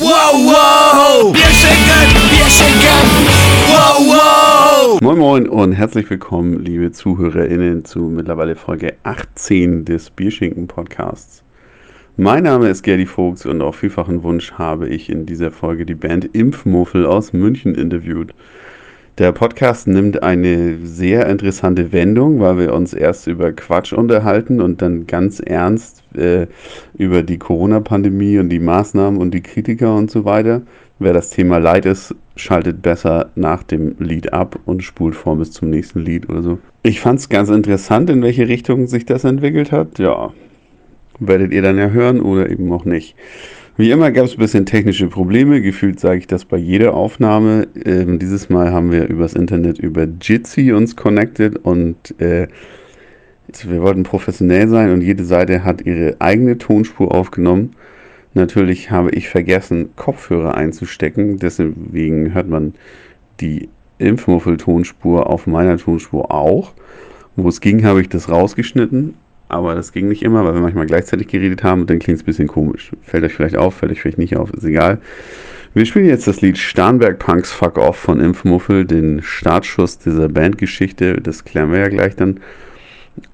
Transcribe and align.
Wow, 0.00 0.32
wow! 0.34 1.32
Wir 1.32 1.50
schenken, 1.54 2.16
wir 2.28 2.50
schenken! 2.50 3.28
Wow, 3.68 4.00
wow! 4.08 5.00
Moin 5.00 5.18
Moin 5.18 5.48
und 5.48 5.72
herzlich 5.72 6.10
willkommen, 6.10 6.64
liebe 6.64 6.90
ZuhörerInnen, 6.90 7.84
zu 7.84 8.00
mittlerweile 8.00 8.56
Folge 8.56 8.94
18 9.04 9.84
des 9.84 10.10
Bierschinken 10.10 10.66
Podcasts. 10.66 11.44
Mein 12.16 12.42
Name 12.42 12.70
ist 12.70 12.82
Gerdi 12.82 13.06
Vogts 13.06 13.46
und 13.46 13.62
auf 13.62 13.76
vielfachen 13.76 14.24
Wunsch 14.24 14.54
habe 14.54 14.88
ich 14.88 15.08
in 15.10 15.26
dieser 15.26 15.52
Folge 15.52 15.86
die 15.86 15.94
Band 15.94 16.24
Impfmuffel 16.34 17.06
aus 17.06 17.32
München 17.32 17.76
interviewt. 17.76 18.34
Der 19.18 19.30
Podcast 19.30 19.86
nimmt 19.86 20.24
eine 20.24 20.78
sehr 20.82 21.28
interessante 21.28 21.92
Wendung, 21.92 22.40
weil 22.40 22.58
wir 22.58 22.74
uns 22.74 22.92
erst 22.92 23.28
über 23.28 23.52
Quatsch 23.52 23.92
unterhalten 23.92 24.60
und 24.60 24.82
dann 24.82 25.06
ganz 25.06 25.38
ernst 25.38 26.02
äh, 26.16 26.48
über 26.98 27.22
die 27.22 27.38
Corona-Pandemie 27.38 28.40
und 28.40 28.48
die 28.48 28.58
Maßnahmen 28.58 29.20
und 29.20 29.32
die 29.32 29.40
Kritiker 29.40 29.94
und 29.94 30.10
so 30.10 30.24
weiter. 30.24 30.62
Wer 30.98 31.12
das 31.12 31.30
Thema 31.30 31.58
leid 31.58 31.86
ist, 31.86 32.12
schaltet 32.34 32.82
besser 32.82 33.30
nach 33.36 33.62
dem 33.62 33.94
Lied 34.00 34.32
ab 34.32 34.58
und 34.64 34.82
spult 34.82 35.14
vor 35.14 35.36
bis 35.36 35.52
zum 35.52 35.70
nächsten 35.70 36.00
Lied 36.00 36.28
oder 36.28 36.42
so. 36.42 36.58
Ich 36.82 36.98
fand 36.98 37.20
es 37.20 37.28
ganz 37.28 37.50
interessant, 37.50 38.10
in 38.10 38.20
welche 38.20 38.48
Richtung 38.48 38.88
sich 38.88 39.06
das 39.06 39.22
entwickelt 39.22 39.70
hat. 39.70 40.00
Ja, 40.00 40.32
werdet 41.20 41.52
ihr 41.52 41.62
dann 41.62 41.78
ja 41.78 41.86
hören 41.88 42.20
oder 42.20 42.50
eben 42.50 42.72
auch 42.72 42.84
nicht. 42.84 43.14
Wie 43.76 43.90
immer 43.90 44.12
gab 44.12 44.26
es 44.26 44.34
ein 44.34 44.38
bisschen 44.38 44.66
technische 44.66 45.08
Probleme. 45.08 45.60
Gefühlt 45.60 45.98
sage 45.98 46.18
ich 46.18 46.26
das 46.28 46.44
bei 46.44 46.56
jeder 46.56 46.94
Aufnahme. 46.94 47.66
Ähm, 47.84 48.20
dieses 48.20 48.48
Mal 48.48 48.72
haben 48.72 48.92
wir 48.92 49.08
übers 49.08 49.34
Internet 49.34 49.80
über 49.80 50.06
Jitsi 50.20 50.72
uns 50.72 50.94
connected 50.94 51.56
und 51.56 52.14
äh, 52.20 52.46
wir 53.64 53.82
wollten 53.82 54.04
professionell 54.04 54.68
sein 54.68 54.92
und 54.92 55.00
jede 55.00 55.24
Seite 55.24 55.64
hat 55.64 55.84
ihre 55.84 56.14
eigene 56.20 56.56
Tonspur 56.56 57.12
aufgenommen. 57.12 57.74
Natürlich 58.34 58.92
habe 58.92 59.10
ich 59.10 59.28
vergessen, 59.28 59.90
Kopfhörer 59.96 60.54
einzustecken. 60.54 61.38
Deswegen 61.40 62.32
hört 62.32 62.48
man 62.48 62.74
die 63.40 63.68
Impfmuffel-Tonspur 63.98 65.28
auf 65.28 65.48
meiner 65.48 65.78
Tonspur 65.78 66.30
auch. 66.30 66.74
Wo 67.34 67.48
es 67.48 67.60
ging, 67.60 67.84
habe 67.84 68.00
ich 68.00 68.08
das 68.08 68.28
rausgeschnitten 68.28 69.14
aber 69.48 69.74
das 69.74 69.92
ging 69.92 70.08
nicht 70.08 70.22
immer, 70.22 70.44
weil 70.44 70.54
wir 70.54 70.60
manchmal 70.60 70.86
gleichzeitig 70.86 71.28
geredet 71.28 71.62
haben 71.62 71.82
und 71.82 71.90
dann 71.90 71.98
klingt 71.98 72.18
es 72.18 72.22
ein 72.22 72.26
bisschen 72.26 72.48
komisch. 72.48 72.92
Fällt 73.02 73.24
euch 73.24 73.34
vielleicht 73.34 73.56
auf, 73.56 73.74
fällt 73.74 73.92
euch 73.92 74.00
vielleicht 74.00 74.18
nicht 74.18 74.36
auf, 74.36 74.50
ist 74.52 74.64
egal. 74.64 74.98
Wir 75.74 75.86
spielen 75.86 76.06
jetzt 76.06 76.28
das 76.28 76.40
Lied 76.40 76.56
Starnberg 76.56 77.18
Punks 77.18 77.50
Fuck 77.50 77.78
Off 77.78 77.96
von 77.96 78.20
Impfmuffel, 78.20 78.84
den 78.84 79.22
Startschuss 79.22 79.98
dieser 79.98 80.28
Bandgeschichte, 80.28 81.20
das 81.20 81.44
klären 81.44 81.72
wir 81.72 81.80
ja 81.80 81.88
gleich 81.88 82.14
dann. 82.14 82.40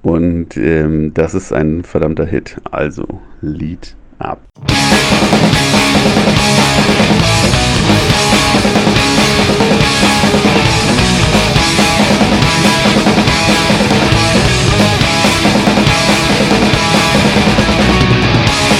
Und 0.01 0.57
ähm, 0.57 1.13
das 1.13 1.33
ist 1.33 1.53
ein 1.53 1.83
verdammter 1.83 2.25
Hit. 2.25 2.57
Also, 2.71 3.05
Lied 3.41 3.95
ab. 4.19 4.41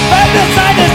Wenn 0.10 0.30
the 0.34 0.44
eine 0.62 0.91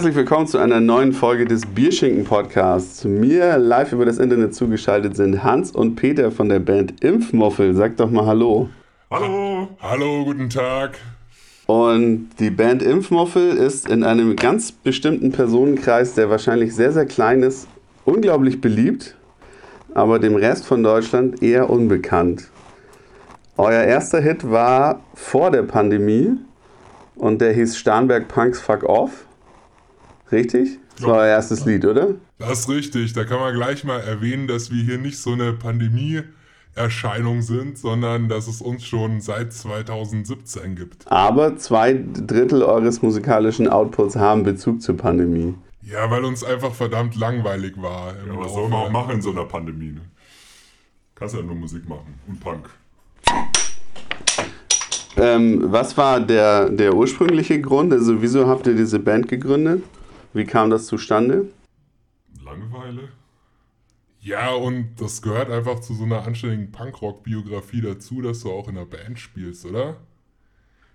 herzlich 0.00 0.16
willkommen 0.16 0.46
zu 0.46 0.56
einer 0.56 0.80
neuen 0.80 1.12
Folge 1.12 1.44
des 1.44 1.66
Bierschinken 1.66 2.24
Podcasts. 2.24 3.00
Zu 3.00 3.08
mir 3.08 3.58
live 3.58 3.92
über 3.92 4.06
das 4.06 4.16
Internet 4.16 4.54
zugeschaltet 4.54 5.14
sind 5.14 5.44
Hans 5.44 5.72
und 5.72 5.94
Peter 5.96 6.30
von 6.30 6.48
der 6.48 6.58
Band 6.58 7.04
Impfmuffel. 7.04 7.74
Sag 7.74 7.98
doch 7.98 8.10
mal 8.10 8.24
Hallo. 8.24 8.70
Hallo. 9.10 9.68
Hallo, 9.82 10.24
guten 10.24 10.48
Tag. 10.48 10.96
Und 11.66 12.30
die 12.38 12.48
Band 12.48 12.82
Impfmuffel 12.82 13.58
ist 13.58 13.90
in 13.90 14.02
einem 14.02 14.36
ganz 14.36 14.72
bestimmten 14.72 15.32
Personenkreis, 15.32 16.14
der 16.14 16.30
wahrscheinlich 16.30 16.74
sehr, 16.74 16.92
sehr 16.92 17.04
klein 17.04 17.42
ist, 17.42 17.68
unglaublich 18.06 18.62
beliebt, 18.62 19.16
aber 19.92 20.18
dem 20.18 20.34
Rest 20.34 20.64
von 20.64 20.82
Deutschland 20.82 21.42
eher 21.42 21.68
unbekannt. 21.68 22.48
Euer 23.58 23.82
erster 23.82 24.22
Hit 24.22 24.50
war 24.50 25.00
vor 25.12 25.50
der 25.50 25.64
Pandemie 25.64 26.38
und 27.16 27.42
der 27.42 27.52
hieß 27.52 27.76
Starnberg 27.76 28.28
Punks 28.28 28.62
Fuck 28.62 28.84
Off. 28.84 29.26
Richtig? 30.32 30.78
Das 30.96 31.06
war 31.06 31.18
euer 31.18 31.28
erstes 31.28 31.64
Lied, 31.64 31.84
oder? 31.84 32.14
Das 32.38 32.60
ist 32.60 32.68
richtig. 32.68 33.12
Da 33.14 33.24
kann 33.24 33.40
man 33.40 33.54
gleich 33.54 33.84
mal 33.84 34.00
erwähnen, 34.00 34.46
dass 34.46 34.70
wir 34.70 34.82
hier 34.82 34.98
nicht 34.98 35.18
so 35.18 35.32
eine 35.32 35.52
Pandemie-Erscheinung 35.52 37.42
sind, 37.42 37.78
sondern 37.78 38.28
dass 38.28 38.46
es 38.46 38.60
uns 38.60 38.84
schon 38.84 39.20
seit 39.20 39.52
2017 39.52 40.76
gibt. 40.76 41.10
Aber 41.10 41.56
zwei 41.56 41.94
Drittel 41.94 42.62
eures 42.62 43.02
musikalischen 43.02 43.66
Outputs 43.68 44.16
haben 44.16 44.42
Bezug 44.42 44.82
zur 44.82 44.96
Pandemie. 44.96 45.54
Ja, 45.82 46.10
weil 46.10 46.24
uns 46.24 46.44
einfach 46.44 46.74
verdammt 46.74 47.16
langweilig 47.16 47.74
war. 47.80 48.14
Ja, 48.26 48.36
was 48.36 48.52
soll 48.52 48.68
man 48.68 48.80
auch 48.86 48.90
machen 48.90 49.16
in 49.16 49.22
so 49.22 49.30
einer 49.30 49.46
Pandemie? 49.46 49.92
Ne? 49.92 50.02
Kannst 51.14 51.34
ja 51.34 51.42
nur 51.42 51.56
Musik 51.56 51.88
machen 51.88 52.14
und 52.28 52.38
Punk. 52.40 52.70
Ähm, 55.16 55.64
was 55.66 55.96
war 55.96 56.20
der, 56.20 56.68
der 56.68 56.94
ursprüngliche 56.94 57.60
Grund? 57.60 57.92
Also 57.92 58.22
wieso 58.22 58.46
habt 58.46 58.66
ihr 58.66 58.74
diese 58.74 58.98
Band 58.98 59.28
gegründet? 59.28 59.82
Wie 60.32 60.44
kam 60.44 60.70
das 60.70 60.86
zustande? 60.86 61.52
Langeweile? 62.42 63.08
Ja, 64.20 64.50
und 64.52 65.00
das 65.00 65.22
gehört 65.22 65.50
einfach 65.50 65.80
zu 65.80 65.94
so 65.94 66.04
einer 66.04 66.26
anständigen 66.26 66.70
Punkrock-Biografie 66.72 67.80
dazu, 67.80 68.20
dass 68.20 68.40
du 68.40 68.52
auch 68.52 68.68
in 68.68 68.76
einer 68.76 68.86
Band 68.86 69.18
spielst, 69.18 69.64
oder? 69.64 69.96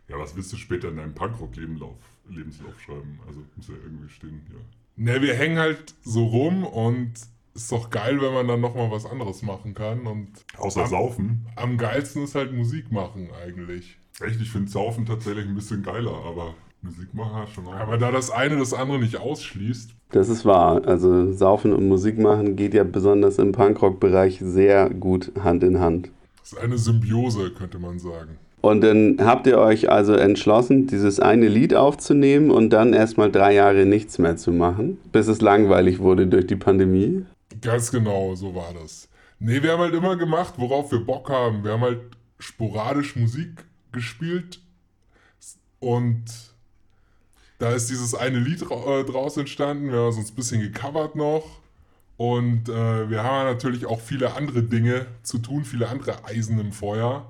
Ja, 0.07 0.19
was 0.19 0.35
willst 0.35 0.53
du 0.53 0.57
später 0.57 0.89
in 0.89 0.97
deinem 0.97 1.15
Punkrock-Lebenslauf 1.15 1.97
Lebenslauf 2.29 2.79
schreiben? 2.79 3.19
Also 3.27 3.41
muss 3.55 3.67
ja 3.67 3.73
irgendwie 3.83 4.09
stehen, 4.09 4.41
ja. 4.49 4.59
Ne, 4.97 5.21
wir 5.21 5.33
hängen 5.33 5.57
halt 5.57 5.95
so 6.03 6.25
rum 6.25 6.63
und 6.63 7.13
ist 7.53 7.71
doch 7.71 7.89
geil, 7.89 8.21
wenn 8.21 8.33
man 8.33 8.47
dann 8.47 8.61
nochmal 8.61 8.91
was 8.91 9.05
anderes 9.05 9.41
machen 9.41 9.73
kann. 9.73 10.05
Und 10.07 10.29
Außer 10.57 10.83
am, 10.83 10.89
Saufen. 10.89 11.47
am 11.55 11.77
geilsten 11.77 12.23
ist 12.23 12.35
halt 12.35 12.53
Musik 12.53 12.91
machen 12.91 13.29
eigentlich. 13.43 13.97
Echt, 14.21 14.39
ich 14.39 14.51
finde 14.51 14.71
Saufen 14.71 15.05
tatsächlich 15.05 15.45
ein 15.45 15.55
bisschen 15.55 15.83
geiler, 15.83 16.13
aber 16.25 16.53
Musik 16.85 17.13
machen 17.13 17.33
hat 17.33 17.49
schon 17.49 17.67
auch. 17.67 17.73
Aber 17.73 17.97
da 17.97 18.11
das 18.11 18.29
eine 18.29 18.57
das 18.57 18.73
andere 18.73 18.99
nicht 18.99 19.17
ausschließt, 19.17 19.91
Das 20.11 20.29
ist 20.29 20.45
wahr. 20.45 20.81
Also 20.85 21.31
Saufen 21.33 21.73
und 21.73 21.87
Musik 21.87 22.17
machen 22.19 22.55
geht 22.55 22.73
ja 22.73 22.83
besonders 22.83 23.39
im 23.39 23.51
Punkrock-Bereich 23.51 24.39
sehr 24.41 24.89
gut 24.89 25.31
Hand 25.43 25.63
in 25.63 25.79
Hand. 25.79 26.11
ist 26.43 26.57
eine 26.57 26.77
Symbiose, 26.77 27.51
könnte 27.51 27.79
man 27.79 27.99
sagen. 27.99 28.37
Und 28.61 28.81
dann 28.81 29.17
habt 29.19 29.45
ihr 29.45 29.59
euch 29.59 29.91
also 29.91 30.13
entschlossen, 30.13 30.87
dieses 30.87 31.19
eine 31.19 31.47
Lied 31.47 31.75
aufzunehmen 31.75 32.49
und 32.49 32.71
dann 32.71 32.93
erstmal 32.93 33.31
drei 33.31 33.53
Jahre 33.53 33.85
nichts 33.85 34.17
mehr 34.17 34.37
zu 34.37 34.51
machen, 34.51 34.97
bis 35.11 35.27
es 35.27 35.41
langweilig 35.41 35.99
wurde 35.99 36.25
durch 36.25 36.47
die 36.47 36.55
Pandemie. 36.55 37.25
Ganz 37.61 37.91
genau, 37.91 38.33
so 38.35 38.55
war 38.55 38.73
das. 38.79 39.07
Nee, 39.39 39.61
wir 39.61 39.73
haben 39.73 39.81
halt 39.81 39.93
immer 39.93 40.15
gemacht, 40.15 40.55
worauf 40.57 40.91
wir 40.91 40.99
Bock 40.99 41.29
haben. 41.29 41.63
Wir 41.63 41.73
haben 41.73 41.81
halt 41.81 41.99
sporadisch 42.39 43.15
Musik 43.15 43.65
gespielt 43.91 44.59
und 45.79 46.23
da 47.60 47.72
ist 47.72 47.90
dieses 47.90 48.13
eine 48.16 48.40
Lied 48.40 48.62
äh, 48.63 49.04
draus 49.04 49.38
entstanden. 49.38 49.92
Wir 49.92 50.00
haben 50.00 50.18
uns 50.18 50.31
ein 50.31 50.36
bisschen 50.36 50.62
gecovert 50.62 51.16
noch 51.16 51.44
und 52.18 52.69
äh, 52.69 53.10
wir 53.10 53.24
haben 53.24 53.46
natürlich 53.48 53.86
auch 53.86 54.00
viele 54.00 54.34
andere 54.36 54.63
Dinge 54.63 55.06
zu 55.24 55.38
tun, 55.38 55.63
viele 55.66 55.88
andere 55.88 56.25
Eisen 56.25 56.60
im 56.60 56.72
Feuer. 56.72 57.25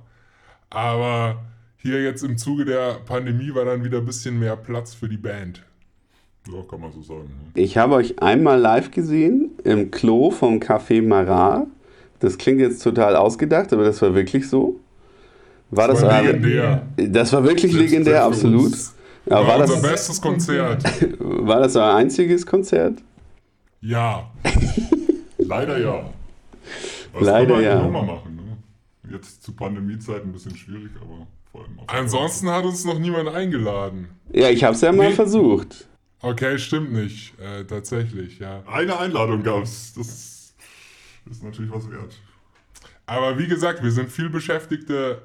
Aber 0.69 1.43
hier 1.77 2.03
jetzt 2.03 2.23
im 2.23 2.37
Zuge 2.37 2.65
der 2.65 2.95
Pandemie 3.05 3.53
war 3.53 3.65
dann 3.65 3.83
wieder 3.83 3.99
ein 3.99 4.05
bisschen 4.05 4.39
mehr 4.39 4.55
Platz 4.55 4.93
für 4.93 5.07
die 5.07 5.17
Band. 5.17 5.61
Ja, 6.47 6.61
kann 6.69 6.79
man 6.81 6.91
so 6.91 7.01
sagen. 7.01 7.29
Ne? 7.55 7.61
Ich 7.61 7.77
habe 7.77 7.95
euch 7.95 8.19
einmal 8.21 8.59
live 8.59 8.91
gesehen 8.91 9.51
im 9.63 9.91
Klo 9.91 10.31
vom 10.31 10.59
Café 10.59 11.01
Marat. 11.01 11.67
Das 12.19 12.37
klingt 12.37 12.59
jetzt 12.59 12.81
total 12.83 13.15
ausgedacht, 13.15 13.71
aber 13.73 13.83
das 13.83 14.01
war 14.01 14.13
wirklich 14.15 14.47
so. 14.49 14.79
War 15.71 15.87
das, 15.87 16.01
war 16.01 16.21
eure- 16.21 16.31
legendär. 16.33 16.85
das 16.97 17.33
war 17.33 17.43
wirklich 17.43 17.73
legendär, 17.73 18.23
absolut. 18.23 18.65
uns. 18.65 18.94
Aber 19.27 19.35
war 19.41 19.47
war 19.47 19.61
unser 19.61 19.73
das, 19.75 19.81
bestes 19.81 20.21
Konzert. 20.21 20.83
war 21.19 21.59
das 21.61 21.75
euer 21.75 21.95
einziges 21.95 22.45
Konzert? 22.45 22.99
Ja. 23.81 24.29
Leider 25.37 25.77
ja. 25.77 26.09
Das 27.13 27.21
Leider 27.21 27.53
kann 27.53 27.55
man 27.55 27.63
ja. 27.63 27.81
nochmal 27.81 28.05
machen. 28.05 28.35
Ne? 28.35 29.11
Jetzt 29.11 29.43
zu 29.43 29.53
Pandemiezeiten 29.53 30.29
ein 30.29 30.33
bisschen 30.33 30.55
schwierig, 30.55 30.91
aber 31.01 31.27
vor 31.51 31.61
allem 31.61 31.79
auch. 31.79 31.87
Ansonsten 31.87 32.49
hat 32.49 32.65
uns 32.65 32.83
noch 32.85 32.99
niemand 32.99 33.29
eingeladen. 33.29 34.09
Ja, 34.31 34.49
ich 34.49 34.63
habe 34.63 34.75
es 34.75 34.81
ja 34.81 34.91
mal 34.91 35.09
Nee. 35.09 35.15
versucht. 35.15 35.87
Okay, 36.21 36.57
stimmt 36.57 36.91
nicht. 36.91 37.39
Äh, 37.39 37.65
tatsächlich, 37.65 38.39
ja. 38.39 38.63
Eine 38.65 38.97
Einladung 38.97 39.43
gab 39.43 39.63
es. 39.63 39.93
Das 39.95 40.53
ist 41.29 41.43
natürlich 41.43 41.71
was 41.71 41.89
wert. 41.91 42.15
Aber 43.05 43.37
wie 43.37 43.47
gesagt, 43.47 43.83
wir 43.83 43.91
sind 43.91 44.11
viel 44.11 44.29
beschäftigte 44.29 45.21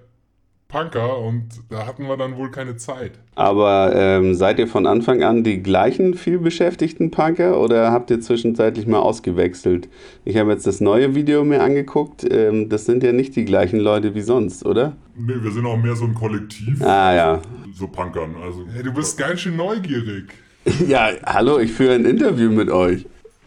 Punker 0.70 1.18
und 1.18 1.48
da 1.68 1.86
hatten 1.86 2.06
wir 2.06 2.16
dann 2.16 2.36
wohl 2.36 2.50
keine 2.50 2.76
Zeit. 2.76 3.12
Aber 3.34 3.92
ähm, 3.94 4.34
seid 4.34 4.58
ihr 4.58 4.68
von 4.68 4.86
Anfang 4.86 5.22
an 5.22 5.42
die 5.44 5.62
gleichen 5.62 6.14
vielbeschäftigten 6.14 7.10
Punker 7.10 7.60
oder 7.60 7.90
habt 7.90 8.10
ihr 8.10 8.20
zwischenzeitlich 8.20 8.86
mal 8.86 9.00
ausgewechselt? 9.00 9.88
Ich 10.24 10.36
habe 10.36 10.52
jetzt 10.52 10.66
das 10.66 10.80
neue 10.80 11.14
Video 11.14 11.44
mir 11.44 11.62
angeguckt. 11.62 12.24
Ähm, 12.30 12.68
das 12.68 12.84
sind 12.86 13.02
ja 13.02 13.12
nicht 13.12 13.36
die 13.36 13.44
gleichen 13.44 13.80
Leute 13.80 14.14
wie 14.14 14.22
sonst, 14.22 14.64
oder? 14.64 14.96
Nee, 15.16 15.34
wir 15.40 15.50
sind 15.50 15.66
auch 15.66 15.76
mehr 15.76 15.96
so 15.96 16.04
ein 16.04 16.14
Kollektiv. 16.14 16.80
Ah 16.82 17.14
ja. 17.14 17.42
So 17.74 17.88
Punkern. 17.88 18.36
Also, 18.42 18.64
Hey, 18.72 18.82
du 18.82 18.92
bist 18.92 19.18
ganz 19.18 19.40
schön 19.40 19.56
neugierig. 19.56 20.32
Ja, 20.86 21.08
hallo, 21.24 21.58
ich 21.58 21.72
führe 21.72 21.94
ein 21.94 22.04
Interview 22.04 22.50
mit 22.50 22.70
euch. 22.70 23.06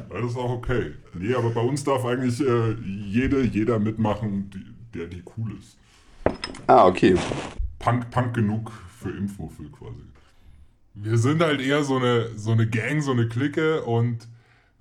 Das 0.10 0.32
ist 0.32 0.36
auch 0.36 0.50
okay. 0.50 0.94
Nee, 1.14 1.36
aber 1.36 1.52
bei 1.52 1.62
uns 1.62 1.84
darf 1.84 2.04
eigentlich 2.06 2.42
äh, 2.42 2.76
jede, 3.08 3.44
jeder 3.44 3.78
mitmachen, 3.78 4.50
die, 4.52 4.98
der 4.98 5.08
die 5.08 5.24
cool 5.38 5.52
ist. 5.60 5.78
Ah, 6.68 6.88
okay. 6.88 7.16
Punk, 7.80 8.10
Punk 8.12 8.34
genug 8.34 8.72
für 9.00 9.10
Impfmuffel 9.10 9.70
quasi. 9.70 10.04
Wir 10.94 11.18
sind 11.18 11.42
halt 11.42 11.60
eher 11.60 11.84
so 11.84 11.98
eine, 11.98 12.30
so 12.38 12.52
eine 12.52 12.68
Gang, 12.68 13.02
so 13.02 13.12
eine 13.12 13.28
Clique 13.28 13.84
und 13.84 14.28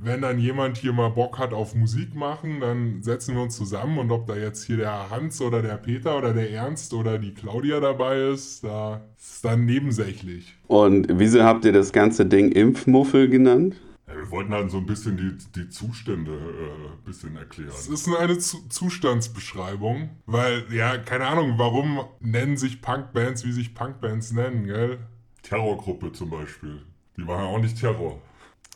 wenn 0.05 0.21
dann 0.21 0.39
jemand 0.39 0.79
hier 0.79 0.93
mal 0.93 1.11
Bock 1.11 1.39
hat 1.39 1.53
auf 1.53 1.75
Musik 1.75 2.15
machen, 2.15 2.61
dann 2.61 3.03
setzen 3.03 3.37
wir 3.37 3.43
uns 3.43 3.57
zusammen 3.57 3.99
und 3.99 4.11
ob 4.11 4.27
da 4.27 4.35
jetzt 4.35 4.65
hier 4.65 4.77
der 4.77 5.11
Hans 5.11 5.41
oder 5.41 5.63
der 5.63 5.77
Peter 5.77 6.19
oder 6.19 6.35
der 6.35 6.51
Ernst 6.51 6.93
oder 6.93 7.19
die 7.19 7.33
Claudia 7.33 7.79
dabei 7.79 8.21
ist, 8.21 8.65
da 8.65 9.03
ist 9.17 9.45
dann 9.45 9.65
nebensächlich. 9.65 10.57
Und 10.67 11.07
wieso 11.09 11.45
habt 11.45 11.65
ihr 11.65 11.73
das 11.73 11.93
ganze 11.93 12.27
Ding 12.27 12.51
Impfmuffel 12.51 13.29
genannt? 13.29 13.77
Ja, 14.13 14.19
wir 14.19 14.31
wollten 14.31 14.53
halt 14.53 14.71
so 14.71 14.79
ein 14.79 14.87
bisschen 14.87 15.17
die, 15.17 15.37
die 15.57 15.69
Zustände 15.71 16.33
äh, 16.33 16.93
ein 16.93 17.05
bisschen 17.05 17.37
erklären. 17.37 17.71
Es 17.71 17.89
ist 17.89 18.07
nur 18.07 18.19
eine 18.19 18.39
Zu 18.39 18.69
Zustandsbeschreibung, 18.69 20.11
weil, 20.27 20.65
ja, 20.71 20.99
keine 20.99 21.27
Ahnung, 21.27 21.55
warum 21.57 22.01
nennen 22.21 22.57
sich 22.57 22.83
Punkbands, 22.83 23.45
wie 23.45 23.53
sich 23.53 23.75
Punkbands 23.75 24.33
nennen, 24.33 24.67
gell? 24.67 24.99
Terrorgruppe 25.43 26.13
zum 26.13 26.31
Beispiel. 26.31 26.83
Die 27.17 27.23
machen 27.23 27.45
auch 27.45 27.59
nicht 27.59 27.79
Terror. 27.79 28.21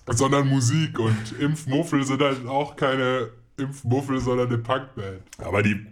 Sondern 0.09 0.49
Musik 0.49 0.99
und 0.99 1.38
Impfmuffel 1.38 2.05
sind 2.05 2.23
halt 2.23 2.47
auch 2.47 2.77
keine 2.77 3.31
Impfmuffel, 3.56 4.21
sondern 4.21 4.49
eine 4.49 4.59
Punkband. 4.59 5.23
Aber 5.38 5.62
die 5.62 5.85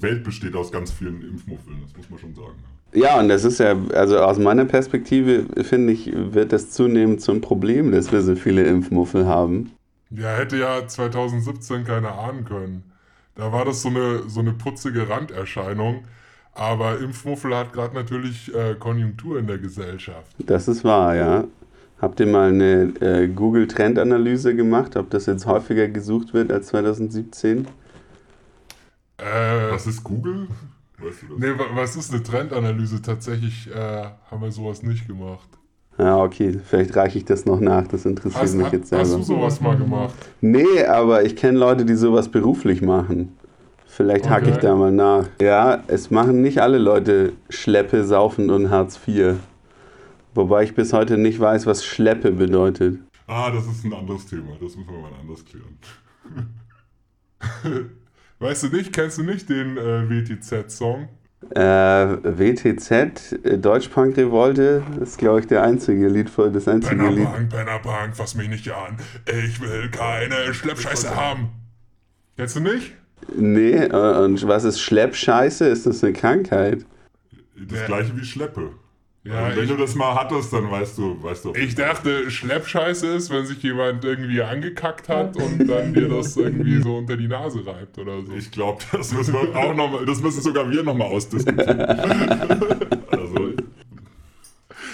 Welt 0.00 0.24
besteht 0.24 0.54
aus 0.56 0.72
ganz 0.72 0.90
vielen 0.90 1.22
Impfmuffeln, 1.22 1.80
das 1.82 1.96
muss 1.96 2.10
man 2.10 2.18
schon 2.18 2.34
sagen. 2.34 2.58
Ja, 2.92 3.18
und 3.18 3.28
das 3.28 3.44
ist 3.44 3.58
ja, 3.58 3.76
also 3.94 4.18
aus 4.20 4.38
meiner 4.38 4.64
Perspektive 4.64 5.44
finde 5.64 5.92
ich, 5.92 6.10
wird 6.14 6.52
das 6.52 6.70
zunehmend 6.70 7.20
zum 7.20 7.40
Problem, 7.40 7.92
dass 7.92 8.10
wir 8.12 8.22
so 8.22 8.34
viele 8.36 8.64
Impfmuffel 8.64 9.26
haben. 9.26 9.72
Ja, 10.10 10.36
hätte 10.36 10.56
ja 10.56 10.86
2017 10.86 11.84
keiner 11.84 12.18
ahnen 12.18 12.44
können. 12.44 12.84
Da 13.34 13.52
war 13.52 13.64
das 13.64 13.82
so 13.82 13.88
eine, 13.88 14.28
so 14.28 14.40
eine 14.40 14.52
putzige 14.52 15.08
Randerscheinung. 15.08 16.04
Aber 16.54 16.98
Impfmuffel 16.98 17.54
hat 17.54 17.72
gerade 17.74 17.94
natürlich 17.94 18.52
äh, 18.54 18.76
Konjunktur 18.76 19.38
in 19.38 19.46
der 19.46 19.58
Gesellschaft. 19.58 20.32
Das 20.38 20.68
ist 20.68 20.84
wahr, 20.84 21.14
ja. 21.14 21.44
Habt 22.00 22.20
ihr 22.20 22.26
mal 22.26 22.48
eine 22.48 22.94
äh, 23.00 23.28
Google-Trendanalyse 23.28 24.54
gemacht, 24.54 24.96
ob 24.96 25.10
das 25.10 25.26
jetzt 25.26 25.46
häufiger 25.46 25.88
gesucht 25.88 26.32
wird 26.32 26.50
als 26.50 26.68
2017? 26.68 27.66
Äh, 29.18 29.70
Was 29.70 29.86
ist 29.86 30.02
Google? 30.02 30.48
Weißt 30.98 31.22
du 31.22 31.26
das? 31.28 31.38
nee, 31.38 31.58
wa- 31.58 31.66
was 31.74 31.96
ist 31.96 32.12
eine 32.12 32.22
Trendanalyse? 32.22 33.02
Tatsächlich 33.02 33.68
äh, 33.70 34.04
haben 34.30 34.40
wir 34.42 34.50
sowas 34.52 34.82
nicht 34.82 35.06
gemacht. 35.06 35.48
Ja, 35.98 36.18
okay, 36.22 36.58
vielleicht 36.62 36.94
reiche 36.94 37.18
ich 37.18 37.24
das 37.24 37.46
noch 37.46 37.58
nach, 37.60 37.86
das 37.86 38.04
interessiert 38.04 38.42
Hast, 38.42 38.54
mich 38.54 38.70
jetzt 38.70 38.92
hast 38.92 39.08
selber. 39.08 39.16
du 39.16 39.22
sowas 39.22 39.60
mal 39.62 39.76
gemacht? 39.78 40.14
Nee, 40.42 40.84
aber 40.86 41.24
ich 41.24 41.36
kenne 41.36 41.58
Leute, 41.58 41.86
die 41.86 41.94
sowas 41.94 42.28
beruflich 42.30 42.82
machen. 42.82 43.34
Vielleicht 43.86 44.28
hacke 44.28 44.50
ich 44.50 44.56
Okay. 44.56 44.66
da 44.66 44.74
mal 44.76 44.92
nach. 44.92 45.26
Ja, 45.40 45.82
es 45.86 46.10
machen 46.10 46.42
nicht 46.42 46.58
alle 46.60 46.76
Leute 46.76 47.32
Schleppe, 47.48 48.04
Saufen 48.04 48.50
und 48.50 48.68
Hartz 48.68 49.00
IV. 49.08 49.36
Wobei 50.34 50.64
ich 50.64 50.74
bis 50.74 50.92
heute 50.92 51.16
nicht 51.16 51.40
weiß, 51.40 51.64
was 51.64 51.82
Schleppe 51.82 52.30
bedeutet. 52.30 52.98
Ah, 53.26 53.50
das 53.50 53.66
ist 53.66 53.84
ein 53.86 53.94
anderes 53.94 54.26
Thema. 54.26 54.52
Das 54.60 54.76
müssen 54.76 54.86
wir 54.86 54.98
mal 54.98 55.12
anders 55.18 55.42
klären. 55.46 55.78
Weißt 58.38 58.64
du 58.64 58.68
nicht? 58.68 58.92
Kennst 58.92 59.18
du 59.18 59.22
nicht 59.22 59.48
den 59.48 59.76
äh, 59.76 60.08
WTZ-Song? 60.08 61.08
Äh, 61.54 61.60
WTZ, 61.60 62.90
äh, 63.44 63.58
Deutschpunk 63.58 64.16
Revolte, 64.16 64.82
ist 65.00 65.18
glaube 65.18 65.40
ich 65.40 65.46
der 65.46 65.62
einzige 65.62 66.08
Lied 66.08 66.28
voll, 66.28 66.50
das 66.50 66.66
einzige 66.66 66.96
Lied. 67.08 67.16
Pennerbank, 67.16 67.50
Pennerbank, 67.50 68.16
fass 68.16 68.34
mich 68.34 68.48
nicht 68.48 68.70
an. 68.70 68.96
Ich 69.26 69.60
will 69.60 69.90
keine 69.90 70.52
Schleppscheiße 70.52 71.14
haben. 71.14 71.50
Kennst 72.36 72.56
du 72.56 72.60
nicht? 72.60 72.94
Nee, 73.34 73.74
äh, 73.74 74.24
und 74.24 74.46
was 74.48 74.64
ist 74.64 74.80
Schleppscheiße? 74.80 75.66
Ist 75.66 75.86
das 75.86 76.02
eine 76.02 76.12
Krankheit? 76.12 76.84
Das 77.56 77.86
gleiche 77.86 78.16
wie 78.16 78.24
Schleppe. 78.24 78.72
Ja, 79.28 79.44
Also 79.44 79.56
wenn 79.56 79.64
ich, 79.64 79.70
du 79.70 79.76
das 79.76 79.94
mal 79.94 80.14
hattest, 80.14 80.52
dann 80.52 80.70
weißt 80.70 80.98
du, 80.98 81.22
weißt 81.22 81.46
du. 81.46 81.54
ich 81.54 81.74
dachte, 81.74 82.30
Schleppscheiße 82.30 83.06
ist, 83.08 83.30
wenn 83.30 83.44
sich 83.46 83.62
jemand 83.62 84.04
irgendwie 84.04 84.42
angekackt 84.42 85.08
hat 85.08 85.36
und 85.36 85.66
dann 85.66 85.92
dir 85.92 86.08
das 86.08 86.36
irgendwie 86.36 86.80
so 86.80 86.96
unter 86.98 87.16
die 87.16 87.28
Nase 87.28 87.66
reibt 87.66 87.98
oder 87.98 88.22
so. 88.22 88.32
Ich 88.32 88.50
glaube, 88.50 88.82
das 88.92 89.12
müssen 89.12 89.34
wir 89.34 89.56
auch 89.56 89.74
noch 89.74 89.90
mal, 89.90 90.06
das 90.06 90.20
müssen 90.20 90.42
sogar 90.42 90.70
wir 90.70 90.82
noch 90.82 90.94
mal 90.94 91.06
ausdiskutieren. 91.06 91.78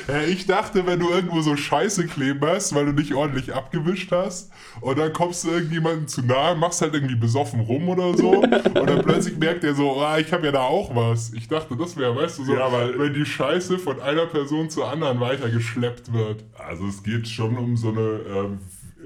Äh, 0.08 0.30
ich 0.30 0.46
dachte, 0.46 0.86
wenn 0.86 0.98
du 1.00 1.10
irgendwo 1.10 1.40
so 1.40 1.56
Scheiße 1.56 2.06
kleben 2.06 2.40
hast, 2.46 2.74
weil 2.74 2.86
du 2.86 2.92
nicht 2.92 3.14
ordentlich 3.14 3.54
abgewischt 3.54 4.10
hast, 4.12 4.50
und 4.80 4.98
dann 4.98 5.12
kommst 5.12 5.44
du 5.44 5.50
irgendjemandem 5.50 6.08
zu 6.08 6.22
nahe, 6.22 6.54
machst 6.56 6.80
halt 6.82 6.94
irgendwie 6.94 7.14
besoffen 7.16 7.60
rum 7.60 7.88
oder 7.88 8.16
so, 8.16 8.30
und 8.42 8.50
dann 8.50 9.02
plötzlich 9.02 9.36
merkt 9.38 9.64
er 9.64 9.74
so, 9.74 10.00
ah, 10.00 10.18
ich 10.18 10.32
habe 10.32 10.46
ja 10.46 10.52
da 10.52 10.62
auch 10.62 10.94
was. 10.94 11.32
Ich 11.34 11.48
dachte, 11.48 11.76
das 11.76 11.96
wäre, 11.96 12.14
weißt 12.16 12.38
du, 12.38 12.44
so, 12.44 12.54
Ja, 12.54 12.70
weil- 12.72 12.98
wenn 12.98 13.14
die 13.14 13.26
Scheiße 13.26 13.78
von 13.78 14.00
einer 14.00 14.26
Person 14.26 14.70
zur 14.70 14.88
anderen 14.90 15.20
weitergeschleppt 15.20 16.12
wird. 16.12 16.44
Also 16.58 16.86
es 16.86 17.02
geht 17.02 17.28
schon 17.28 17.56
um 17.56 17.76
so 17.76 17.88
eine 17.90 18.00
ähm, 18.00 18.58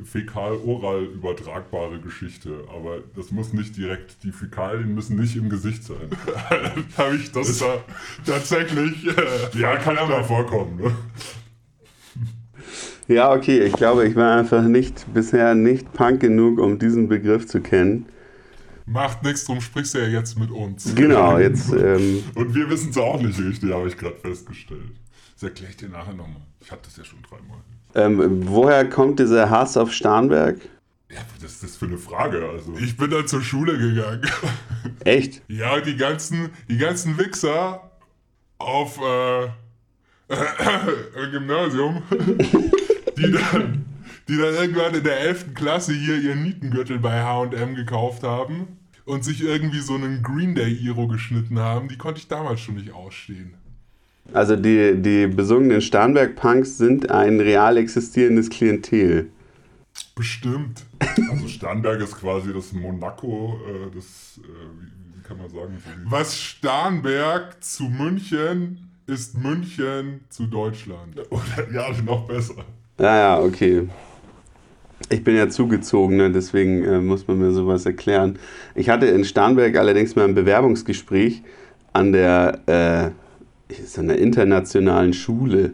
fäkal-oral 0.05 1.05
übertragbare 1.05 2.01
Geschichte, 2.01 2.65
aber 2.75 2.99
das 3.15 3.31
muss 3.31 3.53
nicht 3.53 3.77
direkt, 3.77 4.23
die 4.23 4.33
Fäkalien 4.33 4.95
müssen 4.95 5.17
nicht 5.17 5.37
im 5.37 5.49
Gesicht 5.49 5.85
sein. 5.85 6.09
Habe 6.97 7.17
ich 7.17 7.33
das 7.33 7.59
da 7.59 7.79
tatsächlich. 8.25 9.07
Äh, 9.07 9.59
Ja, 9.59 9.77
kann 9.77 9.97
ja 9.97 10.07
mal 10.07 10.25
vorkommen. 10.25 10.77
Ne? 10.77 10.93
Ja, 13.09 13.33
okay, 13.33 13.61
ich 13.61 13.73
glaube, 13.75 14.07
ich 14.09 14.17
war 14.17 14.37
einfach 14.37 14.63
nicht 14.63 15.13
bisher 15.15 15.55
nicht 15.55 15.93
punk 15.93 16.21
genug, 16.21 16.59
um 16.59 16.79
diesen 16.79 17.09
Begriff 17.09 17.47
zu 17.47 17.61
kennen. 17.61 18.07
Macht 18.85 19.23
nichts, 19.23 19.45
drum 19.45 19.61
sprichst 19.61 19.95
du 19.95 19.99
ja 19.99 20.09
jetzt 20.09 20.39
mit 20.39 20.51
uns. 20.51 20.95
Genau, 20.95 21.39
jetzt, 21.41 21.73
ähm, 21.73 22.25
Und 22.35 22.55
wir 22.55 22.69
wissen 22.69 22.91
es 22.91 22.99
auch 22.99 23.21
nicht 23.21 23.39
richtig, 23.39 23.73
habe 23.73 23.89
ich 23.89 23.97
gerade 23.97 24.17
festgestellt. 24.17 24.93
Das 25.35 25.43
erkläre 25.45 25.71
ich 25.71 25.77
dir 25.77 25.89
nachher 25.89 26.15
nochmal. 26.15 26.43
Ich 26.61 26.71
hatte 26.71 26.83
das 26.85 26.97
ja 26.97 27.05
schon 27.05 27.21
dreimal. 27.23 27.59
Ähm, 27.97 28.43
woher 28.47 28.89
kommt 28.89 29.19
dieser 29.19 29.49
Hass 29.51 29.77
auf 29.77 29.93
Starnberg? 29.93 30.59
Ja, 31.11 31.19
was 31.35 31.53
ist 31.53 31.63
das 31.63 31.77
für 31.77 31.87
eine 31.87 31.99
Frage? 31.99 32.47
Also, 32.49 32.75
Ich 32.79 32.97
bin 32.97 33.11
dann 33.11 33.27
zur 33.27 33.43
Schule 33.43 33.79
gegangen. 33.79 34.23
Echt? 35.05 35.43
Ja, 35.49 35.81
die 35.81 35.97
ganzen, 35.97 36.51
die 36.69 36.77
ganzen 36.77 37.17
Wichser 37.19 37.91
auf 38.59 39.01
äh, 39.01 39.45
im 41.25 41.31
Gymnasium, 41.31 42.03
die 43.17 43.33
dann, 43.33 43.85
die 44.29 44.37
dann 44.37 44.55
irgendwann 44.55 44.95
in 44.95 45.05
der 45.05 45.21
11. 45.21 45.55
Klasse 45.55 45.93
hier 45.93 46.17
ihren 46.17 46.43
Nietengürtel 46.43 46.99
bei 46.99 47.23
H&M 47.23 47.75
gekauft 47.77 48.25
haben 48.25 48.79
und 49.05 49.25
sich 49.25 49.43
irgendwie 49.43 49.81
so 49.81 49.95
einen 49.95 50.23
Green 50.23 50.55
Day 50.55 50.73
Iro 50.73 51.07
geschnitten 51.07 51.59
haben, 51.61 51.89
die 51.89 51.97
konnte 51.97 52.19
ich 52.19 52.29
damals 52.29 52.61
schon 52.61 52.75
nicht 52.75 52.93
ausstehen. 52.93 53.55
Also 54.33 54.57
die, 54.57 54.95
die 54.97 55.27
besungenen 55.27 55.81
Starnberg-Punks 55.81 56.79
sind 56.79 57.11
ein 57.11 57.41
real 57.41 57.77
existierendes 57.77 58.51
Klientel. 58.51 59.31
Bestimmt. 60.15 60.83
also 61.31 61.49
Starnberg 61.49 62.01
ist 62.01 62.17
quasi 62.17 62.53
das 62.53 62.73
Monaco, 62.73 63.59
äh, 63.67 63.95
das, 63.95 64.41
äh, 64.43 64.49
wie, 65.15 65.23
kann 65.23 65.39
man 65.39 65.49
sagen? 65.49 65.79
So 65.83 66.11
Was 66.11 66.39
Starnberg 66.39 67.63
zu 67.63 67.85
München 67.85 68.91
ist 69.07 69.39
München 69.39 70.21
zu 70.29 70.47
Deutschland. 70.47 71.19
Oder, 71.31 71.71
ja, 71.73 71.89
noch 72.03 72.27
besser. 72.27 72.65
Ja, 72.99 73.17
ja, 73.17 73.41
okay. 73.41 73.89
Ich 75.11 75.23
bin 75.23 75.37
ja 75.37 75.49
zugezogen, 75.49 76.17
ne? 76.17 76.33
deswegen 76.33 76.83
äh, 76.83 76.99
muss 77.01 77.29
man 77.29 77.39
mir 77.39 77.53
sowas 77.53 77.87
erklären. 77.87 78.39
Ich 78.75 78.89
hatte 78.89 79.07
in 79.07 79.25
Starnberg 79.25 79.77
allerdings 79.77 80.17
mal 80.17 80.25
ein 80.25 80.35
Bewerbungsgespräch 80.35 81.43
an 81.93 82.13
der, 82.13 82.61
ist 83.69 83.99
an 83.99 84.09
der 84.09 84.19
internationalen 84.19 85.13
Schule. 85.13 85.73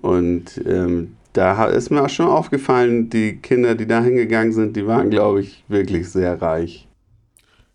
Und 0.00 0.60
ähm, 0.66 1.16
da 1.32 1.64
ist 1.66 1.90
mir 1.90 2.02
auch 2.02 2.10
schon 2.10 2.26
aufgefallen, 2.26 3.08
die 3.08 3.36
Kinder, 3.36 3.74
die 3.74 3.86
da 3.86 4.02
hingegangen 4.02 4.52
sind, 4.52 4.76
die 4.76 4.86
waren, 4.86 5.10
glaube 5.10 5.40
ich, 5.40 5.64
wirklich 5.68 6.08
sehr 6.08 6.40
reich. 6.42 6.88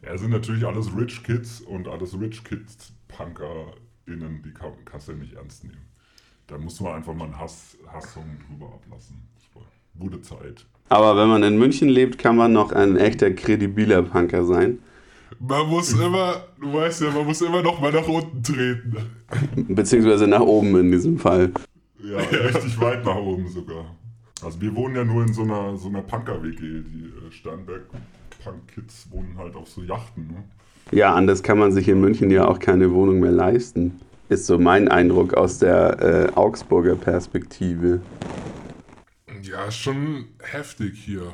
Ja, 0.03 0.13
es 0.13 0.21
sind 0.21 0.31
natürlich 0.31 0.65
alles 0.65 0.95
Rich 0.95 1.23
Kids 1.23 1.61
und 1.61 1.87
alles 1.87 2.19
Rich 2.19 2.43
Kids 2.43 2.93
PunkerInnen, 3.07 4.41
die 4.43 4.53
kann, 4.53 4.73
kannst 4.85 5.07
du 5.07 5.13
ja 5.13 5.17
nicht 5.17 5.33
ernst 5.33 5.63
nehmen. 5.63 5.87
Da 6.45 6.57
muss 6.57 6.79
man 6.79 6.93
einfach 6.93 7.13
mal 7.13 7.25
einen 7.25 7.39
Hass, 7.39 7.77
Hasssong 7.91 8.37
drüber 8.47 8.73
ablassen. 8.73 9.27
Gute 9.99 10.21
Zeit. 10.21 10.65
Aber 10.89 11.17
wenn 11.17 11.27
man 11.27 11.43
in 11.43 11.57
München 11.57 11.89
lebt, 11.89 12.19
kann 12.19 12.35
man 12.35 12.53
noch 12.53 12.71
ein 12.71 12.97
echter 12.97 13.31
kredibiler 13.31 14.03
Punker 14.03 14.45
sein. 14.45 14.79
Man 15.39 15.67
muss 15.67 15.93
immer, 15.93 16.43
du 16.59 16.73
weißt 16.73 17.01
ja, 17.01 17.11
man 17.11 17.25
muss 17.25 17.41
immer 17.41 17.61
noch 17.61 17.79
mal 17.79 17.91
nach 17.91 18.07
unten 18.07 18.41
treten. 18.41 18.95
Beziehungsweise 19.67 20.27
nach 20.27 20.41
oben 20.41 20.75
in 20.79 20.91
diesem 20.91 21.19
Fall. 21.19 21.51
Ja, 22.03 22.17
richtig 22.17 22.79
weit 22.79 23.05
nach 23.05 23.15
oben 23.15 23.47
sogar. 23.47 23.95
Also 24.43 24.61
wir 24.61 24.75
wohnen 24.75 24.95
ja 24.95 25.03
nur 25.03 25.23
in 25.23 25.33
so 25.33 25.43
einer, 25.43 25.77
so 25.77 25.89
einer 25.89 26.01
Punker-WG. 26.01 26.59
Die 26.59 27.05
äh, 27.05 27.31
Starnberg-Punk-Kids 27.31 29.07
wohnen 29.11 29.35
halt 29.37 29.55
auf 29.55 29.67
so 29.69 29.81
Yachten. 29.81 30.27
Ne? 30.27 30.43
Ja, 30.91 31.13
anders 31.13 31.43
kann 31.43 31.57
man 31.57 31.71
sich 31.71 31.87
in 31.87 31.99
München 31.99 32.31
ja 32.31 32.47
auch 32.47 32.59
keine 32.59 32.91
Wohnung 32.93 33.19
mehr 33.19 33.31
leisten. 33.31 33.99
Ist 34.29 34.45
so 34.45 34.57
mein 34.57 34.87
Eindruck 34.87 35.33
aus 35.33 35.59
der 35.59 36.01
äh, 36.01 36.35
Augsburger 36.35 36.95
Perspektive. 36.95 38.01
Ja, 39.41 39.65
ist 39.65 39.77
schon 39.77 40.25
heftig 40.39 40.99
hier. 41.03 41.33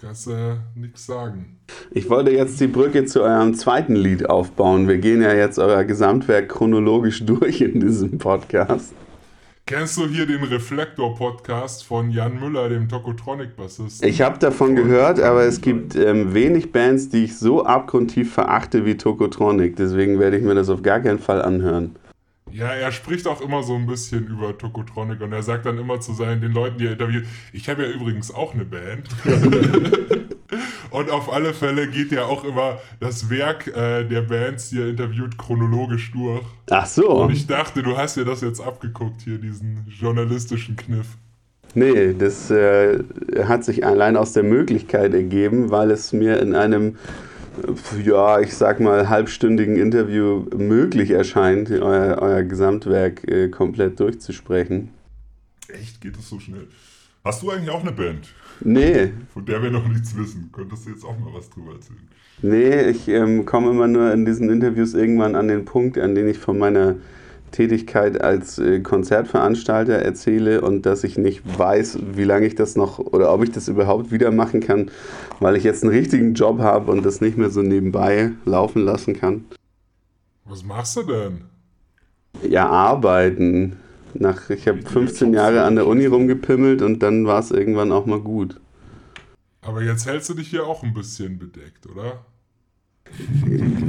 Kannst 0.00 0.28
du 0.28 0.30
äh, 0.30 0.56
nichts 0.76 1.06
sagen. 1.06 1.58
Ich 1.90 2.08
wollte 2.08 2.30
jetzt 2.30 2.60
die 2.60 2.68
Brücke 2.68 3.04
zu 3.04 3.20
eurem 3.20 3.54
zweiten 3.54 3.96
Lied 3.96 4.30
aufbauen. 4.30 4.86
Wir 4.86 4.98
gehen 4.98 5.20
ja 5.22 5.34
jetzt 5.34 5.58
euer 5.58 5.82
Gesamtwerk 5.82 6.48
chronologisch 6.48 7.24
durch 7.26 7.60
in 7.60 7.80
diesem 7.80 8.18
Podcast. 8.18 8.92
Kennst 9.66 9.96
du 9.96 10.06
hier 10.06 10.24
den 10.24 10.44
Reflektor-Podcast 10.44 11.84
von 11.84 12.10
Jan 12.10 12.38
Müller, 12.38 12.68
dem 12.68 12.88
Tokotronic-Bassisten? 12.88 14.08
Ich 14.08 14.22
habe 14.22 14.38
davon 14.38 14.76
gehört, 14.76 15.20
aber 15.20 15.42
es 15.42 15.60
gibt 15.60 15.96
ähm, 15.96 16.32
wenig 16.32 16.70
Bands, 16.70 17.08
die 17.08 17.24
ich 17.24 17.36
so 17.36 17.66
abgrundtief 17.66 18.32
verachte 18.32 18.86
wie 18.86 18.96
Tokotronic. 18.96 19.74
Deswegen 19.74 20.20
werde 20.20 20.38
ich 20.38 20.44
mir 20.44 20.54
das 20.54 20.70
auf 20.70 20.82
gar 20.82 21.00
keinen 21.00 21.18
Fall 21.18 21.42
anhören. 21.42 21.96
Ja, 22.52 22.68
er 22.68 22.92
spricht 22.92 23.26
auch 23.26 23.40
immer 23.40 23.62
so 23.62 23.74
ein 23.74 23.86
bisschen 23.86 24.26
über 24.26 24.56
Tokotronic 24.56 25.20
und 25.20 25.32
er 25.32 25.42
sagt 25.42 25.66
dann 25.66 25.78
immer 25.78 26.00
zu 26.00 26.12
seinen, 26.12 26.40
den 26.40 26.52
Leuten, 26.52 26.78
die 26.78 26.86
er 26.86 26.92
interviewt, 26.92 27.24
ich 27.52 27.68
habe 27.68 27.84
ja 27.84 27.90
übrigens 27.90 28.34
auch 28.34 28.54
eine 28.54 28.64
Band. 28.64 29.08
und 30.90 31.10
auf 31.10 31.32
alle 31.32 31.54
Fälle 31.54 31.88
geht 31.88 32.12
ja 32.12 32.24
auch 32.24 32.44
immer 32.44 32.78
das 33.00 33.30
Werk 33.30 33.66
äh, 33.68 34.04
der 34.04 34.22
Bands, 34.22 34.70
die 34.70 34.80
er 34.80 34.88
interviewt, 34.88 35.38
chronologisch 35.38 36.12
durch. 36.12 36.42
Ach 36.70 36.86
so. 36.86 37.22
Und 37.22 37.32
ich 37.32 37.46
dachte, 37.46 37.82
du 37.82 37.96
hast 37.96 38.16
dir 38.16 38.24
das 38.24 38.40
jetzt 38.40 38.60
abgeguckt, 38.60 39.22
hier, 39.22 39.38
diesen 39.38 39.86
journalistischen 39.88 40.76
Kniff. 40.76 41.16
Nee, 41.74 42.14
das 42.14 42.50
äh, 42.50 43.02
hat 43.44 43.64
sich 43.64 43.84
allein 43.84 44.16
aus 44.16 44.32
der 44.32 44.42
Möglichkeit 44.42 45.14
ergeben, 45.14 45.70
weil 45.70 45.90
es 45.90 46.12
mir 46.12 46.40
in 46.40 46.54
einem, 46.54 46.96
ja, 48.04 48.40
ich 48.40 48.54
sag 48.54 48.80
mal, 48.80 49.08
halbstündigen 49.08 49.76
Interview 49.76 50.44
möglich 50.56 51.10
erscheint, 51.10 51.70
euer, 51.70 52.18
euer 52.20 52.42
Gesamtwerk 52.42 53.26
äh, 53.28 53.48
komplett 53.48 54.00
durchzusprechen. 54.00 54.90
Echt? 55.68 56.00
Geht 56.00 56.16
das 56.16 56.28
so 56.28 56.38
schnell? 56.40 56.66
Hast 57.24 57.42
du 57.42 57.50
eigentlich 57.50 57.70
auch 57.70 57.82
eine 57.82 57.92
Band, 57.92 58.28
Nee, 58.60 59.12
von 59.32 59.44
der 59.44 59.62
wir 59.62 59.70
noch 59.70 59.86
nichts 59.86 60.16
wissen? 60.16 60.50
Könntest 60.52 60.86
du 60.86 60.90
jetzt 60.90 61.04
auch 61.04 61.18
mal 61.18 61.32
was 61.34 61.50
drüber 61.50 61.72
erzählen? 61.72 62.08
nee, 62.40 62.88
ich 62.90 63.08
ähm, 63.08 63.44
komme 63.44 63.70
immer 63.70 63.88
nur 63.88 64.12
in 64.12 64.24
diesen 64.24 64.48
Interviews 64.50 64.94
irgendwann 64.94 65.34
an 65.34 65.48
den 65.48 65.64
Punkt, 65.64 65.98
an 65.98 66.14
den 66.14 66.28
ich 66.28 66.38
von 66.38 66.58
meiner 66.58 66.96
Tätigkeit 67.50 68.20
als 68.20 68.58
äh, 68.58 68.80
Konzertveranstalter 68.80 69.94
erzähle 69.94 70.60
und 70.60 70.86
dass 70.86 71.04
ich 71.04 71.18
nicht 71.18 71.42
weiß, 71.58 71.98
wie 72.14 72.24
lange 72.24 72.46
ich 72.46 72.54
das 72.54 72.76
noch 72.76 72.98
oder 72.98 73.32
ob 73.32 73.42
ich 73.42 73.50
das 73.50 73.68
überhaupt 73.68 74.10
wieder 74.10 74.30
machen 74.30 74.60
kann, 74.60 74.90
weil 75.40 75.56
ich 75.56 75.64
jetzt 75.64 75.82
einen 75.82 75.92
richtigen 75.92 76.34
Job 76.34 76.58
habe 76.58 76.90
und 76.90 77.04
das 77.04 77.20
nicht 77.20 77.36
mehr 77.38 77.50
so 77.50 77.62
nebenbei 77.62 78.32
laufen 78.44 78.84
lassen 78.84 79.18
kann. 79.18 79.44
Was 80.44 80.64
machst 80.64 80.96
du 80.96 81.02
denn? 81.02 81.44
Ja, 82.48 82.68
arbeiten. 82.68 83.76
Nach, 84.14 84.48
ich 84.50 84.66
habe 84.66 84.80
15 84.82 85.34
Jahre 85.34 85.62
an 85.64 85.76
der 85.76 85.86
Uni 85.86 86.06
rumgepimmelt 86.06 86.82
und 86.82 87.02
dann 87.02 87.26
war 87.26 87.40
es 87.40 87.50
irgendwann 87.50 87.92
auch 87.92 88.06
mal 88.06 88.20
gut. 88.20 88.60
Aber 89.60 89.82
jetzt 89.82 90.06
hältst 90.06 90.30
du 90.30 90.34
dich 90.34 90.48
hier 90.48 90.66
auch 90.66 90.82
ein 90.82 90.94
bisschen 90.94 91.38
bedeckt, 91.38 91.86
oder? 91.86 92.24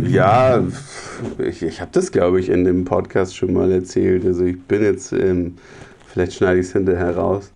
Ja, 0.08 0.64
ich, 1.38 1.62
ich 1.62 1.82
habe 1.82 1.92
das, 1.94 2.12
glaube 2.12 2.40
ich, 2.40 2.50
in 2.50 2.64
dem 2.66 2.86
Podcast 2.86 3.36
schon 3.36 3.54
mal 3.54 3.72
erzählt. 3.72 4.26
Also 4.26 4.44
ich 4.46 4.62
bin 4.62 4.82
jetzt, 4.82 5.12
ähm, 5.14 5.58
vielleicht 6.08 6.34
schneide 6.34 6.60
ich 6.60 6.68
es 6.68 6.74
hinterher 6.74 7.16
raus. 7.16 7.52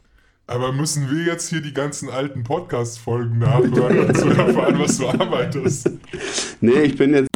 Aber 0.45 0.73
müssen 0.73 1.09
wir 1.09 1.23
jetzt 1.25 1.49
hier 1.49 1.61
die 1.61 1.73
ganzen 1.73 2.09
alten 2.09 2.43
Podcast-Folgen 2.43 3.39
nachhören, 3.39 4.07
um 4.07 4.13
zu 4.13 4.27
erfahren, 4.27 4.77
was 4.77 4.97
du 4.97 5.07
arbeitest? 5.07 5.89
Nee, 6.59 6.81
ich 6.81 6.97
bin 6.97 7.13
jetzt 7.13 7.29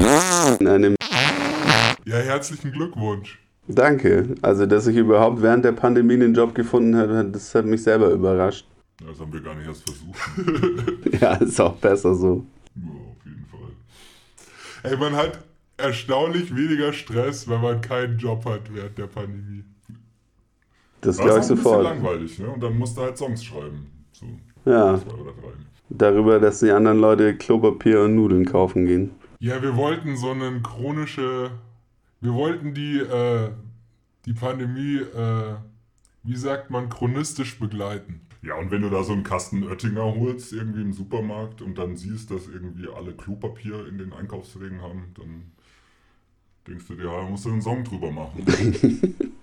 in 0.59 0.67
einem 0.67 0.95
Ja, 2.05 2.17
herzlichen 2.17 2.71
Glückwunsch. 2.73 3.39
Danke. 3.67 4.35
Also, 4.41 4.65
dass 4.65 4.87
ich 4.87 4.97
überhaupt 4.97 5.41
während 5.41 5.65
der 5.65 5.71
Pandemie 5.71 6.13
einen 6.13 6.33
Job 6.33 6.53
gefunden 6.53 6.95
habe, 6.95 7.25
das 7.31 7.55
hat 7.55 7.65
mich 7.65 7.83
selber 7.83 8.09
überrascht. 8.11 8.67
Das 9.05 9.19
haben 9.19 9.31
wir 9.31 9.41
gar 9.41 9.55
nicht 9.55 9.67
erst 9.67 9.83
versucht. 9.83 10.19
Ja, 11.21 11.35
ist 11.35 11.59
auch 11.61 11.75
besser 11.75 12.13
so. 12.15 12.45
Fall. 12.73 13.16
Ey, 14.91 14.97
man 14.97 15.15
hat 15.15 15.39
erstaunlich 15.77 16.55
weniger 16.55 16.93
Stress, 16.93 17.47
wenn 17.47 17.61
man 17.61 17.81
keinen 17.81 18.17
Job 18.17 18.45
hat 18.45 18.73
während 18.73 18.97
der 18.97 19.07
Pandemie. 19.07 19.63
Das 21.01 21.17
glaube 21.17 21.39
ich 21.39 21.45
ist 21.45 21.51
auch 21.51 21.51
ein 21.51 21.55
bisschen 21.57 21.63
sofort. 21.63 21.83
langweilig, 21.83 22.39
ne? 22.39 22.49
Und 22.49 22.61
dann 22.61 22.77
musst 22.77 22.97
du 22.97 23.01
halt 23.01 23.17
Songs 23.17 23.43
schreiben. 23.43 23.91
So 24.11 24.25
Ja, 24.65 24.97
zwei 24.97 25.11
oder 25.13 25.31
drei. 25.33 25.53
darüber, 25.89 26.39
dass 26.39 26.59
die 26.59 26.71
anderen 26.71 26.99
Leute 26.99 27.35
Klopapier 27.37 28.01
und 28.03 28.15
Nudeln 28.15 28.45
kaufen 28.45 28.85
gehen. 28.85 29.11
Ja, 29.39 29.61
wir 29.61 29.75
wollten 29.75 30.17
so 30.17 30.31
einen 30.31 30.63
chronische. 30.63 31.51
Wir 32.21 32.33
wollten 32.33 32.73
die, 32.73 32.97
äh, 32.99 33.51
die 34.25 34.33
Pandemie, 34.33 34.97
äh, 34.97 35.55
wie 36.23 36.35
sagt 36.35 36.69
man, 36.71 36.89
chronistisch 36.89 37.59
begleiten. 37.59 38.26
Ja, 38.41 38.55
und 38.55 38.71
wenn 38.71 38.81
du 38.81 38.89
da 38.89 39.03
so 39.03 39.13
einen 39.13 39.23
Kasten 39.23 39.63
Oettinger 39.63 40.15
holst, 40.15 40.53
irgendwie 40.53 40.81
im 40.81 40.93
Supermarkt 40.93 41.61
und 41.61 41.77
dann 41.77 41.97
siehst, 41.97 42.31
dass 42.31 42.47
irgendwie 42.47 42.87
alle 42.87 43.13
Klopapier 43.13 43.87
in 43.87 43.97
den 43.97 44.13
Einkaufswegen 44.13 44.81
haben, 44.81 45.13
dann 45.15 45.51
denkst 46.67 46.87
du 46.87 46.95
dir, 46.95 47.05
ja, 47.05 47.21
da 47.21 47.29
musst 47.29 47.45
du 47.45 47.49
einen 47.49 47.61
Song 47.61 47.83
drüber 47.83 48.11
machen. 48.11 48.45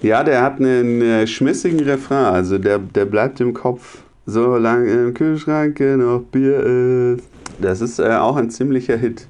Ja, 0.00 0.22
der 0.22 0.42
hat 0.42 0.60
einen 0.60 1.02
äh, 1.02 1.26
schmissigen 1.26 1.80
Refrain, 1.80 2.26
also 2.26 2.58
der, 2.58 2.78
der 2.78 3.04
bleibt 3.04 3.40
im 3.40 3.52
Kopf. 3.52 4.04
Solange 4.26 4.92
im 4.92 5.14
Kühlschrank 5.14 5.80
noch 5.80 6.20
Bier 6.20 7.16
ist. 7.16 7.24
Das 7.60 7.80
ist 7.80 7.98
äh, 7.98 8.14
auch 8.14 8.36
ein 8.36 8.50
ziemlicher 8.50 8.96
Hit. 8.96 9.26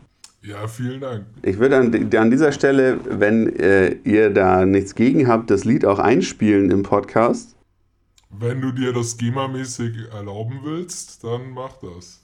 Ja, 0.49 0.67
vielen 0.67 1.03
Dank. 1.03 1.27
Ich 1.43 1.59
würde 1.59 1.77
an, 1.77 2.11
an 2.17 2.31
dieser 2.31 2.53
Stelle, 2.53 2.99
wenn 3.05 3.55
äh, 3.59 3.97
ihr 4.05 4.31
da 4.31 4.65
nichts 4.65 4.95
gegen 4.95 5.29
habt, 5.29 5.51
das 5.51 5.67
Lied 5.67 5.85
auch 5.85 5.99
einspielen 5.99 6.71
im 6.71 6.83
Podcast. 6.83 7.55
Wenn 8.31 8.63
du 8.63 8.73
dir 8.73 8.95
das 8.95 9.19
GEMA-mäßig 9.19 10.09
erlauben 10.11 10.61
willst, 10.65 11.23
dann 11.23 11.51
mach 11.51 11.75
das. 11.83 12.23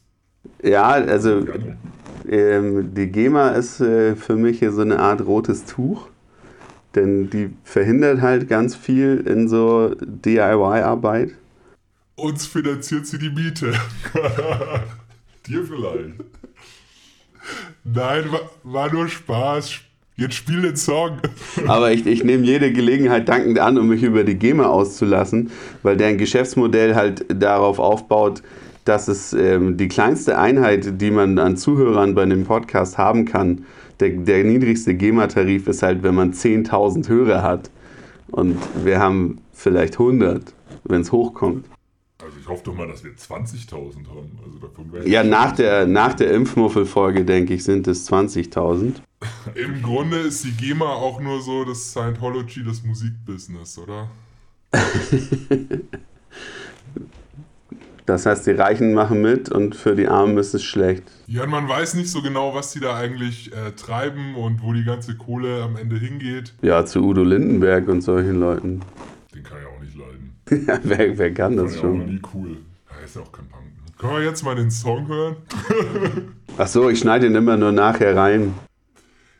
Ja, 0.62 0.92
also 0.92 1.44
ähm, 2.26 2.94
die 2.94 3.08
GEMA 3.08 3.50
ist 3.50 3.80
äh, 3.80 4.16
für 4.16 4.36
mich 4.36 4.58
hier 4.60 4.72
so 4.72 4.80
eine 4.80 5.00
Art 5.00 5.26
rotes 5.26 5.66
Tuch. 5.66 6.08
Denn 6.94 7.28
die 7.28 7.50
verhindert 7.62 8.22
halt 8.22 8.48
ganz 8.48 8.74
viel 8.74 9.22
in 9.26 9.50
so 9.50 9.94
DIY-Arbeit. 10.00 11.32
Uns 12.14 12.46
finanziert 12.46 13.06
sie 13.06 13.18
die 13.18 13.30
Miete. 13.30 13.74
Dir 15.46 15.62
vielleicht. 15.64 16.14
Nein, 17.84 18.24
war, 18.30 18.50
war 18.62 18.92
nur 18.92 19.08
Spaß. 19.08 19.80
Jetzt 20.16 20.34
spiel 20.34 20.62
den 20.62 20.76
Song. 20.76 21.18
Aber 21.66 21.90
ich, 21.90 22.06
ich 22.06 22.22
nehme 22.22 22.44
jede 22.44 22.72
Gelegenheit 22.72 23.28
dankend 23.28 23.58
an, 23.58 23.78
um 23.78 23.88
mich 23.88 24.02
über 24.02 24.22
die 24.22 24.36
GEMA 24.36 24.66
auszulassen, 24.66 25.50
weil 25.82 25.96
deren 25.96 26.18
Geschäftsmodell 26.18 26.94
halt 26.94 27.24
darauf 27.28 27.80
aufbaut, 27.80 28.42
dass 28.84 29.08
es 29.08 29.32
ähm, 29.32 29.76
die 29.76 29.88
kleinste 29.88 30.38
Einheit, 30.38 31.00
die 31.00 31.10
man 31.10 31.38
an 31.38 31.56
Zuhörern 31.56 32.14
bei 32.14 32.22
einem 32.22 32.44
Podcast 32.44 32.96
haben 32.96 33.24
kann, 33.24 33.64
der, 33.98 34.10
der 34.10 34.44
niedrigste 34.44 34.94
GEMA-Tarif 34.94 35.66
ist 35.66 35.82
halt, 35.82 36.02
wenn 36.02 36.14
man 36.14 36.32
10.000 36.32 37.08
Hörer 37.08 37.42
hat. 37.42 37.70
Und 38.30 38.56
wir 38.84 39.00
haben 39.00 39.38
vielleicht 39.52 39.94
100, 39.94 40.54
wenn 40.84 41.00
es 41.00 41.10
hochkommt. 41.10 41.64
Ich 42.44 42.50
hoffe 42.50 42.64
doch 42.64 42.74
mal, 42.74 42.86
dass 42.86 43.02
wir 43.02 43.12
20.000 43.12 44.06
haben. 44.06 44.38
Also 44.44 44.58
davon 44.58 44.90
Ja, 45.06 45.24
nach 45.24 45.52
der, 45.52 45.86
nach 45.86 46.12
der 46.12 46.30
Impfmuffel-Folge, 46.32 47.24
denke 47.24 47.54
ich, 47.54 47.64
sind 47.64 47.88
es 47.88 48.06
20.000. 48.12 48.96
Im 49.54 49.80
Grunde 49.80 50.18
ist 50.18 50.44
die 50.44 50.50
GEMA 50.50 50.84
auch 50.84 51.22
nur 51.22 51.40
so 51.40 51.64
das 51.64 51.92
Scientology 51.92 52.62
des 52.62 52.84
Musikbusiness, 52.84 53.78
oder? 53.78 54.10
Das 58.04 58.26
heißt, 58.26 58.46
die 58.46 58.50
Reichen 58.50 58.92
machen 58.92 59.22
mit 59.22 59.48
und 59.48 59.74
für 59.74 59.96
die 59.96 60.08
Armen 60.08 60.36
ist 60.36 60.52
es 60.52 60.62
schlecht. 60.62 61.04
Ja, 61.26 61.44
und 61.44 61.50
man 61.50 61.66
weiß 61.66 61.94
nicht 61.94 62.10
so 62.10 62.20
genau, 62.20 62.54
was 62.54 62.72
die 62.72 62.80
da 62.80 62.94
eigentlich 62.94 63.50
äh, 63.54 63.70
treiben 63.70 64.34
und 64.34 64.62
wo 64.62 64.74
die 64.74 64.84
ganze 64.84 65.16
Kohle 65.16 65.62
am 65.62 65.76
Ende 65.76 65.96
hingeht. 65.96 66.52
Ja, 66.60 66.84
zu 66.84 67.02
Udo 67.02 67.22
Lindenberg 67.24 67.88
und 67.88 68.02
solchen 68.02 68.38
Leuten. 68.38 68.82
Den 69.34 69.42
kann 69.42 69.56
ich 69.62 69.66
auch. 69.66 69.73
Ja, 70.66 70.78
wer, 70.82 71.18
wer 71.18 71.34
kann 71.34 71.56
das 71.56 71.72
Das 71.74 71.82
war 71.82 71.90
ja 71.90 71.96
auch 71.96 71.98
schon? 72.00 72.06
nie 72.06 72.22
cool. 72.34 72.56
Er 72.98 73.04
ist 73.04 73.16
ja 73.16 73.22
auch 73.22 73.32
kein 73.32 73.48
Punk. 73.48 73.64
Ne? 73.64 73.92
Können 73.98 74.12
wir 74.14 74.22
jetzt 74.24 74.42
mal 74.42 74.54
den 74.56 74.70
Song 74.70 75.06
hören? 75.08 75.36
Ach 76.58 76.66
so, 76.66 76.88
ich 76.90 76.98
schneide 77.00 77.26
ihn 77.26 77.34
immer 77.34 77.56
nur 77.56 77.72
nachher 77.72 78.16
rein. 78.16 78.54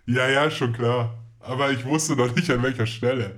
Ja, 0.07 0.29
ja, 0.29 0.51
schon 0.51 0.73
klar. 0.73 1.15
Aber 1.41 1.71
ich 1.71 1.85
wusste 1.85 2.17
noch 2.17 2.35
nicht 2.35 2.51
an 2.51 2.63
welcher 2.63 2.87
Stelle. 2.87 3.33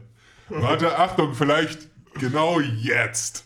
Warte, 0.48 0.96
Achtung, 0.98 1.34
vielleicht 1.34 1.88
genau 2.20 2.60
jetzt. 2.60 3.44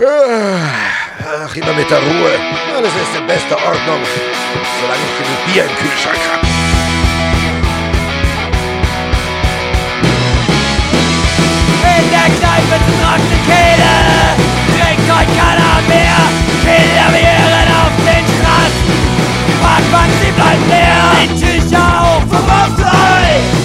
Ach, 0.00 1.56
immer 1.56 1.72
mit 1.74 1.90
der 1.90 1.98
Ruhe. 1.98 2.30
Alles 2.74 2.92
ist 2.94 3.18
in 3.18 3.26
bester 3.26 3.56
Ordnung, 3.56 4.00
solange 4.80 5.02
ich 5.04 5.18
genug 5.18 5.54
Bier 5.54 5.64
im 5.64 5.76
Kühlschrank 5.76 6.18
habe. 6.32 6.57
Der 12.10 12.28
Kneipe 12.36 12.76
trockene 12.88 13.38
Kehle. 13.46 13.94
Trinkt 14.74 15.08
heute 15.12 15.32
keiner 15.36 15.76
mehr. 15.88 16.18
Kinder 16.64 17.08
wären 17.12 17.68
auf 17.82 17.94
den 18.06 18.24
Straßen. 18.34 18.88
Parkbank, 19.60 20.12
sie 20.22 20.32
bleibt 20.32 20.66
leer. 20.68 21.04
Die 21.22 21.28
Tücher 21.38 21.86
hoch 22.00 22.24
vom 22.30 22.46
Auftreu 22.48 23.57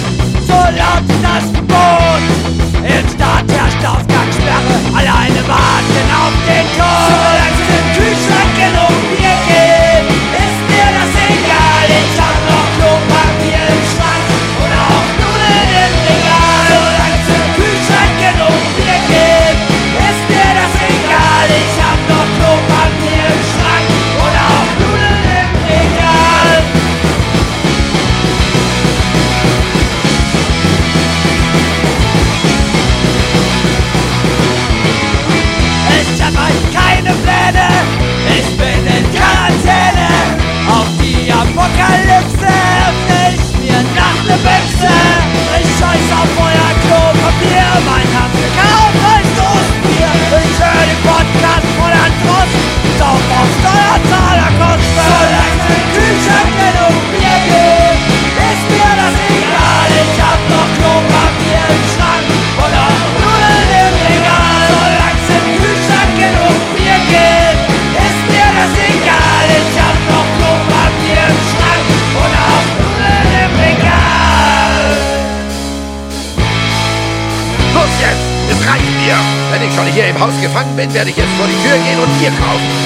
werde 80.94 81.10
ich 81.10 81.16
jetzt 81.16 81.32
vor 81.32 81.46
die 81.48 81.52
Tür 81.54 81.76
gehen 81.82 81.98
und 81.98 82.18
Bier 82.20 82.30
kaufen. 82.30 82.83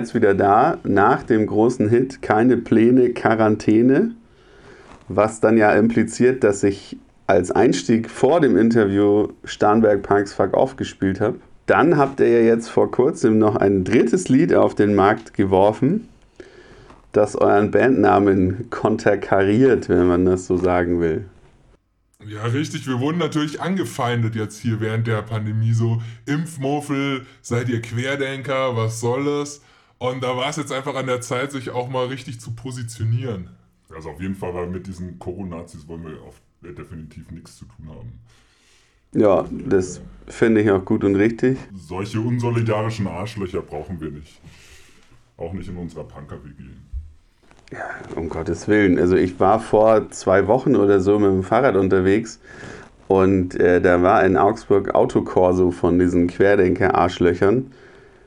Jetzt 0.00 0.14
wieder 0.14 0.34
da 0.34 0.78
nach 0.82 1.22
dem 1.22 1.46
großen 1.46 1.88
Hit 1.88 2.22
Keine 2.22 2.56
Pläne, 2.56 3.10
Quarantäne, 3.10 4.12
was 5.08 5.40
dann 5.40 5.58
ja 5.58 5.72
impliziert, 5.72 6.42
dass 6.42 6.62
ich 6.62 6.96
als 7.26 7.50
Einstieg 7.50 8.10
vor 8.10 8.40
dem 8.40 8.56
Interview 8.56 9.28
Starnberg 9.44 10.02
Punks 10.02 10.32
Fuck 10.32 10.54
Off 10.54 10.76
gespielt 10.76 11.20
habe. 11.20 11.38
Dann 11.66 11.96
habt 11.96 12.18
ihr 12.20 12.28
ja 12.28 12.40
jetzt 12.40 12.68
vor 12.68 12.90
kurzem 12.90 13.38
noch 13.38 13.56
ein 13.56 13.84
drittes 13.84 14.28
Lied 14.28 14.54
auf 14.54 14.74
den 14.74 14.94
Markt 14.94 15.34
geworfen, 15.34 16.08
das 17.12 17.36
euren 17.36 17.70
Bandnamen 17.70 18.70
konterkariert, 18.70 19.88
wenn 19.88 20.06
man 20.06 20.24
das 20.24 20.46
so 20.46 20.56
sagen 20.56 21.00
will. 21.00 21.26
Ja, 22.26 22.44
richtig. 22.44 22.86
Wir 22.86 23.00
wurden 23.00 23.18
natürlich 23.18 23.60
angefeindet 23.60 24.34
jetzt 24.34 24.58
hier 24.58 24.80
während 24.80 25.06
der 25.06 25.22
Pandemie. 25.22 25.72
So, 25.72 26.02
Impfmuffel, 26.26 27.26
seid 27.42 27.68
ihr 27.68 27.80
Querdenker, 27.80 28.76
was 28.76 29.00
soll 29.00 29.24
das? 29.24 29.60
Und 30.00 30.22
da 30.22 30.34
war 30.34 30.48
es 30.48 30.56
jetzt 30.56 30.72
einfach 30.72 30.94
an 30.94 31.06
der 31.06 31.20
Zeit, 31.20 31.52
sich 31.52 31.68
auch 31.68 31.90
mal 31.90 32.06
richtig 32.06 32.40
zu 32.40 32.52
positionieren. 32.52 33.50
Also 33.94 34.08
auf 34.08 34.20
jeden 34.20 34.34
Fall, 34.34 34.54
weil 34.54 34.66
mit 34.66 34.86
diesen 34.86 35.18
Coronazis 35.18 35.86
wollen 35.88 36.06
wir 36.06 36.22
auf, 36.22 36.40
äh, 36.64 36.72
definitiv 36.72 37.30
nichts 37.30 37.58
zu 37.58 37.66
tun 37.66 37.90
haben. 37.90 38.12
Ja, 39.12 39.44
das 39.50 40.00
finde 40.26 40.62
ich 40.62 40.70
auch 40.70 40.82
gut 40.86 41.04
und 41.04 41.16
richtig. 41.16 41.58
Solche 41.74 42.18
unsolidarischen 42.18 43.08
Arschlöcher 43.08 43.60
brauchen 43.60 44.00
wir 44.00 44.10
nicht. 44.10 44.40
Auch 45.36 45.52
nicht 45.52 45.68
in 45.68 45.76
unserer 45.76 46.04
Punker-WG. 46.04 46.62
Um 48.16 48.30
Gottes 48.30 48.68
Willen. 48.68 48.98
Also 48.98 49.16
ich 49.16 49.38
war 49.38 49.60
vor 49.60 50.10
zwei 50.12 50.46
Wochen 50.46 50.76
oder 50.76 51.00
so 51.00 51.18
mit 51.18 51.30
dem 51.30 51.42
Fahrrad 51.42 51.76
unterwegs 51.76 52.40
und 53.06 53.54
äh, 53.60 53.82
da 53.82 54.02
war 54.02 54.24
in 54.24 54.38
Augsburg 54.38 54.94
Autokorso 54.94 55.70
von 55.70 55.98
diesen 55.98 56.26
Querdenker-Arschlöchern. 56.26 57.70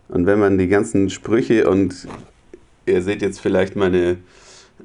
Und 0.10 0.26
wenn 0.26 0.40
man 0.40 0.58
die 0.58 0.68
ganzen 0.68 1.10
Sprüche 1.10 1.70
und 1.70 2.08
ihr 2.86 3.02
seht 3.02 3.22
jetzt 3.22 3.40
vielleicht 3.40 3.76
meine 3.76 4.18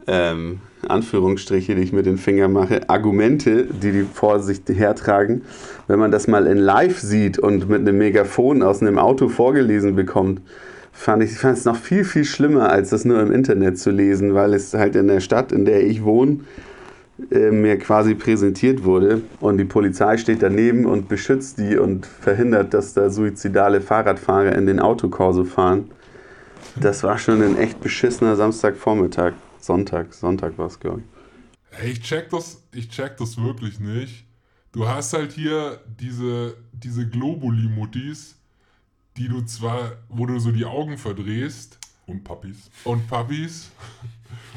ähm, 0.07 0.61
Anführungsstriche, 0.87 1.75
die 1.75 1.83
ich 1.83 1.93
mit 1.93 2.07
den 2.07 2.19
Fingern 2.19 2.53
mache, 2.53 2.89
Argumente, 2.89 3.65
die 3.65 3.93
die 3.93 4.07
vor 4.13 4.41
sich 4.41 4.61
hertragen, 4.67 5.43
wenn 5.87 5.99
man 5.99 6.11
das 6.11 6.29
mal 6.29 6.47
in 6.47 6.59
live 6.59 6.99
sieht 6.99 7.39
und 7.39 7.69
mit 7.69 7.81
einem 7.81 7.99
Megafon 7.99 8.63
aus 8.63 8.81
einem 8.81 8.99
Auto 8.99 9.29
vorgelesen 9.29 9.97
bekommt, 9.97 10.41
fand 10.93 11.23
ich 11.23 11.33
fand 11.33 11.59
es 11.59 11.65
noch 11.65 11.77
viel, 11.77 12.05
viel 12.05 12.25
schlimmer, 12.25 12.71
als 12.71 12.91
das 12.91 13.05
nur 13.05 13.21
im 13.21 13.33
Internet 13.33 13.79
zu 13.79 13.91
lesen, 13.91 14.35
weil 14.35 14.55
es 14.55 14.75
halt 14.75 14.97
in 14.97 15.09
der 15.09 15.21
Stadt, 15.21 15.53
in 15.53 15.65
der 15.65 15.87
ich 15.87 16.05
wohne, 16.05 16.41
äh, 17.31 17.51
mir 17.51 17.79
quasi 17.79 18.15
präsentiert 18.15 18.85
wurde. 18.85 19.23
Und 19.41 19.59
die 19.59 19.65
Polizei 19.65 20.17
steht 20.19 20.43
daneben 20.43 20.87
und 20.87 21.09
beschützt 21.09 21.59
die 21.59 21.77
und 21.77 22.07
verhindert, 22.07 22.75
dass 22.75 22.95
da 22.95 23.11
suizidale 23.11 23.81
Fahrradfahrer 23.81 24.55
in 24.55 24.67
den 24.67 24.81
Autokorso 24.81 25.45
fahren. 25.45 25.91
Das 26.77 27.03
war 27.03 27.19
schon 27.19 27.43
ein 27.43 27.57
echt 27.59 27.81
beschissener 27.81 28.37
Samstagvormittag. 28.37 29.35
Sonntag, 29.61 30.15
Sonntag 30.15 30.57
war 30.59 30.67
es, 30.67 30.79
glaube 30.81 31.01
ich. 31.01 31.79
Ey, 31.81 31.91
ich 31.93 32.01
check 32.01 32.31
das, 32.31 32.63
ich 32.73 32.89
check 32.89 33.17
das 33.19 33.37
wirklich 33.37 33.81
nicht. 33.81 34.27
Du 34.73 34.87
hast 34.89 35.13
halt 35.13 35.33
hier 35.33 35.81
diese, 35.99 36.57
diese 36.73 37.07
Globuli-Muttis, 37.09 38.37
die 39.17 39.29
du 39.29 39.43
zwar, 39.43 39.93
wo 40.09 40.27
du 40.27 40.39
so 40.39 40.53
die 40.53 40.65
Augen 40.65 40.99
verdrehst 40.99 41.79
Und 42.07 42.25
Puppies. 42.25 42.71
und 42.85 43.07
Puppies 43.09 43.71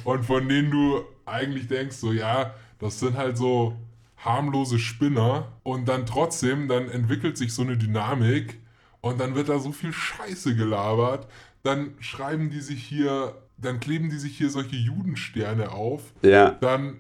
und 0.04 0.26
von 0.26 0.47
denen 0.47 0.71
du 0.71 1.02
eigentlich 1.32 1.67
denkst, 1.67 1.96
so 1.96 2.12
ja, 2.12 2.54
das 2.80 3.00
sind 3.00 3.17
halt 3.17 3.38
so 3.38 3.76
harmlose 4.17 4.80
Spinner 4.80 5.52
und 5.63 5.88
dann 5.88 6.06
trotzdem, 6.06 6.67
dann 6.67 6.89
entwickelt 6.89 7.38
sich 7.38 7.54
so 7.54 7.63
eine 7.63 7.78
Dynamik 7.78 8.60
und 9.02 9.20
dann 9.20 9.36
wird 9.36 9.50
da 9.50 9.60
so 9.60 9.72
viel 9.72 9.94
Scheiße 9.94 10.56
gelabert, 10.56 11.28
dann 11.63 11.94
schreiben 12.00 12.50
die 12.50 12.62
sich 12.62 12.84
hier, 12.84 13.36
dann 13.58 13.80
kleben 13.80 14.10
die 14.10 14.17
sich 14.17 14.38
hier 14.38 14.50
solche 14.50 14.76
Judensterne 14.76 15.72
auf 15.72 16.13
Ja, 16.22 16.52
dann, 16.52 17.00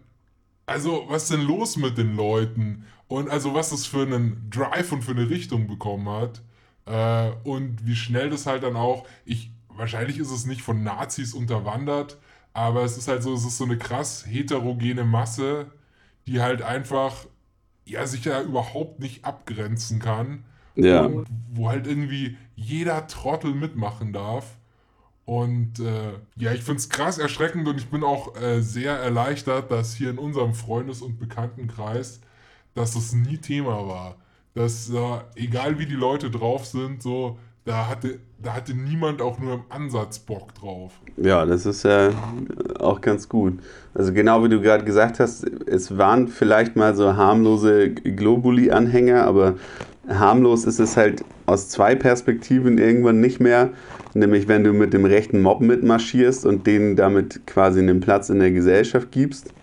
also, 0.65 1.05
was 1.07 1.23
ist 1.23 1.31
denn 1.31 1.41
los 1.41 1.77
mit 1.77 1.97
den 1.97 2.15
Leuten? 2.15 2.85
Und 3.07 3.29
also, 3.29 3.53
was 3.53 3.71
das 3.71 3.85
für 3.85 4.03
einen 4.03 4.49
Drive 4.49 4.91
und 4.91 5.03
für 5.03 5.11
eine 5.11 5.29
Richtung 5.29 5.67
bekommen 5.67 6.07
hat. 6.07 6.41
Äh, 6.85 7.31
und 7.43 7.85
wie 7.85 7.95
schnell 7.95 8.29
das 8.29 8.45
halt 8.45 8.63
dann 8.63 8.75
auch, 8.75 9.05
ich, 9.25 9.51
wahrscheinlich 9.69 10.17
ist 10.17 10.31
es 10.31 10.45
nicht 10.45 10.61
von 10.61 10.83
Nazis 10.83 11.33
unterwandert, 11.33 12.17
aber 12.53 12.83
es 12.83 12.97
ist 12.97 13.07
halt 13.07 13.23
so, 13.23 13.33
es 13.33 13.45
ist 13.45 13.57
so 13.57 13.65
eine 13.65 13.77
krass 13.77 14.25
heterogene 14.27 15.03
Masse, 15.03 15.71
die 16.27 16.41
halt 16.41 16.61
einfach, 16.61 17.25
ja, 17.85 18.05
sich 18.05 18.25
ja 18.25 18.41
überhaupt 18.41 18.99
nicht 18.99 19.25
abgrenzen 19.25 19.99
kann. 19.99 20.43
ja. 20.75 21.05
Und 21.05 21.27
wo 21.53 21.69
halt 21.69 21.87
irgendwie 21.87 22.37
jeder 22.55 23.07
Trottel 23.07 23.53
mitmachen 23.53 24.13
darf. 24.13 24.57
Und 25.25 25.79
äh, 25.79 26.13
ja, 26.35 26.51
ich 26.53 26.63
finde 26.63 26.79
es 26.79 26.89
krass 26.89 27.17
erschreckend 27.17 27.67
und 27.67 27.77
ich 27.77 27.89
bin 27.89 28.03
auch 28.03 28.35
äh, 28.35 28.61
sehr 28.61 28.97
erleichtert, 28.97 29.71
dass 29.71 29.93
hier 29.95 30.09
in 30.09 30.17
unserem 30.17 30.53
Freundes- 30.53 31.01
und 31.01 31.19
Bekanntenkreis, 31.19 32.21
dass 32.73 32.93
das 32.93 33.13
nie 33.13 33.37
Thema 33.37 33.87
war. 33.87 34.17
Dass 34.53 34.89
äh, 34.89 35.19
egal 35.35 35.79
wie 35.79 35.85
die 35.85 35.95
Leute 35.95 36.31
drauf 36.31 36.65
sind, 36.65 37.01
so, 37.01 37.39
da 37.65 37.87
hatte, 37.87 38.19
da 38.41 38.55
hatte 38.55 38.73
niemand 38.73 39.21
auch 39.21 39.39
nur 39.39 39.53
im 39.53 39.61
Ansatz 39.69 40.19
Bock 40.19 40.53
drauf. 40.55 40.93
Ja, 41.17 41.45
das 41.45 41.65
ist 41.65 41.83
ja 41.83 42.09
auch 42.79 43.01
ganz 43.01 43.29
gut. 43.29 43.59
Also 43.93 44.13
genau 44.13 44.43
wie 44.43 44.49
du 44.49 44.61
gerade 44.61 44.83
gesagt 44.83 45.19
hast, 45.19 45.47
es 45.67 45.97
waren 45.97 46.27
vielleicht 46.27 46.75
mal 46.75 46.95
so 46.95 47.15
harmlose 47.15 47.91
Globuli-Anhänger, 47.91 49.25
aber 49.25 49.55
harmlos 50.07 50.65
ist 50.65 50.79
es 50.79 50.97
halt 50.97 51.23
aus 51.45 51.69
zwei 51.69 51.95
Perspektiven 51.95 52.77
irgendwann 52.79 53.19
nicht 53.19 53.39
mehr. 53.39 53.69
Nämlich 54.13 54.47
wenn 54.47 54.63
du 54.63 54.73
mit 54.73 54.93
dem 54.93 55.05
rechten 55.05 55.41
Mob 55.41 55.61
mitmarschierst 55.61 56.45
und 56.45 56.65
denen 56.65 56.95
damit 56.95 57.45
quasi 57.45 57.79
einen 57.79 57.99
Platz 57.99 58.29
in 58.29 58.39
der 58.39 58.51
Gesellschaft 58.51 59.11
gibst 59.11 59.53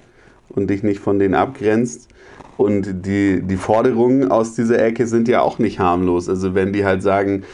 und 0.50 0.70
dich 0.70 0.82
nicht 0.82 1.00
von 1.00 1.18
denen 1.18 1.34
abgrenzt. 1.34 2.08
Und 2.56 3.06
die, 3.06 3.42
die 3.42 3.56
Forderungen 3.56 4.30
aus 4.30 4.54
dieser 4.54 4.82
Ecke 4.82 5.06
sind 5.06 5.28
ja 5.28 5.42
auch 5.42 5.58
nicht 5.58 5.78
harmlos. 5.78 6.28
Also 6.28 6.54
wenn 6.54 6.72
die 6.72 6.84
halt 6.84 7.02
sagen, 7.02 7.44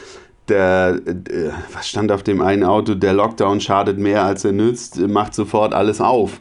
der, 0.49 0.99
äh, 1.05 1.49
was 1.73 1.87
stand 1.87 2.11
auf 2.11 2.23
dem 2.23 2.41
einen 2.41 2.63
Auto, 2.63 2.95
der 2.95 3.13
Lockdown 3.13 3.59
schadet 3.61 3.97
mehr 3.97 4.23
als 4.23 4.45
er 4.45 4.51
nützt, 4.51 4.97
macht 4.99 5.33
sofort 5.33 5.73
alles 5.73 6.01
auf. 6.01 6.39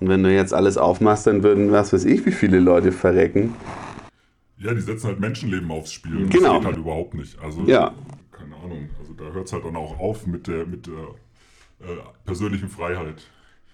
Und 0.00 0.08
wenn 0.08 0.22
du 0.22 0.32
jetzt 0.34 0.52
alles 0.52 0.78
aufmachst, 0.78 1.26
dann 1.26 1.42
würden, 1.42 1.70
was 1.70 1.92
weiß 1.92 2.04
ich, 2.06 2.26
wie 2.26 2.32
viele 2.32 2.58
Leute 2.58 2.90
verrecken. 2.92 3.54
Ja, 4.58 4.74
die 4.74 4.80
setzen 4.80 5.06
halt 5.08 5.20
Menschenleben 5.20 5.70
aufs 5.70 5.92
Spiel. 5.92 6.16
Und 6.16 6.30
Genau. 6.30 6.54
Das 6.54 6.58
geht 6.58 6.66
halt 6.66 6.76
überhaupt 6.78 7.14
nicht. 7.14 7.38
Also, 7.40 7.62
Ja. 7.62 7.92
keine 8.30 8.56
Ahnung. 8.56 8.88
Also 9.00 9.12
da 9.14 9.24
hört 9.32 9.46
es 9.46 9.52
halt 9.52 9.64
dann 9.64 9.76
auch 9.76 9.98
auf 9.98 10.26
mit 10.26 10.46
der, 10.46 10.66
mit 10.66 10.86
der 10.86 10.94
äh, 11.88 11.96
persönlichen 12.24 12.68
Freiheit. 12.68 13.22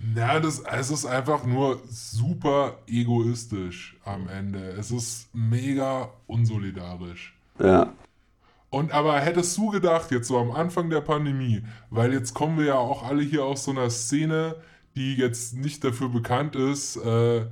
Na, 0.01 0.38
das, 0.38 0.61
es 0.61 0.91
ist 0.91 1.07
einfach 1.07 1.45
nur 1.45 1.81
super 1.88 2.79
egoistisch 2.87 3.97
am 4.05 4.29
Ende. 4.29 4.61
Es 4.79 4.91
ist 4.91 5.29
mega 5.35 6.11
unsolidarisch. 6.27 7.37
Ja, 7.59 7.93
Und 8.70 8.92
aber 8.92 9.18
hättest 9.20 9.57
du 9.57 9.70
gedacht, 9.70 10.11
jetzt 10.11 10.28
so 10.28 10.38
am 10.38 10.50
Anfang 10.50 10.90
der 10.90 11.00
Pandemie, 11.00 11.62
weil 11.90 12.12
jetzt 12.12 12.35
kommen 12.35 12.59
wir 12.59 12.66
ja 12.66 12.74
auch 12.74 13.02
alle 13.02 13.22
hier 13.22 13.44
aus 13.44 13.64
so 13.64 13.70
einer 13.70 13.88
Szene, 13.88 14.57
die 14.94 15.16
jetzt 15.16 15.54
nicht 15.54 15.85
dafür 15.85 16.09
bekannt 16.11 16.54
ist, 16.57 16.96
äh, 16.96 17.46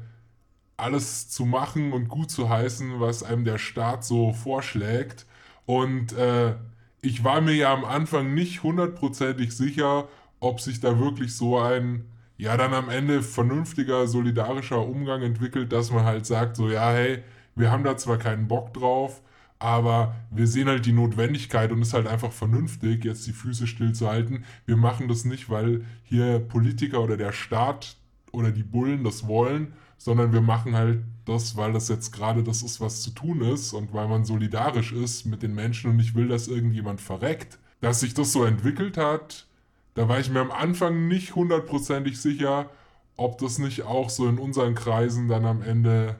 alles 0.76 1.29
zu 1.31 1.46
machen 1.46 1.92
und 1.92 2.09
gut 2.09 2.31
zu 2.31 2.48
heißen, 2.50 3.00
was 3.00 3.22
einem 3.22 3.44
der 3.44 3.59
Staat 3.59 4.05
so 4.05 4.33
vorschlägt. 4.33 5.26
Und 5.64 6.12
äh, 6.12 6.55
ich 7.00 7.24
war 7.24 7.40
mir 7.40 7.55
ja 7.55 7.72
am 7.72 7.85
Anfang 7.85 8.35
nicht 8.35 8.62
hundertprozentig 8.62 9.57
sicher, 9.57 10.09
ob 10.40 10.61
sich 10.61 10.81
da 10.81 10.98
wirklich 10.98 11.35
so 11.35 11.59
ein, 11.59 12.05
ja, 12.37 12.57
dann 12.57 12.74
am 12.74 12.90
Ende 12.90 13.22
vernünftiger, 13.22 14.07
solidarischer 14.07 14.87
Umgang 14.87 15.22
entwickelt, 15.22 15.72
dass 15.72 15.90
man 15.90 16.05
halt 16.05 16.26
sagt, 16.26 16.57
so, 16.57 16.68
ja, 16.68 16.90
hey, 16.90 17.22
wir 17.55 17.70
haben 17.70 17.85
da 17.85 17.96
zwar 17.96 18.18
keinen 18.18 18.48
Bock 18.48 18.74
drauf, 18.74 19.22
aber 19.59 20.14
wir 20.31 20.47
sehen 20.47 20.69
halt 20.69 20.87
die 20.87 20.92
Notwendigkeit 20.92 21.73
und 21.73 21.81
es 21.81 21.88
ist 21.88 21.95
halt 21.95 22.07
einfach 22.07 22.33
vernünftig, 22.33 23.05
jetzt 23.05 23.27
die 23.27 23.33
Füße 23.33 23.66
stillzuhalten. 23.66 24.45
Wir 24.66 24.77
machen 24.77 25.09
das 25.09 25.25
nicht, 25.25 25.49
weil 25.49 25.85
hier 26.05 26.40
Politiker 26.40 27.03
oder 27.03 27.16
der 27.16 27.33
Staat 27.33 27.97
oder 28.33 28.51
die 28.51 28.62
Bullen 28.62 29.03
das 29.03 29.27
wollen, 29.27 29.73
sondern 29.97 30.33
wir 30.33 30.42
machen 30.42 30.75
halt 30.75 31.03
das, 31.25 31.57
weil 31.57 31.73
das 31.73 31.88
jetzt 31.88 32.12
gerade 32.12 32.42
das 32.42 32.62
ist, 32.62 32.81
was 32.81 33.03
zu 33.03 33.11
tun 33.11 33.40
ist 33.40 33.73
und 33.73 33.92
weil 33.92 34.09
man 34.09 34.25
solidarisch 34.25 34.92
ist 34.92 35.25
mit 35.25 35.42
den 35.42 35.55
Menschen 35.55 35.90
und 35.90 35.97
nicht 35.97 36.14
will, 36.14 36.29
dass 36.29 36.49
irgendjemand 36.49 37.01
verreckt. 37.01 37.59
Dass 37.81 38.01
sich 38.01 38.14
das 38.14 38.33
so 38.33 38.45
entwickelt 38.45 38.97
hat, 38.97 39.47
da 39.95 40.09
war 40.09 40.21
ich 40.21 40.31
mir 40.31 40.40
am 40.40 40.51
Anfang 40.51 41.09
nicht 41.09 41.35
hundertprozentig 41.35 42.21
sicher, 42.21 42.71
ob 43.16 43.38
das 43.38 43.59
nicht 43.59 43.83
auch 43.83 44.11
so 44.11 44.29
in 44.29 44.38
unseren 44.38 44.75
Kreisen 44.75 45.29
dann 45.29 45.47
am 45.47 45.62
Ende 45.62 46.16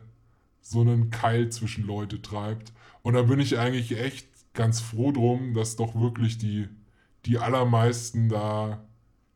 so 0.63 0.81
einen 0.81 1.11
Keil 1.11 1.51
zwischen 1.51 1.87
Leute 1.87 2.21
treibt. 2.23 2.73
Und 3.07 3.13
da 3.13 3.23
bin 3.23 3.39
ich 3.39 3.57
eigentlich 3.57 3.97
echt 3.97 4.27
ganz 4.53 4.81
froh 4.81 5.13
drum, 5.13 5.55
dass 5.55 5.77
doch 5.77 5.95
wirklich 5.95 6.39
die, 6.39 6.67
die 7.25 7.39
allermeisten 7.39 8.29
da 8.29 8.85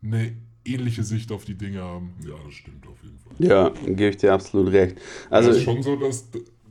eine 0.02 0.36
ähnliche 0.64 1.04
Sicht 1.04 1.30
auf 1.30 1.44
die 1.44 1.54
Dinge 1.54 1.80
haben. 1.80 2.16
Ja, 2.26 2.34
das 2.44 2.54
stimmt 2.54 2.84
auf 2.88 3.00
jeden 3.04 3.20
Fall. 3.20 3.32
ja, 3.38 3.68
gebe 3.86 4.08
ich 4.08 4.16
dir 4.16 4.32
absolut 4.32 4.72
recht. 4.72 4.96
Also 5.30 5.50
es 5.50 5.58
ist 5.58 5.62
schon 5.62 5.84
so, 5.84 5.94
dass, 5.94 6.28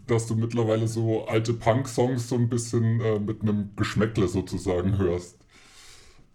dass 0.08 0.28
du 0.28 0.36
mittlerweile 0.36 0.90
so 0.90 1.26
alte 1.26 1.54
Punk-Songs 1.54 2.28
so 2.28 2.36
ein 2.36 2.50
bisschen 2.50 3.00
äh, 3.00 3.18
mit 3.18 3.44
einem 3.44 3.70
Geschmäckle 3.78 4.28
sozusagen 4.28 4.98
hörst. 4.98 5.38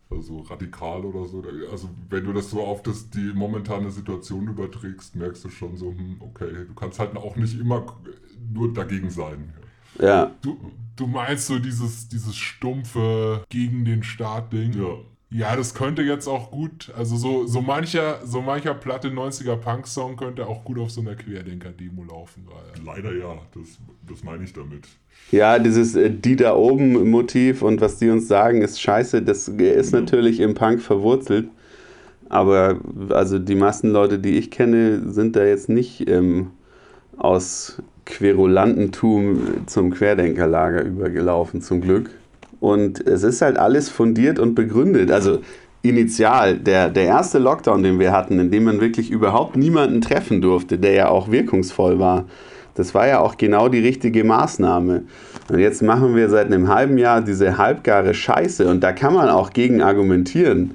also 0.09 0.39
radikal 0.49 1.05
oder 1.05 1.27
so. 1.27 1.45
Also 1.71 1.91
wenn 2.09 2.25
du 2.25 2.33
das 2.33 2.49
so 2.49 2.63
auf 2.63 2.83
das, 2.83 3.11
die 3.11 3.35
momentane 3.35 3.91
Situation 3.91 4.49
überträgst, 4.49 5.15
merkst 5.15 5.45
du 5.45 5.51
schon 5.51 5.77
so, 5.77 5.91
hm, 5.91 6.17
okay, 6.21 6.65
du 6.67 6.73
kannst 6.73 7.01
halt 7.01 7.15
auch 7.19 7.37
nicht 7.37 7.61
immer 7.61 8.01
nur 8.51 8.73
dagegen 8.73 9.11
sein. 9.11 9.53
Ja. 10.01 10.33
Du, 10.43 10.57
du 10.97 11.07
meinst 11.07 11.47
so 11.47 11.59
dieses, 11.59 12.09
dieses 12.09 12.37
stumpfe 12.37 13.45
gegen 13.49 13.85
den 13.85 14.03
Staat-Ding? 14.03 14.73
Ja. 14.75 14.97
Ja, 15.31 15.57
das 15.57 15.75
könnte 15.75 16.03
jetzt 16.03 16.29
auch 16.29 16.53
gut, 16.53 16.93
also 16.97 17.17
so, 17.17 17.45
so 17.45 17.61
mancher, 17.61 18.21
so 18.25 18.41
mancher 18.41 18.73
platte 18.73 19.09
90er 19.09 19.57
Punk-Song 19.57 20.17
könnte 20.17 20.47
auch 20.47 20.63
gut 20.63 20.79
auf 20.79 20.93
so 20.93 21.01
einer 21.01 21.17
Querdenker-Demo 21.17 22.05
laufen 22.05 22.47
gerade. 22.47 22.81
Leider 22.87 23.13
ja, 23.13 23.39
das, 23.53 23.79
das 24.09 24.23
meine 24.23 24.45
ich 24.45 24.53
damit. 24.53 24.87
Ja, 25.33 25.59
dieses 25.59 25.97
äh, 25.97 26.09
die 26.09 26.37
da 26.37 26.55
oben 26.55 27.11
Motiv 27.11 27.63
und 27.63 27.81
was 27.81 27.99
die 27.99 28.11
uns 28.11 28.29
sagen 28.29 28.63
ist 28.63 28.81
scheiße, 28.81 29.23
das 29.23 29.49
ist 29.49 29.93
natürlich 29.93 30.39
im 30.39 30.55
Punk 30.55 30.81
verwurzelt. 30.81 31.49
Aber 32.29 32.79
also 33.11 33.41
die 33.41 33.57
meisten 33.57 33.91
Leute, 33.91 34.21
die 34.21 34.39
ich 34.39 34.53
kenne, 34.53 35.13
sind 35.13 35.35
da 35.35 35.45
jetzt 35.45 35.69
nicht 35.69 36.09
ähm, 36.09 36.53
aus 37.17 37.83
Querulantentum 38.07 39.67
zum 39.67 39.93
Querdenkerlager 39.93 40.83
übergelaufen, 40.83 41.63
zum 41.63 41.81
Glück. 41.81 42.11
Und 42.61 43.07
es 43.07 43.23
ist 43.23 43.43
halt 43.43 43.59
alles 43.59 43.89
fundiert 43.89 44.39
und 44.39 44.55
begründet. 44.55 45.11
Also 45.11 45.41
initial, 45.83 46.57
der, 46.57 46.89
der 46.89 47.05
erste 47.05 47.39
Lockdown, 47.39 47.83
den 47.83 47.99
wir 47.99 48.13
hatten, 48.13 48.39
in 48.39 48.51
dem 48.51 48.65
man 48.65 48.81
wirklich 48.81 49.11
überhaupt 49.11 49.57
niemanden 49.57 50.01
treffen 50.01 50.41
durfte, 50.41 50.79
der 50.79 50.93
ja 50.93 51.09
auch 51.09 51.31
wirkungsvoll 51.31 51.99
war, 51.99 52.25
das 52.75 52.95
war 52.95 53.07
ja 53.07 53.21
auch 53.21 53.37
genau 53.37 53.69
die 53.69 53.81
richtige 53.81 54.25
Maßnahme. 54.25 55.03
Und 55.51 55.59
jetzt 55.59 55.83
machen 55.83 56.17
wir 56.17 56.29
seit 56.29 56.47
einem 56.47 56.69
halben 56.69 56.99
Jahr 56.99 57.21
diese 57.21 57.59
halbgare 57.59 58.15
Scheiße 58.15 58.67
und 58.69 58.83
da 58.83 58.93
kann 58.93 59.15
man 59.15 59.29
auch 59.29 59.51
gegen 59.51 59.83
argumentieren, 59.83 60.73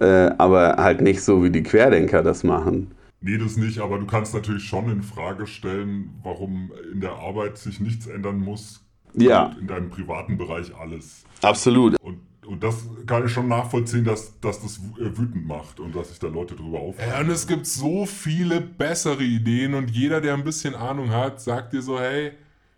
äh, 0.00 0.30
aber 0.38 0.76
halt 0.76 1.00
nicht 1.00 1.22
so, 1.22 1.42
wie 1.42 1.50
die 1.50 1.62
Querdenker 1.62 2.22
das 2.22 2.44
machen. 2.44 2.93
Nee, 3.26 3.38
das 3.38 3.56
nicht, 3.56 3.78
aber 3.78 3.98
du 3.98 4.04
kannst 4.04 4.34
natürlich 4.34 4.64
schon 4.64 4.90
in 4.90 5.02
Frage 5.02 5.46
stellen, 5.46 6.10
warum 6.22 6.70
in 6.92 7.00
der 7.00 7.12
Arbeit 7.12 7.56
sich 7.56 7.80
nichts 7.80 8.06
ändern 8.06 8.38
muss. 8.38 8.84
Ja. 9.14 9.46
Und 9.46 9.60
in 9.60 9.66
deinem 9.66 9.88
privaten 9.88 10.36
Bereich 10.36 10.76
alles. 10.76 11.24
Absolut. 11.40 11.98
Und, 12.02 12.18
und 12.46 12.62
das 12.62 12.86
kann 13.06 13.24
ich 13.24 13.32
schon 13.32 13.48
nachvollziehen, 13.48 14.04
dass, 14.04 14.38
dass 14.40 14.60
das 14.60 14.76
äh, 14.98 15.16
wütend 15.16 15.46
macht 15.46 15.80
und 15.80 15.96
dass 15.96 16.10
sich 16.10 16.18
da 16.18 16.26
Leute 16.26 16.54
drüber 16.54 16.80
aufregen. 16.80 17.10
Ja, 17.10 17.20
und 17.20 17.30
es 17.30 17.46
gibt 17.46 17.64
so 17.64 18.04
viele 18.04 18.60
bessere 18.60 19.22
Ideen 19.22 19.72
und 19.72 19.90
jeder, 19.90 20.20
der 20.20 20.34
ein 20.34 20.44
bisschen 20.44 20.74
Ahnung 20.74 21.10
hat, 21.10 21.40
sagt 21.40 21.72
dir 21.72 21.80
so, 21.80 21.98
hey, 21.98 22.32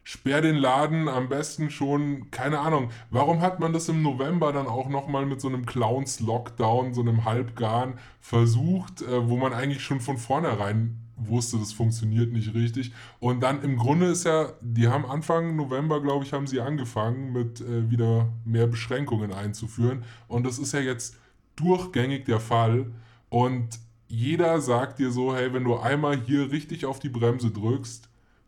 sperr 0.06 0.40
den 0.40 0.54
Laden 0.54 1.08
am 1.08 1.28
besten 1.28 1.68
schon, 1.68 2.30
keine 2.30 2.60
Ahnung, 2.60 2.90
warum 3.10 3.40
hat 3.40 3.58
man 3.58 3.72
das 3.72 3.88
im 3.88 4.02
November 4.02 4.52
dann 4.52 4.68
auch 4.68 4.88
nochmal 4.88 5.26
mit 5.26 5.40
so 5.40 5.48
einem 5.48 5.66
Clowns-Lockdown, 5.66 6.94
so 6.94 7.00
einem 7.00 7.24
Halbgarn 7.24 7.98
versucht, 8.20 9.02
äh, 9.02 9.28
wo 9.28 9.36
man 9.36 9.52
eigentlich 9.52 9.82
schon 9.82 9.98
von 9.98 10.16
vornherein 10.16 11.00
wusste, 11.16 11.58
das 11.58 11.72
funktioniert 11.72 12.32
nicht 12.32 12.54
richtig. 12.54 12.92
Und 13.18 13.40
dann 13.40 13.64
im 13.64 13.76
Grunde 13.76 14.06
ist 14.06 14.22
ja, 14.22 14.52
die 14.60 14.86
haben 14.86 15.06
Anfang 15.06 15.56
November, 15.56 16.00
glaube 16.00 16.24
ich, 16.24 16.32
haben 16.32 16.46
sie 16.46 16.60
angefangen 16.60 17.32
mit 17.32 17.60
äh, 17.60 17.90
wieder 17.90 18.28
mehr 18.44 18.68
Beschränkungen 18.68 19.32
einzuführen. 19.32 20.04
Und 20.28 20.46
das 20.46 20.60
ist 20.60 20.72
ja 20.72 20.78
jetzt 20.78 21.16
durchgängig 21.56 22.26
der 22.26 22.38
Fall. 22.38 22.92
Und 23.28 23.80
jeder 24.06 24.60
sagt 24.60 25.00
dir 25.00 25.10
so, 25.10 25.34
hey, 25.34 25.52
wenn 25.52 25.64
du 25.64 25.76
einmal 25.76 26.16
hier 26.16 26.52
richtig 26.52 26.86
auf 26.86 27.00
die 27.00 27.08
Bremse 27.08 27.50
drückst, 27.50 28.05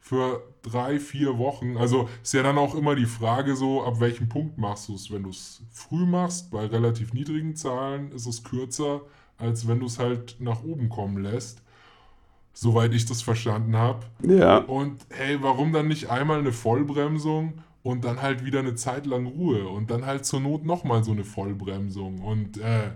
für 0.09 0.43
drei, 0.63 0.99
vier 0.99 1.37
Wochen. 1.37 1.77
Also 1.77 2.09
ist 2.23 2.33
ja 2.33 2.43
dann 2.43 2.57
auch 2.57 2.75
immer 2.75 2.95
die 2.95 3.05
Frage 3.05 3.55
so, 3.55 3.85
ab 3.85 4.01
welchem 4.01 4.27
Punkt 4.27 4.57
machst 4.57 4.89
du 4.89 4.95
es? 4.95 5.11
Wenn 5.13 5.25
du 5.25 5.29
es 5.29 5.61
früh 5.71 6.07
machst, 6.07 6.51
bei 6.51 6.65
relativ 6.65 7.13
niedrigen 7.13 7.55
Zahlen, 7.57 8.11
ist 8.13 8.25
es 8.25 8.43
kürzer, 8.43 9.03
als 9.37 9.69
wenn 9.69 9.81
du 9.81 9.87
es 9.87 9.99
halt 9.99 10.37
nach 10.39 10.65
oben 10.65 10.89
kommen 10.89 11.23
lässt. 11.23 11.61
Soweit 12.55 12.95
ich 12.95 13.05
das 13.05 13.21
verstanden 13.21 13.77
habe. 13.77 14.07
Ja. 14.27 14.57
Und 14.57 15.05
hey, 15.11 15.43
warum 15.43 15.75
dann 15.75 15.89
nicht 15.89 16.09
einmal 16.09 16.39
eine 16.39 16.53
Vollbremsung 16.53 17.59
und 17.83 18.03
dann 18.07 18.23
halt 18.23 18.47
wieder 18.47 18.61
eine 18.61 18.77
Zeit 18.77 19.05
lang 19.05 19.27
Ruhe 19.27 19.69
und 19.69 19.91
dann 19.91 20.07
halt 20.07 20.25
zur 20.25 20.41
Not 20.41 20.65
nochmal 20.65 21.05
so 21.05 21.13
eine 21.13 21.25
Vollbremsung 21.25 22.23
und 22.23 22.57
äh, 22.57 22.93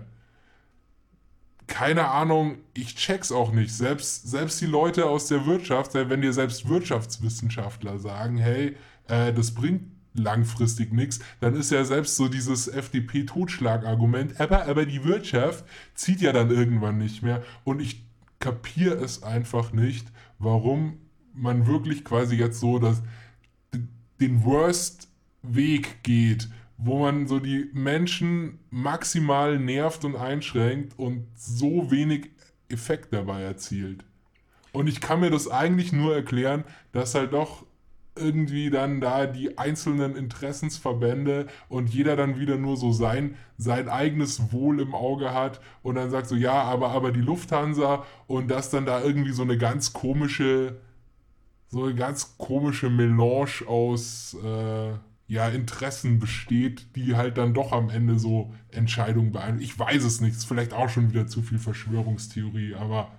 keine 1.67 2.09
Ahnung, 2.09 2.57
ich 2.73 2.95
check's 2.95 3.31
auch 3.31 3.51
nicht. 3.51 3.73
Selbst, 3.73 4.29
selbst 4.29 4.59
die 4.61 4.65
Leute 4.65 5.05
aus 5.05 5.27
der 5.27 5.45
Wirtschaft, 5.45 5.93
wenn 5.93 6.21
dir 6.21 6.33
selbst 6.33 6.67
Wirtschaftswissenschaftler 6.67 7.99
sagen, 7.99 8.37
hey, 8.37 8.75
äh, 9.07 9.33
das 9.33 9.53
bringt 9.53 9.83
langfristig 10.13 10.93
nichts, 10.93 11.19
dann 11.39 11.55
ist 11.55 11.71
ja 11.71 11.83
selbst 11.83 12.15
so 12.15 12.27
dieses 12.27 12.67
FDP-Totschlagargument, 12.67 14.39
aber, 14.39 14.67
aber 14.67 14.85
die 14.85 15.03
Wirtschaft 15.03 15.65
zieht 15.95 16.21
ja 16.21 16.31
dann 16.31 16.51
irgendwann 16.51 16.97
nicht 16.97 17.23
mehr. 17.23 17.43
Und 17.63 17.81
ich 17.81 18.05
kapiere 18.39 18.95
es 18.95 19.23
einfach 19.23 19.73
nicht, 19.73 20.07
warum 20.37 20.99
man 21.33 21.65
wirklich 21.65 22.05
quasi 22.05 22.35
jetzt 22.35 22.59
so 22.59 22.77
das, 22.77 23.01
den 24.19 24.43
Worst 24.43 25.07
Weg 25.41 26.03
geht, 26.03 26.49
wo 26.85 26.99
man 26.99 27.27
so 27.27 27.39
die 27.39 27.69
Menschen 27.73 28.59
maximal 28.69 29.57
nervt 29.57 30.03
und 30.05 30.15
einschränkt 30.15 30.99
und 30.99 31.27
so 31.35 31.89
wenig 31.91 32.31
Effekt 32.69 33.13
dabei 33.13 33.41
erzielt. 33.41 34.03
Und 34.73 34.87
ich 34.87 34.99
kann 34.99 35.19
mir 35.21 35.29
das 35.29 35.47
eigentlich 35.47 35.93
nur 35.93 36.15
erklären, 36.15 36.63
dass 36.91 37.15
halt 37.15 37.33
doch 37.33 37.65
irgendwie 38.15 38.69
dann 38.69 39.01
da 39.01 39.25
die 39.25 39.57
einzelnen 39.57 40.15
Interessensverbände 40.15 41.47
und 41.69 41.89
jeder 41.89 42.15
dann 42.15 42.37
wieder 42.37 42.57
nur 42.57 42.77
so 42.77 42.91
sein, 42.91 43.37
sein 43.57 43.89
eigenes 43.89 44.51
Wohl 44.51 44.81
im 44.81 44.93
Auge 44.93 45.33
hat 45.33 45.61
und 45.81 45.95
dann 45.95 46.11
sagt 46.11 46.27
so, 46.27 46.35
ja, 46.35 46.63
aber, 46.63 46.89
aber 46.89 47.11
die 47.11 47.21
Lufthansa 47.21 48.05
und 48.27 48.49
dass 48.49 48.69
dann 48.69 48.85
da 48.85 49.01
irgendwie 49.01 49.31
so 49.31 49.41
eine 49.41 49.57
ganz 49.57 49.93
komische, 49.93 50.79
so 51.69 51.85
eine 51.85 51.95
ganz 51.95 52.37
komische 52.37 52.89
Melange 52.89 53.67
aus 53.67 54.35
äh, 54.43 54.93
ja, 55.27 55.47
Interessen 55.49 56.19
besteht, 56.19 56.95
die 56.95 57.15
halt 57.15 57.37
dann 57.37 57.53
doch 57.53 57.71
am 57.71 57.89
Ende 57.89 58.19
so 58.19 58.53
Entscheidungen 58.71 59.31
beeinflussen. 59.31 59.63
Ich 59.63 59.79
weiß 59.79 60.03
es 60.03 60.21
nicht, 60.21 60.35
ist 60.35 60.45
vielleicht 60.45 60.73
auch 60.73 60.89
schon 60.89 61.11
wieder 61.11 61.27
zu 61.27 61.41
viel 61.41 61.59
Verschwörungstheorie, 61.59 62.75
aber 62.75 63.11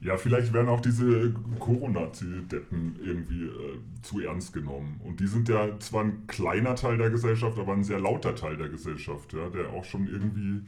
Ja, 0.00 0.16
vielleicht 0.18 0.52
werden 0.52 0.68
auch 0.68 0.80
diese 0.80 1.32
Corona-Deppen 1.58 2.96
irgendwie 3.02 3.44
äh, 3.46 3.80
zu 4.02 4.20
ernst 4.20 4.52
genommen. 4.52 5.00
Und 5.02 5.20
die 5.20 5.26
sind 5.26 5.48
ja 5.48 5.78
zwar 5.80 6.04
ein 6.04 6.26
kleiner 6.26 6.74
Teil 6.74 6.98
der 6.98 7.10
Gesellschaft, 7.10 7.58
aber 7.58 7.72
ein 7.72 7.82
sehr 7.84 7.98
lauter 7.98 8.34
Teil 8.34 8.56
der 8.58 8.68
Gesellschaft, 8.68 9.32
ja, 9.32 9.48
der 9.48 9.70
auch 9.70 9.84
schon 9.84 10.06
irgendwie 10.06 10.66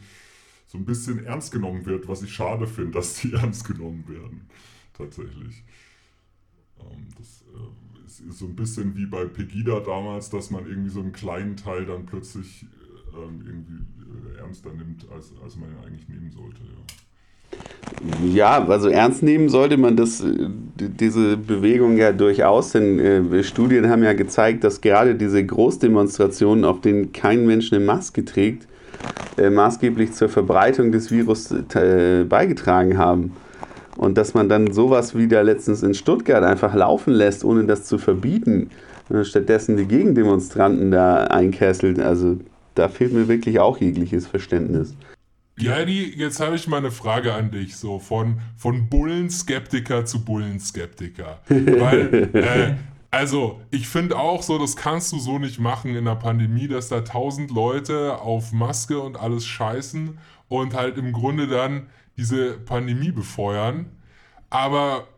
so 0.66 0.78
ein 0.78 0.86
bisschen 0.86 1.24
ernst 1.24 1.52
genommen 1.52 1.86
wird, 1.86 2.08
was 2.08 2.22
ich 2.22 2.32
schade 2.34 2.66
finde, 2.66 2.92
dass 2.92 3.14
die 3.20 3.32
ernst 3.34 3.66
genommen 3.66 4.04
werden. 4.08 4.48
Tatsächlich. 4.94 5.64
Ähm, 6.80 7.08
das 7.16 7.42
äh, 7.54 7.87
so 8.30 8.46
ein 8.46 8.56
bisschen 8.56 8.96
wie 8.96 9.06
bei 9.06 9.24
Pegida 9.24 9.80
damals, 9.80 10.30
dass 10.30 10.50
man 10.50 10.66
irgendwie 10.66 10.90
so 10.90 11.00
einen 11.00 11.12
kleinen 11.12 11.56
Teil 11.56 11.86
dann 11.86 12.06
plötzlich 12.06 12.64
äh, 12.64 13.18
ähm, 13.18 13.42
irgendwie 13.46 14.36
äh, 14.36 14.40
ernster 14.40 14.70
nimmt, 14.70 15.06
als, 15.14 15.32
als 15.42 15.56
man 15.56 15.70
ihn 15.70 15.76
eigentlich 15.86 16.08
nehmen 16.08 16.30
sollte. 16.30 16.60
Ja. 16.62 16.94
Ja, 18.22 18.64
also 18.66 18.88
ernst 18.88 19.22
nehmen 19.22 19.48
sollte 19.48 19.76
man 19.76 19.96
das, 19.96 20.20
äh, 20.20 20.48
diese 20.76 21.36
Bewegung 21.36 21.96
ja 21.96 22.12
durchaus, 22.12 22.72
denn 22.72 22.98
äh, 22.98 23.42
Studien 23.42 23.88
haben 23.88 24.02
ja 24.02 24.12
gezeigt, 24.12 24.64
dass 24.64 24.80
gerade 24.80 25.14
diese 25.14 25.44
Großdemonstrationen, 25.44 26.64
auf 26.64 26.80
denen 26.80 27.12
kein 27.12 27.46
Mensch 27.46 27.72
eine 27.72 27.84
Maske 27.84 28.24
trägt, 28.24 28.68
äh, 29.36 29.50
maßgeblich 29.50 30.12
zur 30.12 30.28
Verbreitung 30.28 30.92
des 30.92 31.10
Virus 31.10 31.50
äh, 31.50 32.24
beigetragen 32.28 32.98
haben. 32.98 33.32
Und 33.98 34.16
dass 34.16 34.32
man 34.32 34.48
dann 34.48 34.72
sowas 34.72 35.16
wie 35.16 35.26
da 35.26 35.42
letztens 35.42 35.82
in 35.82 35.92
Stuttgart 35.92 36.44
einfach 36.44 36.72
laufen 36.72 37.12
lässt, 37.12 37.44
ohne 37.44 37.64
das 37.64 37.84
zu 37.84 37.98
verbieten, 37.98 38.70
äh, 39.10 39.24
stattdessen 39.24 39.76
die 39.76 39.86
Gegendemonstranten 39.86 40.92
da 40.92 41.24
einkesselt, 41.24 41.98
also 41.98 42.38
da 42.76 42.88
fehlt 42.88 43.12
mir 43.12 43.26
wirklich 43.26 43.58
auch 43.58 43.78
jegliches 43.78 44.28
Verständnis. 44.28 44.94
Gerdi, 45.56 46.14
jetzt 46.16 46.38
habe 46.38 46.54
ich 46.54 46.68
mal 46.68 46.76
eine 46.76 46.92
Frage 46.92 47.34
an 47.34 47.50
dich, 47.50 47.76
so 47.76 47.98
von, 47.98 48.40
von 48.56 48.88
Bullenskeptiker 48.88 50.04
zu 50.04 50.24
Bullenskeptiker. 50.24 51.40
Weil, 51.48 52.30
äh, 52.32 52.74
also, 53.10 53.60
ich 53.72 53.88
finde 53.88 54.16
auch 54.16 54.44
so, 54.44 54.58
das 54.58 54.76
kannst 54.76 55.10
du 55.10 55.18
so 55.18 55.40
nicht 55.40 55.58
machen 55.58 55.96
in 55.96 56.04
der 56.04 56.14
Pandemie, 56.14 56.68
dass 56.68 56.88
da 56.88 57.00
tausend 57.00 57.50
Leute 57.50 58.20
auf 58.20 58.52
Maske 58.52 59.00
und 59.00 59.18
alles 59.18 59.44
scheißen 59.44 60.18
und 60.46 60.74
halt 60.74 60.98
im 60.98 61.12
Grunde 61.12 61.48
dann 61.48 61.88
diese 62.18 62.58
Pandemie 62.58 63.12
befeuern. 63.12 63.86
Aber 64.50 65.08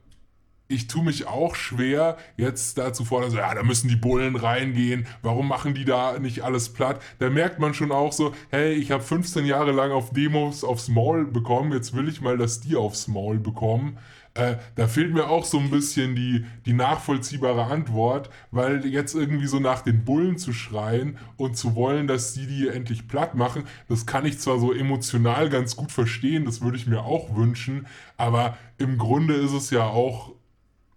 ich 0.70 0.86
tue 0.86 1.02
mich 1.02 1.26
auch 1.26 1.56
schwer, 1.56 2.16
jetzt 2.36 2.78
dazu 2.78 3.04
fordern, 3.04 3.30
so, 3.32 3.38
ja, 3.38 3.52
da 3.54 3.64
müssen 3.64 3.88
die 3.88 3.96
Bullen 3.96 4.36
reingehen, 4.36 5.06
warum 5.20 5.48
machen 5.48 5.74
die 5.74 5.84
da 5.84 6.18
nicht 6.20 6.42
alles 6.44 6.72
platt? 6.72 7.02
Da 7.18 7.28
merkt 7.28 7.58
man 7.58 7.74
schon 7.74 7.90
auch 7.90 8.12
so, 8.12 8.32
hey, 8.50 8.72
ich 8.74 8.92
habe 8.92 9.02
15 9.02 9.44
Jahre 9.46 9.72
lang 9.72 9.90
auf 9.90 10.12
Demos 10.12 10.62
aufs 10.62 10.88
Maul 10.88 11.26
bekommen, 11.26 11.72
jetzt 11.72 11.94
will 11.96 12.08
ich 12.08 12.20
mal, 12.20 12.38
dass 12.38 12.60
die 12.60 12.76
aufs 12.76 13.08
Maul 13.08 13.40
bekommen. 13.40 13.98
Äh, 14.40 14.58
da 14.74 14.86
fehlt 14.86 15.12
mir 15.12 15.28
auch 15.28 15.44
so 15.44 15.58
ein 15.58 15.70
bisschen 15.70 16.16
die, 16.16 16.44
die 16.66 16.72
nachvollziehbare 16.72 17.64
Antwort, 17.64 18.30
weil 18.50 18.84
jetzt 18.86 19.14
irgendwie 19.14 19.46
so 19.46 19.58
nach 19.58 19.82
den 19.82 20.04
Bullen 20.04 20.38
zu 20.38 20.52
schreien 20.52 21.18
und 21.36 21.56
zu 21.56 21.74
wollen, 21.74 22.06
dass 22.06 22.34
die 22.34 22.46
die 22.46 22.68
endlich 22.68 23.08
platt 23.08 23.34
machen, 23.34 23.64
das 23.88 24.06
kann 24.06 24.26
ich 24.26 24.38
zwar 24.38 24.58
so 24.58 24.72
emotional 24.72 25.48
ganz 25.50 25.76
gut 25.76 25.92
verstehen, 25.92 26.44
das 26.44 26.60
würde 26.62 26.76
ich 26.76 26.86
mir 26.86 27.02
auch 27.02 27.36
wünschen, 27.36 27.86
aber 28.16 28.56
im 28.78 28.98
Grunde 28.98 29.34
ist 29.34 29.52
es 29.52 29.70
ja 29.70 29.84
auch, 29.84 30.32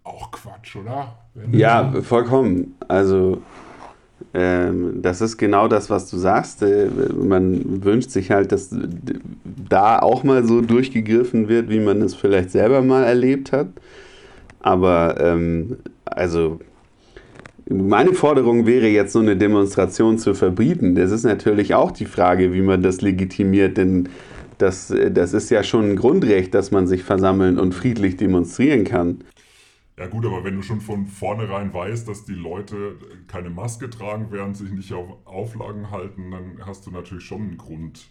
auch 0.02 0.30
Quatsch, 0.30 0.76
oder? 0.76 1.18
Wenn 1.34 1.52
Ja, 1.54 1.92
vollkommen. 2.02 2.74
Also 2.88 3.42
das 4.34 5.20
ist 5.20 5.36
genau 5.36 5.68
das, 5.68 5.90
was 5.90 6.10
du 6.10 6.16
sagst. 6.16 6.62
Äh, 6.62 6.88
man 7.16 7.84
wünscht 7.84 8.10
sich 8.10 8.32
halt, 8.32 8.50
dass 8.50 8.70
da 9.68 10.00
auch 10.00 10.24
mal 10.24 10.44
so 10.44 10.60
durchgegriffen 10.60 11.48
wird, 11.48 11.70
wie 11.70 11.78
man 11.78 12.02
es 12.02 12.14
vielleicht 12.14 12.50
selber 12.50 12.82
mal 12.82 13.04
erlebt 13.04 13.52
hat. 13.52 13.68
Aber 14.60 15.16
ähm, 15.20 15.76
also 16.04 16.58
meine 17.68 18.12
Forderung 18.12 18.66
wäre 18.66 18.88
jetzt 18.88 19.12
so 19.12 19.20
eine 19.20 19.36
Demonstration 19.36 20.18
zu 20.18 20.34
verbieten. 20.34 20.96
Das 20.96 21.12
ist 21.12 21.24
natürlich 21.24 21.74
auch 21.74 21.92
die 21.92 22.06
Frage, 22.06 22.52
wie 22.52 22.62
man 22.62 22.82
das 22.82 23.02
legitimiert, 23.02 23.76
denn 23.76 24.08
das, 24.58 24.90
äh, 24.90 25.12
das 25.12 25.32
ist 25.32 25.50
ja 25.50 25.62
schon 25.62 25.92
ein 25.92 25.96
Grundrecht, 25.96 26.54
dass 26.54 26.72
man 26.72 26.88
sich 26.88 27.04
versammeln 27.04 27.58
und 27.58 27.72
friedlich 27.72 28.16
demonstrieren 28.16 28.84
kann. 28.84 29.18
Ja 29.96 30.08
gut, 30.08 30.26
aber 30.26 30.42
wenn 30.42 30.56
du 30.56 30.62
schon 30.62 30.80
von 30.80 31.06
vornherein 31.06 31.72
weißt, 31.72 32.08
dass 32.08 32.24
die 32.24 32.34
Leute 32.34 32.96
keine 33.28 33.50
Maske 33.50 33.88
tragen 33.88 34.32
werden, 34.32 34.54
sich 34.54 34.70
nicht 34.70 34.92
auf 34.92 35.24
Auflagen 35.24 35.90
halten, 35.90 36.32
dann 36.32 36.66
hast 36.66 36.86
du 36.86 36.90
natürlich 36.90 37.24
schon 37.24 37.42
einen 37.42 37.56
Grund. 37.58 38.08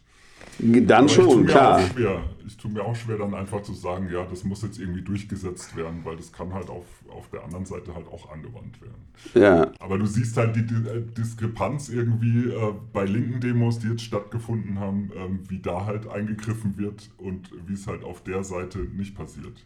Dann 0.59 0.91
Aber 0.91 1.05
ich 1.05 1.13
schon, 1.13 1.41
mir 1.41 1.47
klar. 1.47 1.79
Auch 1.79 1.93
schwer. 1.93 2.23
Ich 2.45 2.57
tue 2.57 2.71
mir 2.71 2.83
auch 2.83 2.95
schwer, 2.95 3.17
dann 3.17 3.33
einfach 3.33 3.61
zu 3.61 3.73
sagen, 3.73 4.09
ja, 4.11 4.25
das 4.25 4.43
muss 4.43 4.61
jetzt 4.61 4.77
irgendwie 4.77 5.01
durchgesetzt 5.01 5.75
werden, 5.75 6.01
weil 6.03 6.15
das 6.17 6.31
kann 6.31 6.53
halt 6.53 6.69
auf, 6.69 6.85
auf 7.09 7.29
der 7.29 7.43
anderen 7.43 7.65
Seite 7.65 7.95
halt 7.95 8.07
auch 8.07 8.31
angewandt 8.31 8.79
werden. 8.81 9.05
Ja, 9.33 9.71
Aber 9.79 9.97
du 9.97 10.05
siehst 10.05 10.35
halt 10.37 10.55
die, 10.55 10.65
die 10.65 10.87
äh, 10.87 11.01
Diskrepanz 11.01 11.89
irgendwie 11.89 12.49
äh, 12.49 12.73
bei 12.91 13.05
linken 13.05 13.39
Demos, 13.39 13.79
die 13.79 13.87
jetzt 13.87 14.03
stattgefunden 14.03 14.79
haben, 14.79 15.11
ähm, 15.15 15.39
wie 15.47 15.59
da 15.59 15.85
halt 15.85 16.07
eingegriffen 16.07 16.77
wird 16.77 17.09
und 17.17 17.49
wie 17.65 17.73
es 17.73 17.87
halt 17.87 18.03
auf 18.03 18.23
der 18.23 18.43
Seite 18.43 18.79
nicht 18.79 19.15
passiert. 19.15 19.65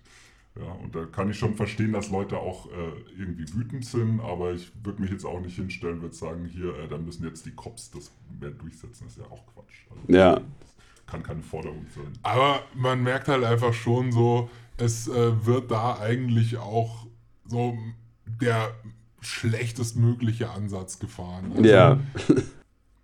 Ja, 0.59 0.71
und 0.83 0.95
da 0.95 1.05
kann 1.05 1.29
ich 1.29 1.37
schon 1.37 1.55
verstehen, 1.55 1.93
dass 1.93 2.09
Leute 2.09 2.37
auch 2.37 2.67
äh, 2.67 3.19
irgendwie 3.19 3.51
wütend 3.53 3.85
sind, 3.85 4.19
aber 4.21 4.53
ich 4.53 4.71
würde 4.83 5.01
mich 5.01 5.11
jetzt 5.11 5.25
auch 5.25 5.39
nicht 5.39 5.55
hinstellen, 5.55 6.01
würde 6.01 6.15
sagen, 6.15 6.45
hier, 6.45 6.77
äh, 6.79 6.87
da 6.87 6.97
müssen 6.97 7.25
jetzt 7.25 7.45
die 7.45 7.51
Cops 7.51 7.91
das 7.91 8.11
mehr 8.39 8.51
durchsetzen. 8.51 9.05
Das 9.05 9.17
ist 9.17 9.19
ja 9.19 9.25
auch 9.25 9.45
Quatsch. 9.53 9.85
Also, 9.89 10.01
Ja. 10.07 10.35
Das 10.35 10.75
kann 11.05 11.23
keine 11.23 11.41
Forderung 11.41 11.85
sein. 11.93 12.11
Aber 12.23 12.61
man 12.75 13.03
merkt 13.03 13.27
halt 13.27 13.43
einfach 13.43 13.73
schon 13.73 14.11
so, 14.11 14.49
es 14.77 15.07
äh, 15.07 15.45
wird 15.45 15.71
da 15.71 15.99
eigentlich 15.99 16.57
auch 16.57 17.07
so 17.45 17.77
der 18.25 18.73
schlechtestmögliche 19.21 20.49
Ansatz 20.49 20.99
gefahren. 20.99 21.51
Also, 21.55 21.63
ja. 21.63 21.99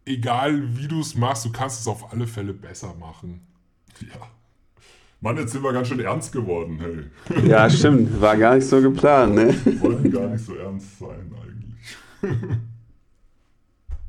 Egal 0.06 0.78
wie 0.78 0.88
du 0.88 1.00
es 1.00 1.16
machst, 1.16 1.46
du 1.46 1.52
kannst 1.52 1.80
es 1.80 1.88
auf 1.88 2.12
alle 2.12 2.28
Fälle 2.28 2.54
besser 2.54 2.94
machen. 2.96 3.48
Ja. 4.02 4.28
Mann, 5.24 5.38
jetzt 5.38 5.54
sind 5.54 5.64
wir 5.64 5.72
ganz 5.72 5.88
schön 5.88 6.02
ernst 6.02 6.34
geworden, 6.34 6.80
hey. 6.82 7.48
Ja, 7.50 7.70
stimmt. 7.70 8.20
War 8.20 8.36
gar 8.36 8.56
nicht 8.56 8.68
so 8.68 8.82
geplant, 8.82 9.36
ne? 9.36 9.56
Wir 9.64 9.80
wollten 9.80 10.12
gar 10.12 10.28
nicht 10.28 10.46
so 10.46 10.54
ernst 10.56 11.00
sein 11.00 11.32
eigentlich. 11.42 12.38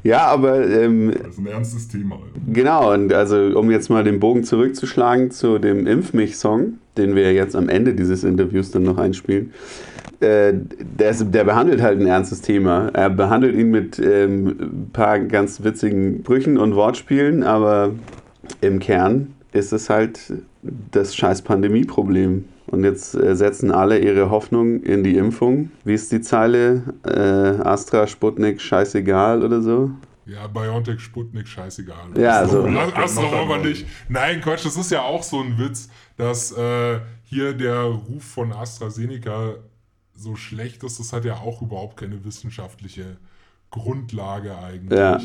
Ja, 0.02 0.26
aber 0.26 0.68
ähm, 0.68 1.14
Das 1.16 1.28
ist 1.32 1.38
ein 1.38 1.46
ernstes 1.46 1.88
Thema. 1.88 2.18
genau, 2.52 2.92
und 2.92 3.10
also 3.14 3.38
um 3.58 3.70
jetzt 3.70 3.88
mal 3.88 4.04
den 4.04 4.20
Bogen 4.20 4.44
zurückzuschlagen 4.44 5.30
zu 5.30 5.58
dem 5.58 5.86
Impf 5.86 6.12
mich-Song, 6.12 6.74
den 6.98 7.14
wir 7.14 7.32
jetzt 7.32 7.56
am 7.56 7.70
Ende 7.70 7.94
dieses 7.94 8.22
Interviews 8.22 8.70
dann 8.70 8.82
noch 8.82 8.98
einspielen, 8.98 9.54
äh, 10.20 10.52
der, 10.98 11.08
ist, 11.08 11.32
der 11.32 11.44
behandelt 11.44 11.80
halt 11.80 11.98
ein 12.00 12.06
ernstes 12.06 12.42
Thema. 12.42 12.90
Er 12.92 13.08
behandelt 13.08 13.56
ihn 13.56 13.70
mit 13.70 13.98
ähm, 13.98 14.48
ein 14.60 14.90
paar 14.92 15.20
ganz 15.20 15.64
witzigen 15.64 16.22
Brüchen 16.22 16.58
und 16.58 16.74
Wortspielen, 16.74 17.42
aber 17.42 17.92
im 18.60 18.80
Kern 18.80 19.28
ist 19.54 19.72
es 19.72 19.88
halt 19.88 20.34
das 20.90 21.14
scheiß 21.14 21.42
Pandemieproblem. 21.42 22.44
Und 22.66 22.82
jetzt 22.82 23.14
äh, 23.14 23.36
setzen 23.36 23.70
alle 23.70 23.98
ihre 23.98 24.30
Hoffnung 24.30 24.82
in 24.82 25.04
die 25.04 25.16
Impfung. 25.16 25.70
Wie 25.84 25.94
ist 25.94 26.10
die 26.12 26.22
Zeile? 26.22 26.94
Äh, 27.04 27.62
Astra, 27.62 28.06
Sputnik, 28.06 28.60
scheißegal 28.60 29.44
oder 29.44 29.60
so? 29.60 29.90
Ja, 30.26 30.46
BioNTech, 30.46 31.00
Sputnik, 31.00 31.46
scheißegal. 31.46 32.18
Ja, 32.18 32.48
so. 32.48 32.64
Ast- 32.64 32.96
Astra 32.96 33.30
wollen 33.30 33.48
wir 33.48 33.68
nicht. 33.68 33.86
Nein, 34.08 34.40
Quatsch, 34.40 34.64
das 34.64 34.78
ist 34.78 34.90
ja 34.90 35.02
auch 35.02 35.22
so 35.22 35.40
ein 35.40 35.58
Witz, 35.58 35.90
dass 36.16 36.52
äh, 36.52 37.00
hier 37.24 37.52
der 37.52 37.82
Ruf 37.82 38.24
von 38.24 38.52
AstraZeneca 38.52 39.56
so 40.16 40.34
schlecht 40.34 40.82
ist. 40.82 40.98
Das 40.98 41.12
hat 41.12 41.26
ja 41.26 41.34
auch 41.34 41.60
überhaupt 41.60 41.98
keine 41.98 42.24
wissenschaftliche 42.24 43.18
Grundlage 43.70 44.56
eigentlich. 44.56 44.98
Ja. 44.98 45.20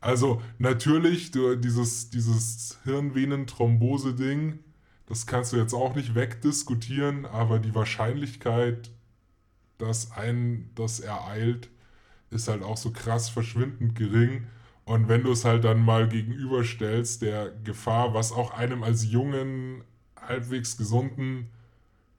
Also 0.00 0.40
natürlich, 0.58 1.32
du, 1.32 1.56
dieses, 1.56 2.10
dieses 2.10 2.78
Hirnvenenthrombose-Ding, 2.84 4.60
das 5.06 5.26
kannst 5.26 5.52
du 5.52 5.56
jetzt 5.56 5.74
auch 5.74 5.94
nicht 5.94 6.14
wegdiskutieren, 6.14 7.26
aber 7.26 7.58
die 7.58 7.74
Wahrscheinlichkeit, 7.74 8.90
dass 9.78 10.12
ein 10.12 10.70
das 10.74 11.00
ereilt, 11.00 11.70
ist 12.30 12.48
halt 12.48 12.62
auch 12.62 12.76
so 12.76 12.90
krass 12.90 13.28
verschwindend 13.28 13.94
gering. 13.94 14.46
Und 14.84 15.08
wenn 15.08 15.22
du 15.22 15.32
es 15.32 15.44
halt 15.44 15.64
dann 15.64 15.84
mal 15.84 16.08
gegenüberstellst, 16.08 17.22
der 17.22 17.50
Gefahr, 17.64 18.14
was 18.14 18.32
auch 18.32 18.52
einem 18.52 18.82
als 18.82 19.04
jungen, 19.10 19.84
halbwegs 20.20 20.76
gesunden 20.76 21.50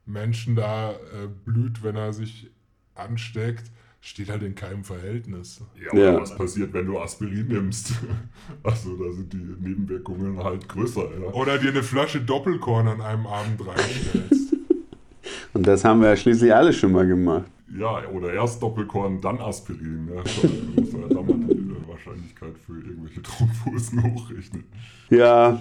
Menschen 0.06 0.56
da 0.56 0.92
äh, 0.92 1.28
blüht, 1.46 1.84
wenn 1.84 1.96
er 1.96 2.14
sich 2.14 2.50
ansteckt, 2.96 3.72
steht 4.02 4.30
halt 4.30 4.44
in 4.44 4.56
keinem 4.56 4.84
Verhältnis. 4.84 5.62
Ja, 5.94 5.98
Ja. 6.00 6.22
was 6.22 6.36
passiert, 6.36 6.74
wenn 6.74 6.86
du 6.86 7.00
Aspirin 7.00 7.48
nimmst? 7.48 7.94
Also 8.64 8.96
da 8.96 9.12
sind 9.12 9.32
die 9.34 9.38
Nebenwirkungen 9.38 10.42
halt 10.44 10.68
größer. 10.70 11.02
Ja. 11.22 11.28
Oder 11.34 11.58
dir 11.58 11.70
eine 11.70 11.84
Flasche 11.84 12.22
Doppelkorn 12.22 12.88
an 12.88 13.02
einem 13.02 13.28
Abend 13.28 13.66
reinstellst. 13.66 14.56
Und 15.54 15.66
das 15.68 15.84
haben 15.84 16.02
wir 16.02 16.10
ja 16.10 16.16
schließlich 16.16 16.54
alle 16.54 16.72
schon 16.74 16.92
mal 16.92 17.06
gemacht. 17.08 17.46
Ja, 17.78 18.08
oder 18.10 18.34
erst 18.34 18.62
Doppelkorn, 18.64 19.20
dann 19.22 19.40
Aspirin. 19.40 20.10
Ja. 20.14 20.22
Da 20.24 20.82
muss 20.82 20.92
man 20.94 21.02
ja 21.02 21.08
dann 21.10 21.26
mal 21.28 21.56
die 21.56 21.88
Wahrscheinlichkeit 21.88 22.54
für 22.66 22.74
irgendwelche 22.74 23.22
Thrombosen 23.22 24.04
hochrechnen. 24.16 24.64
Ja, 25.10 25.60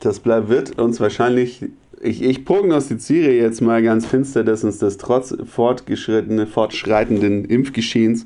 das 0.00 0.20
bleibt, 0.20 0.48
wird 0.48 0.78
uns 0.78 1.00
wahrscheinlich. 1.00 1.64
Ich, 2.06 2.22
ich 2.22 2.44
prognostiziere 2.44 3.32
jetzt 3.32 3.60
mal 3.60 3.82
ganz 3.82 4.06
finster, 4.06 4.44
dass 4.44 4.62
uns 4.62 4.78
das 4.78 4.96
trotz 4.96 5.34
fortgeschrittene, 5.44 6.46
fortschreitenden 6.46 7.44
Impfgeschehens 7.44 8.24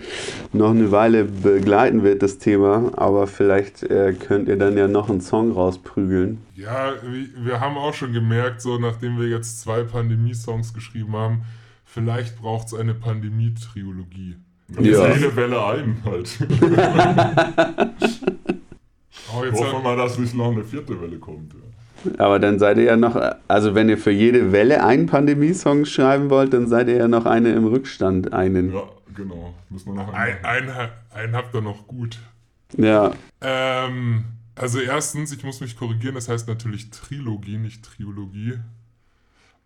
noch 0.52 0.70
eine 0.70 0.92
Weile 0.92 1.24
begleiten 1.24 2.02
wird, 2.02 2.22
das 2.22 2.36
Thema. 2.36 2.92
Aber 2.96 3.26
vielleicht 3.26 3.82
äh, 3.84 4.12
könnt 4.12 4.48
ihr 4.48 4.56
dann 4.56 4.76
ja 4.76 4.86
noch 4.86 5.08
einen 5.08 5.22
Song 5.22 5.52
rausprügeln. 5.52 6.38
Ja, 6.54 6.92
wir 7.42 7.60
haben 7.60 7.78
auch 7.78 7.94
schon 7.94 8.12
gemerkt, 8.12 8.60
so 8.60 8.76
nachdem 8.78 9.18
wir 9.18 9.28
jetzt 9.28 9.62
zwei 9.62 9.82
Pandemie-Songs 9.82 10.74
geschrieben 10.74 11.16
haben, 11.16 11.42
vielleicht 11.86 12.36
braucht 12.38 12.66
es 12.66 12.74
eine 12.74 12.92
Pandemie-Triologie. 12.92 14.36
Und 14.76 14.84
Ja. 14.84 15.08
jede 15.10 15.34
Welle 15.36 15.64
ein 15.64 15.96
halt. 16.04 16.38
Oh, 19.32 19.44
jetzt 19.44 19.60
Hoffen 19.60 19.72
wir 19.72 19.80
mal, 19.80 19.96
dass 19.96 20.18
nicht 20.18 20.34
noch 20.34 20.50
eine 20.50 20.64
vierte 20.64 21.00
Welle 21.00 21.18
kommt. 21.18 21.52
Ja. 21.54 21.60
Aber 22.18 22.38
dann 22.38 22.58
seid 22.58 22.78
ihr 22.78 22.84
ja 22.84 22.96
noch, 22.96 23.20
also 23.48 23.74
wenn 23.74 23.88
ihr 23.88 23.98
für 23.98 24.10
jede 24.10 24.52
Welle 24.52 24.84
einen 24.84 25.06
Pandemie-Song 25.06 25.84
schreiben 25.84 26.30
wollt, 26.30 26.52
dann 26.52 26.66
seid 26.68 26.88
ihr 26.88 26.96
ja 26.96 27.08
noch 27.08 27.26
eine 27.26 27.52
im 27.52 27.66
Rückstand, 27.66 28.32
einen. 28.32 28.72
ja, 28.72 28.84
genau. 29.14 29.54
Müssen 29.68 29.94
wir 29.94 30.02
noch 30.02 30.12
ein, 30.12 30.44
ein, 30.44 30.70
einen 31.12 31.36
habt 31.36 31.54
ihr 31.54 31.60
noch 31.60 31.86
gut. 31.86 32.18
Ja, 32.76 33.12
Ähm, 33.40 34.24
also 34.54 34.78
erstens, 34.80 35.32
ich 35.32 35.42
muss 35.42 35.60
mich 35.60 35.76
korrigieren, 35.76 36.14
das 36.14 36.28
heißt 36.28 36.46
natürlich 36.46 36.90
Trilogie, 36.90 37.56
nicht 37.56 37.84
Triologie. 37.84 38.58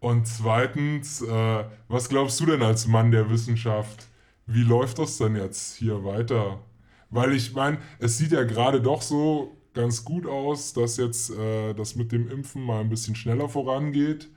Und 0.00 0.26
zweitens, 0.26 1.22
äh, 1.22 1.64
was 1.88 2.08
glaubst 2.08 2.38
du 2.40 2.46
denn 2.46 2.62
als 2.62 2.86
Mann 2.86 3.10
der 3.10 3.30
Wissenschaft? 3.30 4.06
Wie 4.46 4.62
läuft 4.62 4.98
das 4.98 5.18
denn 5.18 5.34
jetzt 5.34 5.76
hier 5.76 6.04
weiter? 6.04 6.60
Weil 7.10 7.32
ich 7.32 7.54
meine, 7.54 7.78
es 7.98 8.18
sieht 8.18 8.32
ja 8.32 8.44
gerade 8.44 8.80
doch 8.80 9.00
so 9.00 9.53
ganz 9.74 10.04
gut 10.04 10.26
aus, 10.26 10.72
dass 10.72 10.96
jetzt 10.96 11.30
äh, 11.30 11.74
das 11.74 11.96
mit 11.96 12.12
dem 12.12 12.28
Impfen 12.30 12.62
mal 12.62 12.80
ein 12.80 12.88
bisschen 12.88 13.16
schneller 13.16 13.48
vorangeht. 13.48 14.28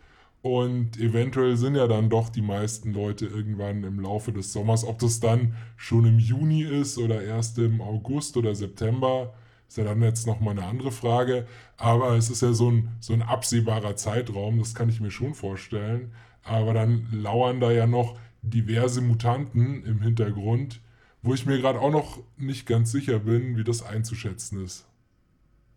Und 0.41 0.97
eventuell 0.99 1.57
sind 1.57 1.75
ja 1.75 1.88
dann 1.88 2.09
doch 2.09 2.29
die 2.29 2.41
meisten 2.41 2.93
Leute 2.93 3.25
irgendwann 3.25 3.83
im 3.83 3.99
Laufe 3.99 4.31
des 4.31 4.53
Sommers, 4.53 4.85
ob 4.85 4.99
das 4.99 5.19
dann 5.19 5.55
schon 5.75 6.05
im 6.05 6.19
Juni 6.19 6.61
ist 6.61 6.97
oder 6.97 7.23
erst 7.23 7.57
im 7.57 7.81
August 7.81 8.38
oder 8.38 8.55
September, 8.55 9.33
ist 9.67 9.77
ja 9.77 9.83
dann 9.83 10.01
jetzt 10.01 10.27
nochmal 10.27 10.57
eine 10.57 10.65
andere 10.67 10.91
Frage. 10.91 11.47
Aber 11.77 12.15
es 12.15 12.29
ist 12.29 12.41
ja 12.41 12.53
so 12.53 12.71
ein, 12.71 12.89
so 12.99 13.13
ein 13.13 13.21
absehbarer 13.21 13.95
Zeitraum, 13.95 14.59
das 14.59 14.75
kann 14.75 14.89
ich 14.89 15.01
mir 15.01 15.11
schon 15.11 15.33
vorstellen. 15.33 16.13
Aber 16.43 16.73
dann 16.73 17.07
lauern 17.11 17.59
da 17.59 17.71
ja 17.71 17.88
noch 17.88 18.17
diverse 18.41 19.01
Mutanten 19.01 19.83
im 19.83 20.01
Hintergrund, 20.01 20.81
wo 21.21 21.33
ich 21.33 21.45
mir 21.45 21.59
gerade 21.59 21.81
auch 21.81 21.91
noch 21.91 22.19
nicht 22.38 22.65
ganz 22.65 22.91
sicher 22.91 23.19
bin, 23.19 23.57
wie 23.57 23.63
das 23.63 23.83
einzuschätzen 23.83 24.63
ist. 24.63 24.86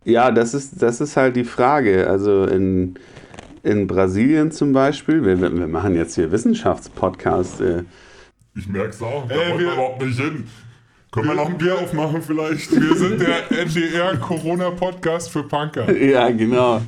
Ja, 0.05 0.31
das 0.31 0.55
ist, 0.55 0.81
das 0.83 1.01
ist 1.01 1.17
halt 1.17 1.37
die 1.37 1.45
Frage. 1.45 2.09
Also 2.09 2.45
in, 2.45 2.95
in 3.63 3.87
Brasilien 3.87 4.51
zum 4.51 4.73
Beispiel, 4.73 5.25
wir, 5.25 5.41
wir 5.41 5.67
machen 5.67 5.95
jetzt 5.95 6.15
hier 6.15 6.33
Wissenschaftspodcast, 6.33 7.61
äh, 7.61 7.83
Ich 8.57 8.67
merk's 8.69 9.01
auch, 9.03 9.29
da 9.29 9.35
Ey, 9.35 9.51
wollen 9.51 9.59
wir- 9.61 9.67
wir 9.67 9.73
überhaupt 9.75 10.03
nicht 10.05 10.19
hin. 10.21 10.45
Können 11.13 11.27
wir 11.29 11.35
noch 11.35 11.49
ein 11.49 11.59
Bier 11.59 11.75
aufmachen 11.77 12.23
vielleicht? 12.23 12.71
Wir 12.71 12.97
sind 12.97 13.21
der 13.21 13.51
NDR-Corona-Podcast 13.63 15.31
für 15.31 15.43
Punker. 15.43 15.91
Ja, 15.97 16.31
genau. 16.31 16.81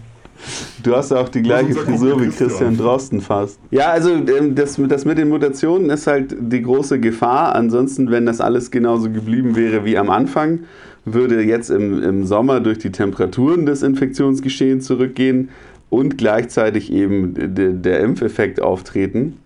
Du 0.82 0.96
hast 0.96 1.12
auch 1.12 1.28
die 1.28 1.42
gleiche 1.42 1.74
Frisur 1.74 2.20
wie 2.20 2.28
Christian. 2.28 2.76
Drosten 2.76 3.20
fast. 3.20 3.58
Ja, 3.70 3.90
also 3.90 4.10
ähm, 4.10 4.54
das, 4.54 4.78
das 4.88 5.04
mit 5.04 5.18
den 5.18 5.28
Mutationen 5.28 5.90
ist 5.90 6.06
halt 6.06 6.34
die 6.38 6.62
große 6.62 6.98
Gefahr. 7.00 7.54
Ansonsten, 7.54 8.10
wenn 8.10 8.26
das 8.26 8.40
alles 8.40 8.70
genauso 8.70 9.10
geblieben 9.10 9.54
wäre 9.54 9.84
wie 9.84 9.96
am 9.96 10.10
Anfang, 10.10 10.60
würde 11.04 11.42
jetzt 11.42 11.70
im, 11.70 12.02
im 12.02 12.24
Sommer 12.24 12.60
durch 12.60 12.78
die 12.78 12.90
Temperaturen 12.90 13.66
das 13.66 13.82
Infektionsgeschehen 13.82 14.80
zurückgehen 14.80 15.50
und 15.90 16.18
gleichzeitig 16.18 16.92
eben 16.92 17.34
de, 17.34 17.74
der 17.74 18.00
Impfeffekt 18.00 18.60
auftreten. 18.60 19.38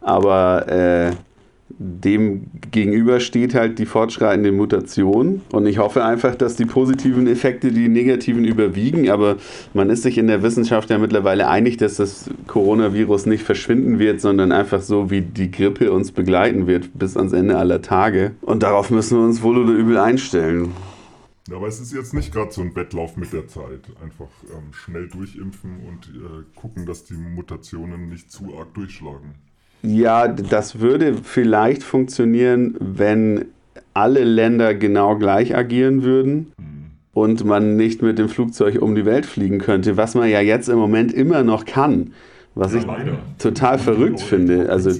Aber 0.00 0.68
äh, 0.68 1.12
dem 1.82 2.46
gegenüber 2.70 3.20
steht 3.20 3.54
halt 3.54 3.78
die 3.78 3.86
fortschreitende 3.86 4.52
Mutation. 4.52 5.42
Und 5.50 5.66
ich 5.66 5.78
hoffe 5.78 6.04
einfach, 6.04 6.34
dass 6.34 6.56
die 6.56 6.64
positiven 6.64 7.26
Effekte 7.26 7.72
die 7.72 7.88
negativen 7.88 8.44
überwiegen. 8.44 9.10
Aber 9.10 9.36
man 9.74 9.90
ist 9.90 10.02
sich 10.02 10.18
in 10.18 10.26
der 10.26 10.42
Wissenschaft 10.42 10.90
ja 10.90 10.98
mittlerweile 10.98 11.48
einig, 11.48 11.76
dass 11.76 11.96
das 11.96 12.30
Coronavirus 12.46 13.26
nicht 13.26 13.42
verschwinden 13.42 13.98
wird, 13.98 14.20
sondern 14.20 14.52
einfach 14.52 14.82
so 14.82 15.10
wie 15.10 15.22
die 15.22 15.50
Grippe 15.50 15.92
uns 15.92 16.12
begleiten 16.12 16.66
wird 16.66 16.90
bis 16.94 17.16
ans 17.16 17.32
Ende 17.32 17.56
aller 17.56 17.82
Tage. 17.82 18.32
Und 18.42 18.62
darauf 18.62 18.90
müssen 18.90 19.18
wir 19.18 19.24
uns 19.24 19.42
wohl 19.42 19.58
oder 19.58 19.72
übel 19.72 19.98
einstellen. 19.98 20.72
Ja, 21.48 21.56
aber 21.56 21.66
es 21.66 21.80
ist 21.80 21.92
jetzt 21.92 22.14
nicht 22.14 22.32
gerade 22.32 22.52
so 22.52 22.60
ein 22.60 22.74
Wettlauf 22.76 23.16
mit 23.16 23.32
der 23.32 23.48
Zeit. 23.48 23.90
Einfach 24.00 24.28
ähm, 24.44 24.72
schnell 24.72 25.08
durchimpfen 25.08 25.80
und 25.88 26.06
äh, 26.06 26.44
gucken, 26.54 26.86
dass 26.86 27.04
die 27.04 27.14
Mutationen 27.14 28.08
nicht 28.08 28.30
zu 28.30 28.56
arg 28.56 28.72
durchschlagen. 28.74 29.34
Ja, 29.82 30.28
das 30.28 30.78
würde 30.80 31.14
vielleicht 31.22 31.82
funktionieren, 31.82 32.76
wenn 32.78 33.46
alle 33.94 34.24
Länder 34.24 34.74
genau 34.74 35.16
gleich 35.16 35.54
agieren 35.56 36.02
würden 36.02 36.52
und 37.12 37.44
man 37.44 37.76
nicht 37.76 38.00
mit 38.00 38.18
dem 38.18 38.28
Flugzeug 38.28 38.80
um 38.80 38.94
die 38.94 39.04
Welt 39.04 39.26
fliegen 39.26 39.58
könnte, 39.58 39.96
was 39.96 40.14
man 40.14 40.28
ja 40.30 40.40
jetzt 40.40 40.68
im 40.68 40.78
Moment 40.78 41.12
immer 41.12 41.42
noch 41.42 41.64
kann. 41.64 42.12
Was 42.54 42.72
Ja, 42.72 42.80
ich 42.80 42.86
leider. 42.86 43.18
total 43.38 43.78
verrückt 43.78 44.20
finde. 44.20 44.68
Also, 44.70 44.92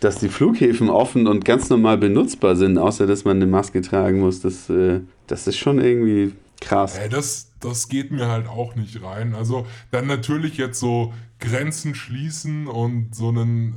dass 0.00 0.18
die 0.18 0.28
Flughäfen 0.28 0.90
offen 0.90 1.26
und 1.26 1.44
ganz 1.44 1.68
normal 1.70 1.98
benutzbar 1.98 2.54
sind, 2.54 2.78
außer 2.78 3.06
dass 3.06 3.24
man 3.24 3.36
eine 3.36 3.46
Maske 3.46 3.80
tragen 3.80 4.20
muss, 4.20 4.40
das, 4.40 4.68
äh, 4.70 5.00
das 5.26 5.46
ist 5.46 5.56
schon 5.56 5.80
irgendwie 5.80 6.32
krass. 6.60 6.98
Ey, 6.98 7.08
das, 7.08 7.50
das 7.60 7.88
geht 7.88 8.12
mir 8.12 8.28
halt 8.28 8.46
auch 8.46 8.74
nicht 8.76 9.02
rein. 9.02 9.34
Also 9.34 9.66
dann 9.90 10.06
natürlich 10.06 10.58
jetzt 10.58 10.78
so 10.80 11.12
Grenzen 11.40 11.94
schließen 11.94 12.66
und 12.66 13.14
so 13.14 13.28
einen 13.28 13.74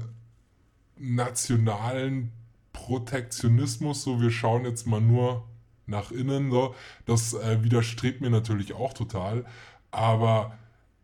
nationalen 0.99 2.31
Protektionismus, 2.73 4.03
so 4.03 4.21
wir 4.21 4.31
schauen 4.31 4.65
jetzt 4.65 4.87
mal 4.87 5.01
nur 5.01 5.45
nach 5.87 6.11
innen, 6.11 6.51
so, 6.51 6.75
das 7.05 7.33
äh, 7.33 7.63
widerstrebt 7.63 8.21
mir 8.21 8.29
natürlich 8.29 8.73
auch 8.73 8.93
total. 8.93 9.45
Aber 9.91 10.57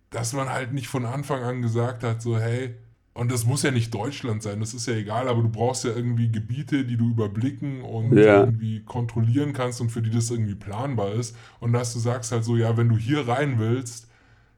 dass 0.10 0.34
man 0.34 0.50
halt 0.50 0.74
nicht 0.74 0.88
von 0.88 1.06
Anfang 1.06 1.44
an 1.44 1.62
gesagt 1.62 2.04
hat, 2.04 2.22
so 2.22 2.38
hey, 2.40 2.76
und 3.14 3.32
das 3.32 3.46
muss 3.46 3.64
ja 3.64 3.72
nicht 3.72 3.94
Deutschland 3.94 4.44
sein, 4.44 4.60
das 4.60 4.74
ist 4.74 4.88
ja 4.88 4.94
egal, 4.94 5.28
aber 5.30 5.42
du 5.42 5.50
brauchst 5.50 5.86
ja 5.86 5.92
irgendwie 5.96 6.30
Gebiete, 6.32 6.86
die 6.86 6.98
du 6.98 7.10
überblicken 7.12 7.82
und 7.82 8.26
Ja. 8.26 8.42
irgendwie 8.42 8.84
kontrollieren 8.84 9.54
kannst 9.54 9.80
und 9.82 9.90
für 9.92 10.02
die 10.02 10.10
das 10.10 10.32
irgendwie 10.32 10.56
planbar 10.56 11.14
ist. 11.14 11.36
Und 11.60 11.74
dass 11.74 11.94
du 11.94 12.00
sagst 12.00 12.32
halt 12.32 12.44
so, 12.44 12.58
ja, 12.58 12.78
wenn 12.78 12.90
du 12.90 12.98
hier 12.98 13.28
rein 13.28 13.58
willst, 13.60 14.08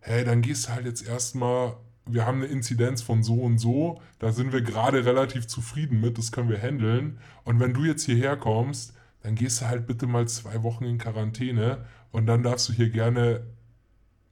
hey, 0.01 0.23
dann 0.25 0.41
gehst 0.41 0.67
du 0.67 0.71
halt 0.73 0.85
jetzt 0.85 1.07
erstmal, 1.07 1.75
wir 2.09 2.25
haben 2.25 2.37
eine 2.37 2.47
Inzidenz 2.47 3.01
von 3.01 3.23
so 3.23 3.41
und 3.41 3.57
so, 3.57 4.01
da 4.19 4.31
sind 4.31 4.53
wir 4.53 4.61
gerade 4.61 5.05
relativ 5.05 5.47
zufrieden 5.47 6.01
mit, 6.01 6.17
das 6.17 6.31
können 6.31 6.49
wir 6.49 6.61
handeln. 6.61 7.19
Und 7.43 7.59
wenn 7.59 7.73
du 7.73 7.83
jetzt 7.83 8.05
hierher 8.05 8.37
kommst, 8.37 8.93
dann 9.21 9.35
gehst 9.35 9.61
du 9.61 9.67
halt 9.67 9.87
bitte 9.87 10.07
mal 10.07 10.27
zwei 10.27 10.63
Wochen 10.63 10.85
in 10.85 10.97
Quarantäne 10.97 11.85
und 12.11 12.25
dann 12.27 12.43
darfst 12.43 12.69
du 12.69 12.73
hier 12.73 12.89
gerne 12.89 13.41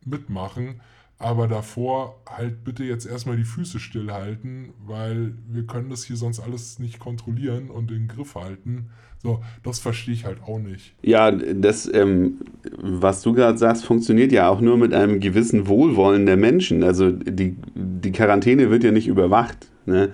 mitmachen. 0.05 0.81
Aber 1.17 1.47
davor 1.47 2.21
halt 2.29 2.63
bitte 2.63 2.83
jetzt 2.83 3.05
erstmal 3.05 3.37
die 3.37 3.45
Füße 3.45 3.79
stillhalten, 3.79 4.73
weil 4.85 5.33
wir 5.47 5.65
können 5.65 5.89
das 5.89 6.03
hier 6.03 6.17
sonst 6.17 6.41
alles 6.41 6.77
nicht 6.79 6.99
kontrollieren 6.99 7.69
und 7.69 7.89
in 7.89 7.99
den 7.99 8.07
Griff 8.09 8.35
halten. 8.35 8.89
So, 9.23 9.41
das 9.63 9.79
verstehe 9.79 10.13
ich 10.13 10.25
halt 10.25 10.43
auch 10.45 10.59
nicht. 10.59 10.93
Ja, 11.01 11.31
das, 11.31 11.91
ähm, 11.91 12.41
was 12.77 13.21
du 13.21 13.33
gerade 13.33 13.57
sagst, 13.57 13.85
funktioniert 13.85 14.31
ja 14.31 14.49
auch 14.49 14.61
nur 14.61 14.77
mit 14.77 14.93
einem 14.93 15.19
gewissen 15.19 15.67
Wohlwollen 15.67 16.25
der 16.25 16.37
Menschen. 16.37 16.83
Also 16.83 17.11
die, 17.11 17.55
die 17.73 18.11
Quarantäne 18.11 18.69
wird 18.69 18.83
ja 18.83 18.91
nicht 18.91 19.07
überwacht. 19.07 19.69
Ne? 19.85 20.11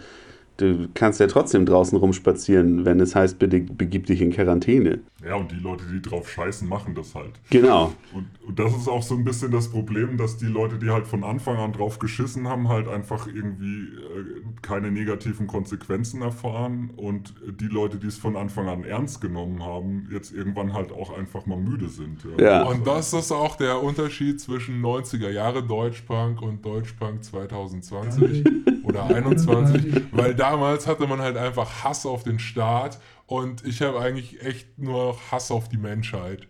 Du 0.61 0.87
kannst 0.93 1.19
ja 1.19 1.25
trotzdem 1.25 1.65
draußen 1.65 1.97
rumspazieren, 1.97 2.85
wenn 2.85 2.99
es 2.99 3.15
heißt, 3.15 3.39
bitte 3.39 3.61
begib 3.61 4.05
dich 4.05 4.21
in 4.21 4.31
Quarantäne. 4.31 4.99
Ja, 5.25 5.35
und 5.35 5.51
die 5.51 5.55
Leute, 5.55 5.85
die 5.91 6.01
drauf 6.01 6.29
scheißen, 6.29 6.67
machen 6.67 6.93
das 6.93 7.15
halt. 7.15 7.31
Genau. 7.49 7.93
Und, 8.13 8.27
und 8.47 8.59
das 8.59 8.75
ist 8.75 8.87
auch 8.87 9.01
so 9.01 9.15
ein 9.15 9.23
bisschen 9.23 9.51
das 9.51 9.69
Problem, 9.69 10.17
dass 10.17 10.37
die 10.37 10.45
Leute, 10.45 10.77
die 10.77 10.89
halt 10.89 11.07
von 11.07 11.23
Anfang 11.23 11.57
an 11.57 11.73
drauf 11.73 11.97
geschissen 11.97 12.47
haben, 12.47 12.69
halt 12.69 12.87
einfach 12.87 13.27
irgendwie 13.27 13.85
äh, 13.85 14.41
keine 14.61 14.91
negativen 14.91 15.47
Konsequenzen 15.47 16.21
erfahren 16.21 16.91
und 16.95 17.33
die 17.59 17.67
Leute, 17.67 17.97
die 17.97 18.07
es 18.07 18.17
von 18.17 18.35
Anfang 18.35 18.67
an 18.67 18.83
ernst 18.83 19.21
genommen 19.21 19.63
haben, 19.63 20.07
jetzt 20.11 20.31
irgendwann 20.33 20.73
halt 20.73 20.91
auch 20.91 21.15
einfach 21.15 21.45
mal 21.45 21.57
müde 21.57 21.89
sind. 21.89 22.25
Ja. 22.39 22.63
Und 22.63 22.85
das 22.85 23.13
ist 23.13 23.31
auch 23.31 23.55
der 23.55 23.81
Unterschied 23.81 24.39
zwischen 24.39 24.81
90er 24.81 25.29
Jahre 25.29 25.63
Deutschpunk 25.63 26.41
und 26.41 26.63
Deutschpunk 26.65 27.23
2020 27.23 28.43
oder 28.91 29.15
21, 29.15 30.03
weil 30.11 30.35
damals 30.35 30.87
hatte 30.87 31.07
man 31.07 31.19
halt 31.19 31.37
einfach 31.37 31.83
Hass 31.83 32.05
auf 32.05 32.23
den 32.23 32.39
Staat 32.39 32.99
und 33.25 33.65
ich 33.65 33.81
habe 33.81 33.99
eigentlich 33.99 34.43
echt 34.43 34.77
nur 34.77 35.05
noch 35.05 35.31
Hass 35.31 35.51
auf 35.51 35.69
die 35.69 35.77
Menschheit. 35.77 36.47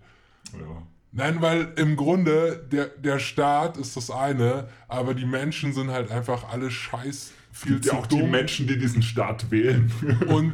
Ja. 0.53 0.83
Nein, 1.13 1.41
weil 1.41 1.73
im 1.75 1.97
Grunde 1.97 2.67
der, 2.71 2.85
der 2.85 3.19
Staat 3.19 3.77
ist 3.77 3.97
das 3.97 4.09
eine, 4.09 4.69
aber 4.87 5.13
die 5.13 5.25
Menschen 5.25 5.73
sind 5.73 5.91
halt 5.91 6.09
einfach 6.09 6.49
alle 6.51 6.71
scheiß 6.71 7.33
viel 7.51 7.73
Gibt 7.73 7.85
zu 7.85 7.95
auch 7.95 8.07
die 8.07 8.19
dumm. 8.19 8.31
Menschen, 8.31 8.67
die 8.67 8.77
diesen 8.77 9.01
Staat 9.01 9.51
wählen. 9.51 9.91
Und, 10.27 10.53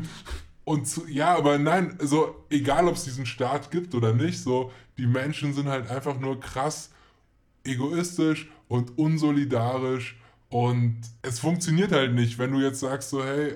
und 0.64 0.86
zu, 0.86 1.08
ja, 1.08 1.38
aber 1.38 1.58
nein, 1.58 1.96
so 2.02 2.44
egal 2.50 2.88
ob 2.90 2.96
es 2.96 3.06
diesen 3.06 3.26
Staat 3.26 3.72
gibt 3.72 3.96
oder 3.96 4.14
nicht, 4.14 4.42
so 4.42 4.72
die 4.98 5.08
Menschen 5.08 5.54
sind 5.54 5.70
halt 5.70 5.90
einfach 5.90 6.20
nur 6.20 6.42
krass 6.42 6.92
egoistisch 7.64 8.50
und 8.68 8.98
unsolidarisch 8.98 10.20
und 10.50 11.02
es 11.22 11.40
funktioniert 11.40 11.92
halt 11.92 12.14
nicht, 12.14 12.40
wenn 12.40 12.52
du 12.52 12.60
jetzt 12.60 12.80
sagst 12.80 13.10
so, 13.10 13.24
hey, 13.24 13.56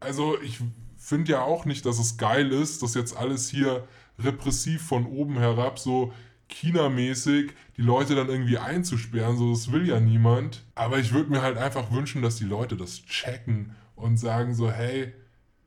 also 0.00 0.40
ich 0.40 0.60
finde 0.96 1.32
ja 1.32 1.42
auch 1.42 1.64
nicht, 1.64 1.86
dass 1.86 1.98
es 1.98 2.16
geil 2.16 2.52
ist, 2.52 2.82
dass 2.82 2.94
jetzt 2.94 3.16
alles 3.16 3.48
hier 3.48 3.86
repressiv 4.18 4.82
von 4.82 5.06
oben 5.06 5.38
herab 5.38 5.78
so 5.78 6.12
China-mäßig 6.48 7.52
die 7.76 7.82
Leute 7.82 8.14
dann 8.14 8.28
irgendwie 8.28 8.58
einzusperren, 8.58 9.36
so 9.36 9.52
das 9.52 9.72
will 9.72 9.86
ja 9.88 10.00
niemand. 10.00 10.64
Aber 10.74 10.98
ich 10.98 11.12
würde 11.12 11.30
mir 11.30 11.42
halt 11.42 11.56
einfach 11.56 11.92
wünschen, 11.92 12.22
dass 12.22 12.36
die 12.36 12.44
Leute 12.44 12.76
das 12.76 13.04
checken 13.04 13.74
und 13.94 14.18
sagen 14.18 14.54
so, 14.54 14.70
hey, 14.70 15.12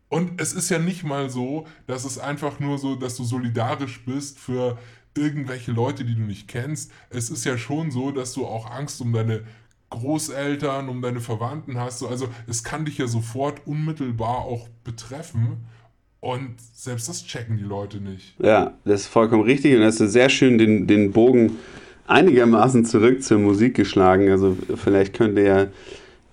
und 0.09 0.39
es 0.39 0.53
ist 0.53 0.69
ja 0.69 0.77
nicht 0.77 1.03
mal 1.03 1.29
so, 1.29 1.65
dass 1.87 2.05
es 2.05 2.19
einfach 2.19 2.59
nur 2.59 2.77
so, 2.77 2.95
dass 2.95 3.15
du 3.15 3.23
solidarisch 3.23 4.05
bist 4.05 4.37
für 4.37 4.77
irgendwelche 5.15 5.71
Leute, 5.71 6.05
die 6.05 6.15
du 6.15 6.21
nicht 6.21 6.47
kennst. 6.47 6.91
Es 7.09 7.29
ist 7.29 7.45
ja 7.45 7.57
schon 7.57 7.91
so, 7.91 8.11
dass 8.11 8.33
du 8.33 8.45
auch 8.45 8.69
Angst 8.69 9.01
um 9.01 9.13
deine 9.13 9.43
Großeltern, 9.93 10.89
um 10.89 11.01
deine 11.01 11.21
Verwandten 11.21 11.79
hast. 11.79 11.99
So, 11.99 12.07
Also 12.07 12.27
es 12.47 12.63
kann 12.63 12.85
dich 12.85 12.97
ja 12.97 13.07
sofort 13.07 13.61
unmittelbar 13.65 14.39
auch 14.39 14.67
betreffen. 14.83 15.65
Und 16.19 16.55
selbst 16.73 17.09
das 17.09 17.25
checken 17.25 17.57
die 17.57 17.63
Leute 17.63 17.97
nicht. 17.97 18.35
Ja, 18.39 18.73
das 18.85 19.01
ist 19.01 19.07
vollkommen 19.07 19.43
richtig 19.43 19.75
und 19.75 19.83
hast 19.83 19.99
du 19.99 20.07
sehr 20.07 20.29
schön 20.29 20.57
den, 20.57 20.87
den 20.87 21.11
Bogen 21.11 21.57
einigermaßen 22.07 22.85
zurück 22.85 23.21
zur 23.21 23.39
Musik 23.39 23.75
geschlagen. 23.75 24.29
Also 24.29 24.57
vielleicht 24.75 25.13
könnte 25.13 25.41
ja 25.41 25.67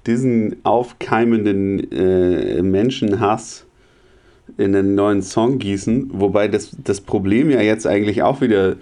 diesen 0.06 0.56
aufkeimenden 0.64 1.90
äh, 1.92 2.62
Menschenhass 2.62 3.66
in 4.58 4.74
einen 4.74 4.94
neuen 4.94 5.22
Song 5.22 5.58
gießen, 5.58 6.10
wobei 6.12 6.48
das, 6.48 6.76
das 6.84 7.00
Problem 7.00 7.50
ja 7.50 7.60
jetzt 7.60 7.86
eigentlich 7.86 8.22
auch 8.22 8.40
wieder 8.40 8.76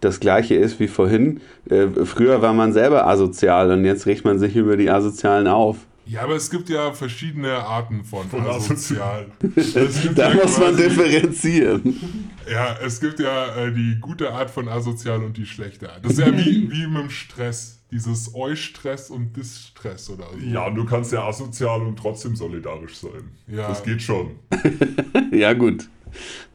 das 0.00 0.20
gleiche 0.20 0.54
ist 0.54 0.78
wie 0.80 0.88
vorhin. 0.88 1.40
Äh, 1.68 1.88
früher 2.04 2.42
war 2.42 2.52
man 2.52 2.72
selber 2.72 3.06
asozial 3.06 3.70
und 3.70 3.84
jetzt 3.84 4.06
regt 4.06 4.24
man 4.24 4.38
sich 4.38 4.56
über 4.56 4.76
die 4.76 4.90
Asozialen 4.90 5.46
auf. 5.46 5.78
Ja, 6.08 6.22
aber 6.22 6.36
es 6.36 6.50
gibt 6.50 6.68
ja 6.68 6.92
verschiedene 6.92 7.52
Arten 7.52 8.04
von, 8.04 8.28
Von 8.28 8.46
asozial. 8.46 9.26
Da 10.14 10.32
ja 10.32 10.34
muss 10.36 10.58
man 10.58 10.76
differenzieren. 10.76 12.00
Ja, 12.48 12.76
es 12.80 13.00
gibt 13.00 13.18
ja 13.18 13.56
äh, 13.56 13.72
die 13.72 13.98
gute 14.00 14.32
Art 14.32 14.50
von 14.50 14.68
asozial 14.68 15.24
und 15.24 15.36
die 15.36 15.46
schlechte 15.46 15.90
Art. 15.90 16.04
Das 16.04 16.12
ist 16.12 16.20
ja 16.20 16.32
wie, 16.32 16.70
wie 16.70 16.86
mit 16.86 17.02
dem 17.02 17.10
Stress. 17.10 17.72
Dieses 17.90 18.34
Eustress 18.34 19.10
und 19.10 19.36
Distress 19.36 20.10
oder 20.10 20.26
so. 20.32 20.44
Ja, 20.44 20.66
und 20.66 20.74
du 20.74 20.84
kannst 20.84 21.12
ja 21.12 21.24
asozial 21.24 21.82
und 21.82 21.96
trotzdem 21.96 22.34
solidarisch 22.34 22.96
sein. 22.96 23.30
Ja. 23.46 23.68
Das 23.68 23.82
geht 23.82 24.02
schon. 24.02 24.36
Ja, 25.32 25.52
gut. 25.52 25.88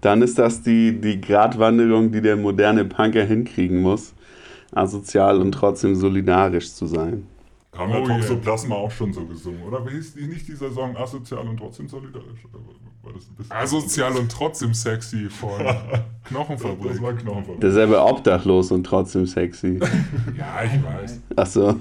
Dann 0.02 0.22
ist 0.22 0.38
das 0.40 0.62
die, 0.62 1.00
die 1.00 1.20
Gratwanderung, 1.22 2.12
die 2.12 2.22
der 2.22 2.38
moderne 2.38 2.86
Punker 2.86 3.24
hinkriegen 3.24 3.82
muss. 3.82 4.14
asozial 4.74 5.40
und 5.42 5.52
trotzdem 5.52 5.96
solidarisch 5.96 6.74
zu 6.74 6.86
sein. 6.86 7.28
Haben 7.76 7.94
wir 7.94 8.02
Oh 8.02 8.08
Toxoplasma 8.08 8.76
auch 8.76 8.92
schon 8.92 9.14
so 9.14 9.26
gesungen, 9.26 9.64
oder? 9.64 9.86
Wie 9.86 9.92
hieß 9.92 10.14
die 10.16 10.28
nicht 10.28 10.48
dieser 10.48 10.72
Song 10.72 10.96
asozial 10.98 11.48
und 11.48 11.58
trotzdem 11.58 11.88
solidarisch? 11.88 12.46
Oder 12.52 12.62
war 13.04 13.14
das 13.14 13.28
ein 13.30 13.36
bisschen 13.36 13.52
Asozial 13.52 14.16
und 14.18 14.32
trotzdem 14.32 14.74
sexy 14.74 15.30
von 15.30 15.62
Knochenfabrik. 16.26 16.92
Das 16.94 17.02
war 17.02 17.14
Knochenfabrik. 17.14 17.62
Derselbe 17.62 18.02
obdachlos 18.02 18.72
und 18.72 18.84
trotzdem 18.84 19.26
sexy. 19.26 19.80
Ja, 20.38 20.64
ich 20.64 20.84
weiß. 20.84 21.20
Achso. 21.36 21.76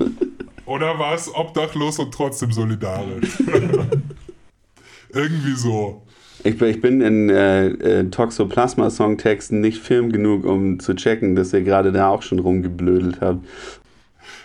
Oder 0.67 0.99
war 0.99 1.15
es 1.15 1.33
obdachlos 1.35 1.99
und 1.99 2.13
trotzdem 2.15 2.53
solidarisch? 2.53 3.39
Irgendwie 5.13 5.55
so. 5.55 6.03
Ich 6.43 6.57
bin, 6.57 6.69
ich 6.69 6.81
bin 6.81 7.01
in 7.03 7.29
äh, 7.29 7.69
äh, 7.69 8.05
Toxoplasma-Songtexten 8.11 9.61
nicht 9.61 9.83
film 9.83 10.11
genug, 10.11 10.45
um 10.45 10.81
zu 10.81 10.95
checken, 10.95 11.35
dass 11.35 11.53
ihr 11.53 11.63
gerade 11.63 11.93
da 11.93 12.09
auch 12.09 12.23
schon 12.23 12.39
rumgeblödelt 12.39 13.21
habt. 13.21 13.45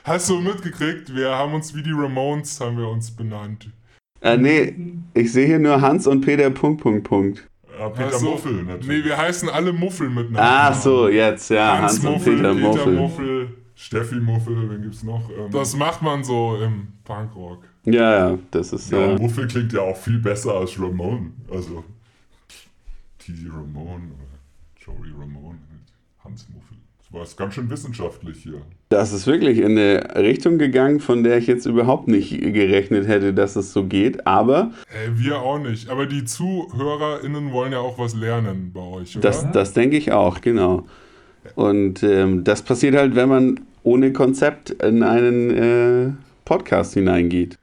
Hast 0.03 0.29
du 0.29 0.39
mitgekriegt? 0.39 1.15
Wir 1.15 1.29
haben 1.31 1.53
uns 1.53 1.73
wie 1.73 1.81
die 1.81 1.93
Ramones, 1.93 2.59
haben 2.59 2.77
wir 2.77 2.87
uns 2.89 3.11
benannt. 3.11 3.69
Äh, 4.21 4.37
nee, 4.37 4.75
ich 5.13 5.31
sehe 5.31 5.45
hier 5.47 5.59
nur 5.59 5.81
Hans 5.81 6.05
und 6.05 6.21
Peter 6.21 6.49
Punkt, 6.49 6.81
Punkt, 6.81 7.05
Punkt. 7.05 7.47
Ja, 7.79 7.89
Peter 7.89 8.09
Ach 8.13 8.19
so. 8.19 8.29
Muffel 8.31 8.63
natürlich. 8.63 8.87
Nee, 8.87 9.03
wir 9.05 9.17
heißen 9.17 9.49
alle 9.49 9.73
Muffel 9.73 10.09
miteinander. 10.09 10.41
Ah, 10.43 10.73
so, 10.73 11.07
jetzt, 11.09 11.49
ja, 11.49 11.79
Hans, 11.79 11.93
Hans, 11.93 12.05
und 12.05 12.11
Muffel, 12.11 12.35
Peter 12.35 12.53
Peter 12.53 12.67
Muffel. 12.67 12.93
Muffel. 12.93 13.49
Steffi 13.75 14.15
Muffel, 14.15 14.69
wen 14.69 14.81
gibt's 14.81 15.03
noch? 15.03 15.29
Ähm, 15.29 15.51
Das 15.51 15.75
macht 15.75 16.01
man 16.01 16.23
so 16.23 16.57
im 16.63 16.87
Punkrock. 17.03 17.63
Ja, 17.85 18.29
ja, 18.29 18.39
das 18.51 18.73
ist, 18.73 18.91
ja, 18.91 19.13
äh, 19.13 19.17
Muffel 19.19 19.47
klingt 19.47 19.73
ja 19.73 19.81
auch 19.81 19.97
viel 19.97 20.17
besser 20.19 20.53
als 20.53 20.79
Ramon. 20.79 21.33
Also 21.51 21.83
T.D. 23.19 23.47
Ramon 23.49 24.11
oder 24.11 24.39
Joey 24.79 25.11
Ramon 25.19 25.57
Hans 26.23 26.47
Muffel. 26.49 26.77
Das 26.99 27.13
war 27.13 27.21
jetzt 27.21 27.37
ganz 27.37 27.53
schön 27.53 27.69
wissenschaftlich 27.69 28.37
hier. 28.41 28.61
das 28.89 29.13
ist 29.13 29.27
wirklich 29.27 29.59
in 29.59 29.77
eine 29.77 30.15
Richtung 30.15 30.57
gegangen, 30.57 30.99
von 30.99 31.23
der 31.23 31.37
ich 31.37 31.47
jetzt 31.47 31.65
überhaupt 31.67 32.07
nicht 32.07 32.31
gerechnet 32.31 33.07
hätte, 33.07 33.33
dass 33.33 33.55
es 33.55 33.71
so 33.73 33.83
geht, 33.85 34.25
aber 34.25 34.71
Äh, 34.89 35.11
wir 35.17 35.39
auch 35.39 35.59
nicht. 35.59 35.89
Aber 35.89 36.07
die 36.07 36.25
ZuhörerInnen 36.25 37.51
wollen 37.51 37.71
ja 37.73 37.79
auch 37.79 37.99
was 37.99 38.15
lernen 38.15 38.71
bei 38.73 38.81
euch, 38.81 39.15
oder? 39.17 39.21
das, 39.29 39.51
das 39.51 39.73
denke 39.73 39.97
ich 39.97 40.11
auch, 40.11 40.41
genau. 40.41 40.85
Und 41.53 42.01
ähm, 42.01 42.43
das 42.43 42.63
passiert 42.63 42.95
halt, 42.95 43.15
wenn 43.15 43.29
man 43.29 43.59
ohne 43.83 44.11
Konzept 44.11 44.71
in 44.71 45.03
einen 45.03 45.51
äh, 45.51 46.11
Podcast 46.43 46.95
hineingeht. 46.95 47.59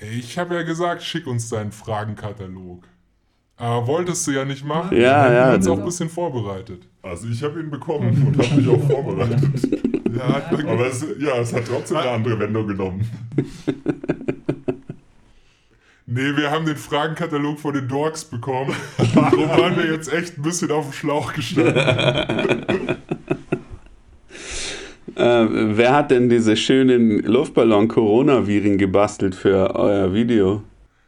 Ich 0.00 0.38
habe 0.38 0.54
ja 0.54 0.62
gesagt, 0.62 1.02
schick 1.02 1.26
uns 1.26 1.48
deinen 1.48 1.72
Fragenkatalog. 1.72 2.84
Aber 3.56 3.86
wolltest 3.86 4.26
du 4.26 4.30
ja 4.30 4.46
nicht 4.46 4.64
machen. 4.64 4.96
Ja, 4.96 5.24
hätten 5.24 5.34
ja, 5.34 5.48
wir 5.48 5.54
uns 5.56 5.68
auch 5.68 5.78
ein 5.78 5.84
bisschen 5.84 6.08
vorbereitet. 6.08 6.88
Also 7.02 7.28
ich 7.28 7.42
habe 7.42 7.60
ihn 7.60 7.70
bekommen 7.70 8.08
und 8.26 8.38
habe 8.38 8.60
mich 8.60 8.68
auch 8.68 8.86
vorbereitet. 8.86 9.40
Ja, 10.10 10.42
Aber 10.66 10.86
es, 10.86 11.06
ja, 11.20 11.36
es 11.36 11.52
hat 11.52 11.66
trotzdem 11.66 11.98
eine 11.98 12.10
andere 12.10 12.38
Wendung 12.40 12.66
genommen. 12.66 13.08
Nee, 16.12 16.36
wir 16.36 16.50
haben 16.50 16.66
den 16.66 16.76
Fragenkatalog 16.76 17.60
von 17.60 17.72
den 17.72 17.86
Dorks 17.86 18.24
bekommen. 18.24 18.74
Darum 19.14 19.48
waren 19.48 19.76
wir 19.76 19.92
jetzt 19.92 20.12
echt 20.12 20.38
ein 20.38 20.42
bisschen 20.42 20.72
auf 20.72 20.86
dem 20.86 20.92
Schlauch 20.92 21.32
gestanden. 21.34 21.72
Äh, 25.20 25.76
wer 25.76 25.92
hat 25.92 26.10
denn 26.10 26.30
diese 26.30 26.56
schönen 26.56 27.22
Luftballon-Coronaviren 27.22 28.78
gebastelt 28.78 29.34
für 29.34 29.74
euer 29.74 30.14
Video? 30.14 30.62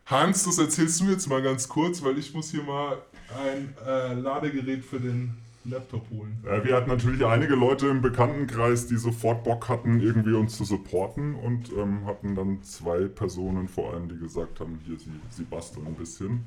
Hans, 0.04 0.44
das 0.44 0.58
erzählst 0.58 1.00
du 1.00 1.06
jetzt 1.06 1.28
mal 1.30 1.40
ganz 1.40 1.66
kurz, 1.66 2.04
weil 2.04 2.18
ich 2.18 2.34
muss 2.34 2.50
hier 2.50 2.62
mal 2.62 2.98
ein 3.42 3.74
äh, 3.86 4.12
Ladegerät 4.12 4.84
für 4.84 5.00
den 5.00 5.32
Laptop 5.64 6.04
holen. 6.10 6.36
Äh, 6.44 6.62
Wir 6.62 6.76
hatten 6.76 6.90
natürlich 6.90 7.24
einige 7.24 7.54
Leute 7.54 7.86
im 7.86 8.02
Bekanntenkreis, 8.02 8.86
die 8.86 8.96
sofort 8.96 9.44
Bock 9.44 9.70
hatten, 9.70 10.00
irgendwie 10.00 10.34
uns 10.34 10.58
zu 10.58 10.64
supporten 10.64 11.34
und 11.34 11.70
ähm, 11.72 12.04
hatten 12.04 12.34
dann 12.34 12.62
zwei 12.62 13.06
Personen 13.06 13.66
vor 13.66 13.94
allem, 13.94 14.10
die 14.10 14.18
gesagt 14.18 14.60
haben, 14.60 14.78
hier, 14.84 14.98
sie, 14.98 15.08
sie 15.30 15.44
basteln 15.44 15.86
ein 15.86 15.94
bisschen. 15.94 16.44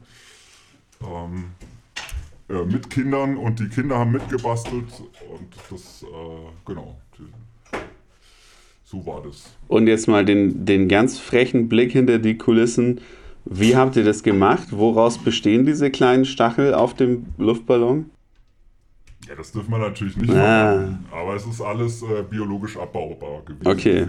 Ähm, 1.01 1.45
äh, 2.47 2.63
mit 2.63 2.91
Kindern 2.91 3.37
und 3.37 3.59
die 3.59 3.69
Kinder 3.69 3.97
haben 3.97 4.11
mitgebastelt 4.11 4.85
und 5.33 5.55
das, 5.71 6.03
äh, 6.03 6.51
genau, 6.63 6.95
so 8.85 9.05
war 9.05 9.21
das. 9.25 9.43
Und 9.67 9.87
jetzt 9.87 10.07
mal 10.07 10.23
den, 10.23 10.63
den 10.65 10.87
ganz 10.87 11.19
frechen 11.19 11.67
Blick 11.67 11.91
hinter 11.91 12.19
die 12.19 12.37
Kulissen. 12.37 13.01
Wie 13.45 13.75
habt 13.75 13.95
ihr 13.95 14.03
das 14.03 14.23
gemacht? 14.23 14.67
Woraus 14.71 15.17
bestehen 15.17 15.65
diese 15.65 15.91
kleinen 15.91 16.25
Stachel 16.25 16.73
auf 16.73 16.93
dem 16.93 17.25
Luftballon? 17.37 18.09
Ja, 19.27 19.35
das 19.35 19.51
dürfen 19.51 19.71
wir 19.71 19.79
natürlich 19.79 20.15
nicht 20.17 20.31
Ah. 20.31 20.75
machen, 20.75 21.05
aber 21.11 21.35
es 21.35 21.45
ist 21.47 21.59
alles 21.61 22.03
äh, 22.03 22.23
biologisch 22.29 22.77
abbaubar 22.77 23.41
gewesen. 23.43 23.67
Okay. 23.67 24.07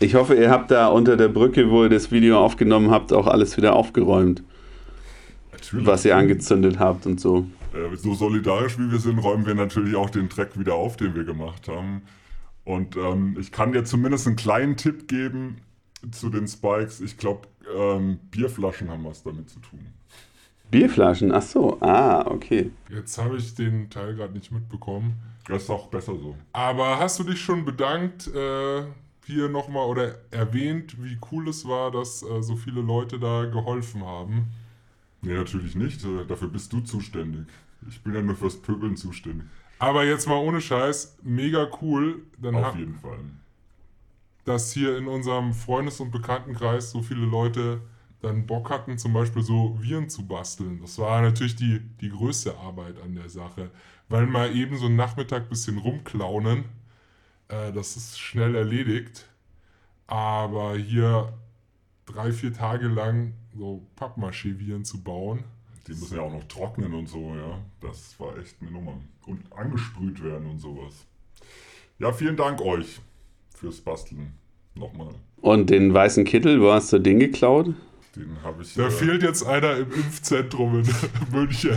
Ich 0.00 0.14
hoffe, 0.14 0.34
ihr 0.34 0.50
habt 0.50 0.70
da 0.70 0.88
unter 0.88 1.16
der 1.16 1.28
Brücke, 1.28 1.70
wo 1.70 1.84
ihr 1.84 1.88
das 1.88 2.10
Video 2.12 2.38
aufgenommen 2.38 2.90
habt, 2.90 3.12
auch 3.12 3.26
alles 3.26 3.56
wieder 3.56 3.74
aufgeräumt, 3.74 4.42
Natürlich. 5.52 5.86
was 5.86 6.04
ihr 6.04 6.16
angezündet 6.16 6.78
habt 6.78 7.06
und 7.06 7.20
so. 7.20 7.46
Äh, 7.72 7.96
so 7.96 8.12
solidarisch 8.14 8.78
wie 8.78 8.90
wir 8.90 8.98
sind, 8.98 9.18
räumen 9.18 9.46
wir 9.46 9.54
natürlich 9.54 9.94
auch 9.96 10.10
den 10.10 10.28
Dreck 10.28 10.58
wieder 10.58 10.74
auf, 10.74 10.96
den 10.96 11.14
wir 11.14 11.24
gemacht 11.24 11.68
haben. 11.68 12.02
Und 12.64 12.96
ähm, 12.96 13.36
ich 13.38 13.52
kann 13.52 13.72
dir 13.72 13.84
zumindest 13.84 14.26
einen 14.26 14.36
kleinen 14.36 14.76
Tipp 14.76 15.06
geben 15.08 15.58
zu 16.10 16.30
den 16.30 16.48
Spikes. 16.48 17.00
Ich 17.00 17.16
glaube, 17.16 17.48
ähm, 17.76 18.18
Bierflaschen 18.30 18.90
haben 18.90 19.04
was 19.04 19.22
damit 19.22 19.50
zu 19.50 19.60
tun. 19.60 19.86
Bierflaschen, 20.70 21.30
ach 21.32 21.42
so, 21.42 21.80
ah, 21.80 22.26
okay. 22.26 22.70
Jetzt 22.90 23.18
habe 23.18 23.36
ich 23.36 23.54
den 23.54 23.90
Teil 23.90 24.14
gerade 24.14 24.32
nicht 24.32 24.50
mitbekommen. 24.50 25.14
Das 25.46 25.64
ist 25.64 25.70
auch 25.70 25.88
besser 25.88 26.16
so. 26.16 26.36
Aber 26.52 26.98
hast 26.98 27.18
du 27.18 27.24
dich 27.24 27.40
schon 27.40 27.64
bedankt 27.64 28.28
äh, 28.34 28.82
hier 29.26 29.48
nochmal 29.48 29.86
oder 29.86 30.14
erwähnt, 30.30 30.96
wie 31.02 31.18
cool 31.30 31.48
es 31.48 31.66
war, 31.68 31.90
dass 31.90 32.22
äh, 32.22 32.42
so 32.42 32.56
viele 32.56 32.80
Leute 32.80 33.18
da 33.18 33.44
geholfen 33.44 34.04
haben? 34.04 34.48
Nee, 35.20 35.34
natürlich 35.34 35.74
nicht. 35.74 36.02
Äh, 36.04 36.24
Dafür 36.26 36.48
bist 36.48 36.72
du 36.72 36.80
zuständig. 36.80 37.46
Ich 37.88 38.02
bin 38.02 38.14
ja 38.14 38.22
nur 38.22 38.36
fürs 38.36 38.56
Pöbeln 38.56 38.96
zuständig. 38.96 39.46
Aber 39.78 40.04
jetzt 40.04 40.26
mal 40.26 40.38
ohne 40.38 40.60
Scheiß, 40.60 41.18
mega 41.22 41.68
cool, 41.82 42.22
dann 42.38 42.54
Auf 42.56 42.76
jeden 42.76 42.98
Fall. 42.98 43.18
dass 44.44 44.72
hier 44.72 44.96
in 44.96 45.06
unserem 45.06 45.52
Freundes- 45.52 46.00
und 46.00 46.10
Bekanntenkreis 46.10 46.90
so 46.90 47.02
viele 47.02 47.26
Leute 47.26 47.80
dann 48.20 48.46
Bock 48.46 48.70
hatten, 48.70 48.98
zum 48.98 49.12
Beispiel 49.12 49.42
so 49.42 49.76
Viren 49.80 50.08
zu 50.08 50.26
basteln. 50.26 50.80
Das 50.80 50.98
war 50.98 51.20
natürlich 51.20 51.56
die, 51.56 51.80
die 52.00 52.08
größte 52.08 52.56
Arbeit 52.56 53.00
an 53.02 53.14
der 53.14 53.28
Sache. 53.28 53.70
Weil 54.08 54.26
mal 54.26 54.54
eben 54.54 54.76
so 54.76 54.86
einen 54.86 54.96
Nachmittag 54.96 55.48
bisschen 55.48 55.78
rumklaunen, 55.78 56.64
äh, 57.48 57.72
das 57.72 57.96
ist 57.96 58.18
schnell 58.18 58.54
erledigt. 58.54 59.26
Aber 60.06 60.76
hier 60.76 61.32
drei, 62.06 62.32
vier 62.32 62.52
Tage 62.52 62.88
lang 62.88 63.34
so 63.56 63.86
Pappmaché-Viren 63.96 64.84
zu 64.84 65.02
bauen, 65.02 65.44
Die 65.86 65.92
müssen 65.92 66.16
ja 66.16 66.22
auch 66.22 66.32
noch 66.32 66.44
trocknen 66.44 66.94
und 66.94 67.08
so, 67.08 67.34
ja. 67.34 67.58
Das 67.80 68.18
war 68.18 68.36
echt 68.38 68.56
eine 68.60 68.70
Nummer. 68.70 68.98
Und 69.26 69.40
angesprüht 69.52 70.22
werden 70.22 70.48
und 70.48 70.58
sowas. 70.58 71.06
Ja, 71.98 72.12
vielen 72.12 72.36
Dank 72.36 72.60
euch 72.60 73.00
fürs 73.54 73.80
Basteln. 73.80 74.32
Nochmal. 74.74 75.14
Und 75.40 75.70
den 75.70 75.92
weißen 75.92 76.24
Kittel, 76.24 76.60
wo 76.60 76.72
hast 76.72 76.92
du 76.92 76.98
den 76.98 77.20
geklaut? 77.20 77.74
Den 78.16 78.42
habe 78.42 78.62
ich. 78.62 78.74
Da 78.74 78.86
äh, 78.86 78.90
fehlt 78.90 79.22
jetzt 79.22 79.44
einer 79.44 79.76
im 79.76 79.92
Impfzentrum 79.92 80.80
in 80.80 80.88
München. 81.32 81.76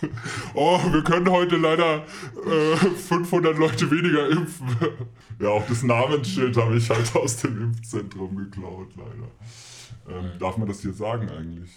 Oh, 0.54 0.78
wir 0.92 1.02
können 1.02 1.28
heute 1.28 1.56
leider 1.56 2.04
äh, 2.46 2.76
500 2.76 3.58
Leute 3.58 3.90
weniger 3.90 4.28
impfen. 4.28 4.68
Ja, 5.40 5.50
auch 5.50 5.66
das 5.66 5.84
Namensschild 5.84 6.56
habe 6.56 6.76
ich 6.76 6.90
halt 6.90 7.14
aus 7.14 7.36
dem 7.38 7.62
Impfzentrum 7.62 8.36
geklaut, 8.36 8.88
leider. 8.96 10.18
Ähm, 10.20 10.32
darf 10.38 10.56
man 10.56 10.66
das 10.66 10.82
hier 10.82 10.92
sagen 10.92 11.28
eigentlich? 11.30 11.70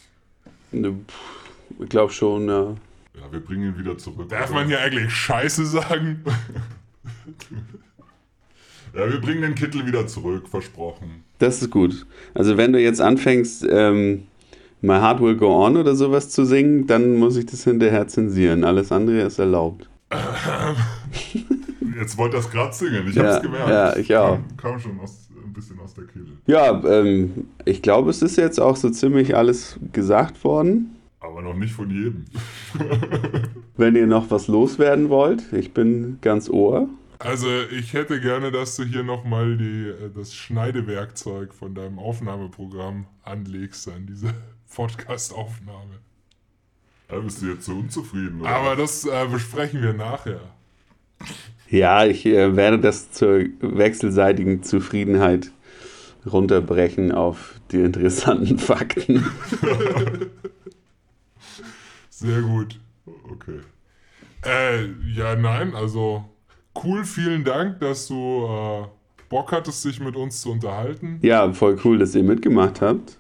Ne, 0.72 0.96
Ich 1.80 1.90
glaube 1.90 2.12
schon, 2.14 2.48
ja. 2.48 2.76
Ja, 3.14 3.32
wir 3.32 3.40
bringen 3.42 3.74
ihn 3.74 3.78
wieder 3.78 3.98
zurück. 3.98 4.30
Darf 4.30 4.50
oder? 4.52 4.60
man 4.60 4.68
hier 4.68 4.80
eigentlich 4.82 5.12
Scheiße 5.14 5.66
sagen? 5.66 6.24
Ja, 8.94 9.10
wir 9.10 9.22
bringen 9.22 9.42
den 9.42 9.56
Kittel 9.56 9.86
wieder 9.88 10.06
zurück, 10.06 10.50
versprochen. 10.50 11.24
Das 11.40 11.62
ist 11.62 11.72
gut. 11.72 12.06
Also 12.34 12.58
wenn 12.58 12.74
du 12.74 12.80
jetzt 12.82 13.00
anfängst, 13.00 13.66
ähm, 13.70 14.24
My 14.82 14.96
Heart 14.96 15.22
Will 15.22 15.38
Go 15.38 15.64
On 15.66 15.78
oder 15.78 15.96
sowas 15.96 16.30
zu 16.30 16.44
singen, 16.44 16.88
dann 16.88 17.16
muss 17.16 17.38
ich 17.38 17.46
das 17.46 17.64
hinterher 17.64 18.10
zensieren. 18.10 18.66
Alles 18.66 18.92
andere 18.92 19.22
ist 19.22 19.40
erlaubt. 19.40 19.90
Jetzt 21.98 22.18
wollte 22.18 22.36
es 22.38 22.50
gerade 22.50 22.74
singen, 22.74 23.08
ich 23.08 23.16
Ja, 23.16 23.24
habe 23.24 23.34
es 23.38 23.42
gemerkt. 23.42 23.70
ja, 23.70 23.96
ich 23.96 24.14
auch. 24.16 24.36
Kam, 24.58 24.58
kam 24.58 24.80
schon 24.80 25.00
aus, 25.00 25.21
bisschen 25.62 25.80
aus 25.80 25.94
der 25.94 26.06
Kehle. 26.06 26.38
Ja, 26.48 26.84
ähm, 26.84 27.48
ich 27.66 27.82
glaube, 27.82 28.10
es 28.10 28.22
ist 28.22 28.36
jetzt 28.38 28.60
auch 28.60 28.76
so 28.76 28.90
ziemlich 28.90 29.36
alles 29.36 29.80
gesagt 29.92 30.44
worden. 30.44 30.98
Aber 31.20 31.42
noch 31.42 31.56
nicht 31.56 31.74
von 31.74 31.90
jedem. 31.90 32.26
Wenn 33.78 33.96
ihr 33.96 34.08
noch 34.08 34.32
was 34.32 34.48
loswerden 34.48 35.10
wollt, 35.10 35.54
ich 35.54 35.74
bin 35.74 36.18
ganz 36.22 36.50
ohr. 36.50 36.90
Also 37.20 37.48
ich 37.70 37.94
hätte 37.94 38.20
gerne, 38.20 38.52
dass 38.52 38.76
du 38.76 38.84
hier 38.84 39.04
nochmal 39.04 39.62
äh, 39.62 40.10
das 40.16 40.34
Schneidewerkzeug 40.34 41.54
von 41.54 41.76
deinem 41.76 42.00
Aufnahmeprogramm 42.00 43.06
anlegst 43.24 43.88
an 43.88 44.08
diese 44.08 44.34
Podcast-Aufnahme. 44.76 46.00
Ja, 47.12 47.20
bist 47.20 47.42
du 47.44 47.48
jetzt 47.48 47.66
so 47.66 47.74
unzufrieden? 47.74 48.42
Oder? 48.42 48.50
Aber 48.50 48.76
das 48.76 49.06
äh, 49.06 49.28
besprechen 49.28 49.84
wir 49.84 49.94
nachher. 49.94 50.42
Ja, 51.72 52.06
ich 52.06 52.26
äh, 52.26 52.56
werde 52.58 52.80
das 52.80 53.12
zur 53.12 53.46
wechselseitigen 53.62 54.62
Zufriedenheit 54.62 55.52
runterbrechen 56.30 57.14
auf 57.14 57.62
die 57.72 57.80
interessanten 57.80 58.58
Fakten. 58.60 59.26
Sehr 62.10 62.42
gut. 62.42 62.78
Okay. 63.06 63.62
Äh, 64.46 64.88
ja, 65.16 65.36
nein, 65.38 65.74
also 65.74 66.26
cool, 66.84 67.06
vielen 67.06 67.46
Dank, 67.46 67.80
dass 67.80 68.10
du 68.10 68.46
äh, 68.46 68.88
Bock 69.30 69.54
hattest, 69.54 69.82
sich 69.82 70.02
mit 70.02 70.18
uns 70.18 70.42
zu 70.42 70.52
unterhalten. 70.52 71.20
Ja, 71.22 71.54
voll 71.54 71.80
cool, 71.86 71.98
dass 71.98 72.14
ihr 72.16 72.24
mitgemacht 72.24 72.82
habt. 72.82 73.18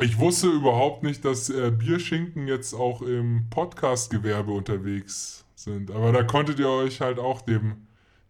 Ich 0.00 0.18
wusste 0.18 0.48
überhaupt 0.48 1.02
nicht, 1.02 1.24
dass 1.24 1.48
äh, 1.48 1.70
Bierschinken 1.70 2.46
jetzt 2.46 2.74
auch 2.74 3.00
im 3.00 3.46
Podcast-Gewerbe 3.48 4.52
unterwegs 4.52 5.46
sind. 5.54 5.90
Aber 5.90 6.12
da 6.12 6.22
konntet 6.22 6.58
ihr 6.58 6.68
euch 6.68 7.00
halt 7.00 7.18
auch 7.18 7.40
dem 7.40 7.85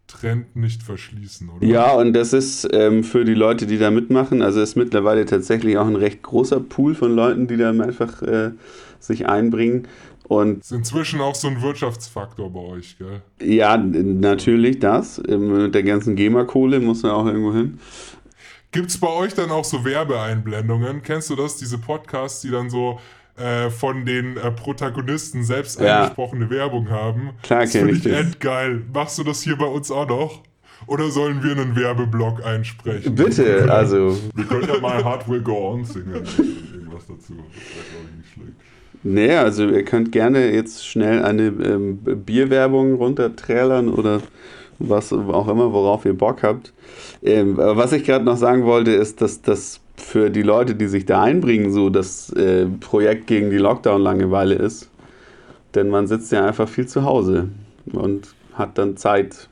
Trend 0.07 0.55
nicht 0.57 0.83
verschließen, 0.83 1.49
oder? 1.49 1.67
Ja, 1.67 1.93
und 1.93 2.13
das 2.13 2.33
ist 2.33 2.69
ähm, 2.73 3.03
für 3.05 3.25
die 3.25 3.35
Leute, 3.35 3.67
die 3.67 3.79
da 3.79 3.91
mitmachen, 3.91 4.43
also 4.43 4.61
ist 4.61 4.77
mittlerweile 4.77 5.27
tatsächlich 5.27 5.79
auch 5.79 5.87
ein 5.87 5.97
recht 5.97 6.23
großer 6.23 6.61
Pool 6.61 6.95
von 6.95 7.15
Leuten, 7.15 7.49
die 7.49 7.57
da 7.57 7.71
einfach 7.71 8.23
äh, 8.23 8.53
sich 9.01 9.27
einbringen. 9.27 9.89
Und 10.29 10.61
Ist 10.61 10.73
inzwischen 10.73 11.21
auch 11.21 11.35
so 11.37 11.47
ein 11.49 11.63
Wirtschaftsfaktor 11.63 12.53
bei 12.53 12.61
euch, 12.61 12.99
gell? 12.99 13.23
ja, 13.41 13.77
natürlich 13.77 14.81
das. 14.81 15.23
Ähm, 15.29 15.65
Mit 15.65 15.75
der 15.75 15.83
ganzen 15.85 16.17
GEMA-Kohle 16.17 16.81
muss 16.81 17.03
man 17.03 17.13
auch 17.13 17.27
irgendwo 17.27 17.53
hin. 17.53 17.79
Gibt 18.73 18.91
es 18.91 18.99
bei 18.99 19.09
euch 19.09 19.35
dann 19.35 19.51
auch 19.51 19.65
so 19.65 19.85
Werbeeinblendungen? 19.85 21.03
Kennst 21.03 21.31
du 21.31 21.37
das, 21.37 21.57
diese 21.57 21.79
Podcasts, 21.79 22.43
die 22.43 22.51
dann 22.51 22.69
so 22.69 22.99
äh, 23.37 23.71
von 23.71 24.05
den 24.07 24.37
äh, 24.37 24.51
Protagonisten 24.51 25.45
selbst 25.45 25.81
Ja. 25.81 26.03
eingesprochene 26.03 26.49
Werbung 26.51 26.91
haben? 26.91 27.31
Klar 27.43 27.63
das 27.63 27.73
finde 27.73 27.93
ich 27.93 28.07
endgeil. 28.07 28.83
Machst 28.93 29.19
du 29.19 29.25
das 29.25 29.43
hier 29.43 29.57
bei 29.57 29.67
uns 29.67 29.91
auch 29.91 30.09
noch? 30.09 30.43
Oder 30.87 31.11
sollen 31.11 31.43
wir 31.43 31.53
einen 31.53 31.75
Werbeblock 31.75 32.45
einsprechen? 32.45 33.15
Bitte, 33.15 33.67
also, 33.73 34.17
Wir 34.35 34.45
können 34.45 34.69
ja 34.69 34.79
mal 34.81 35.03
Hard 35.03 35.29
Will 35.29 35.41
Go 35.41 35.73
On 35.73 35.85
singen. 35.85 36.13
Irgendwas 36.15 37.07
dazu. 37.09 37.35
Das 37.35 37.35
wäre, 37.35 37.85
glaube 37.91 38.09
ich, 38.11 38.17
nicht 38.19 38.33
schlecht. 38.35 38.53
nee, 39.03 39.35
also 39.35 39.67
ihr 39.69 39.85
könnt 39.85 40.13
gerne 40.13 40.53
jetzt 40.53 40.87
schnell 40.87 41.25
eine 41.25 41.47
ähm, 41.47 41.99
Bierwerbung 41.99 42.95
runterträlern 42.95 43.89
oder 43.89 44.21
was 44.79 45.13
auch 45.13 45.49
immer, 45.49 45.73
worauf 45.73 46.05
ihr 46.05 46.13
Bock 46.15 46.43
habt. 46.43 46.73
Ähm, 47.23 47.57
was 47.57 47.93
ich 47.93 48.05
gerade 48.05 48.25
noch 48.27 48.37
sagen 48.37 48.65
wollte, 48.65 48.91
ist, 48.93 49.23
dass 49.23 49.41
das 49.41 49.81
für 49.97 50.31
die 50.31 50.43
Leute, 50.43 50.75
die 50.75 50.89
sich 50.89 51.07
da 51.07 51.23
einbringen, 51.23 51.73
so 51.73 51.91
das 51.91 52.31
äh, 52.33 52.67
Projekt 52.67 53.27
gegen 53.27 53.51
die 53.51 53.59
Lockdown-Langeweile 53.59 54.55
ist. 54.55 54.91
Denn 55.75 55.89
man 55.89 56.07
sitzt 56.07 56.33
ja 56.33 56.47
einfach 56.47 56.69
viel 56.69 56.87
zu 56.87 57.05
Hause 57.05 57.49
und 57.93 58.35
hat 58.55 58.79
dann 58.79 58.97
Zeit, 58.97 59.49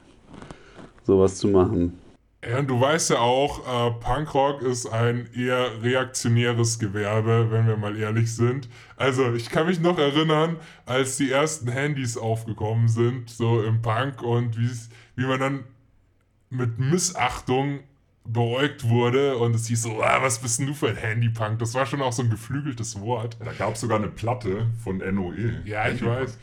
sowas 1.05 1.37
zu 1.37 1.49
machen. 1.49 1.99
Ja, 2.49 2.59
und 2.59 2.69
du 2.69 2.79
weißt 2.79 3.11
ja 3.11 3.21
auch, 3.21 3.61
äh, 3.61 3.91
Punkrock 4.01 4.61
ist 4.63 4.87
ein 4.87 5.29
eher 5.35 5.83
reaktionäres 5.83 6.79
Gewerbe, 6.79 7.47
wenn 7.51 7.67
wir 7.67 7.77
mal 7.77 7.97
ehrlich 7.97 8.35
sind. 8.35 8.69
Also 8.97 9.33
ich 9.33 9.49
kann 9.49 9.67
mich 9.67 9.81
noch 9.81 9.99
erinnern, 9.99 10.57
als 10.85 11.17
die 11.17 11.31
ersten 11.31 11.69
Handys 11.69 12.19
aufgekommen 12.19 12.89
sind, 12.89 13.31
so 13.31 13.63
im 13.63 13.81
Punk 13.81 14.23
und 14.23 14.59
wie 15.17 15.25
man 15.25 15.41
dann 15.41 15.65
mit 16.51 16.79
Missachtung 16.79 17.81
beäugt 18.27 18.89
wurde 18.89 19.37
und 19.37 19.55
es 19.55 19.67
hieß 19.67 19.83
so, 19.83 20.03
ah, 20.03 20.23
was 20.23 20.39
bist 20.39 20.59
denn 20.59 20.67
du 20.67 20.75
für 20.75 20.89
ein 20.89 20.97
Handypunk? 20.97 21.59
Das 21.59 21.75
war 21.75 21.85
schon 21.85 22.01
auch 22.01 22.13
so 22.13 22.23
ein 22.23 22.31
geflügeltes 22.31 23.01
Wort. 23.01 23.37
Da 23.45 23.53
gab 23.53 23.75
es 23.75 23.81
sogar 23.81 23.99
eine 23.99 24.09
Platte 24.09 24.67
von 24.83 24.99
NOE. 24.99 25.61
Ja, 25.65 25.89
ich 25.89 26.05
weiß. 26.05 26.39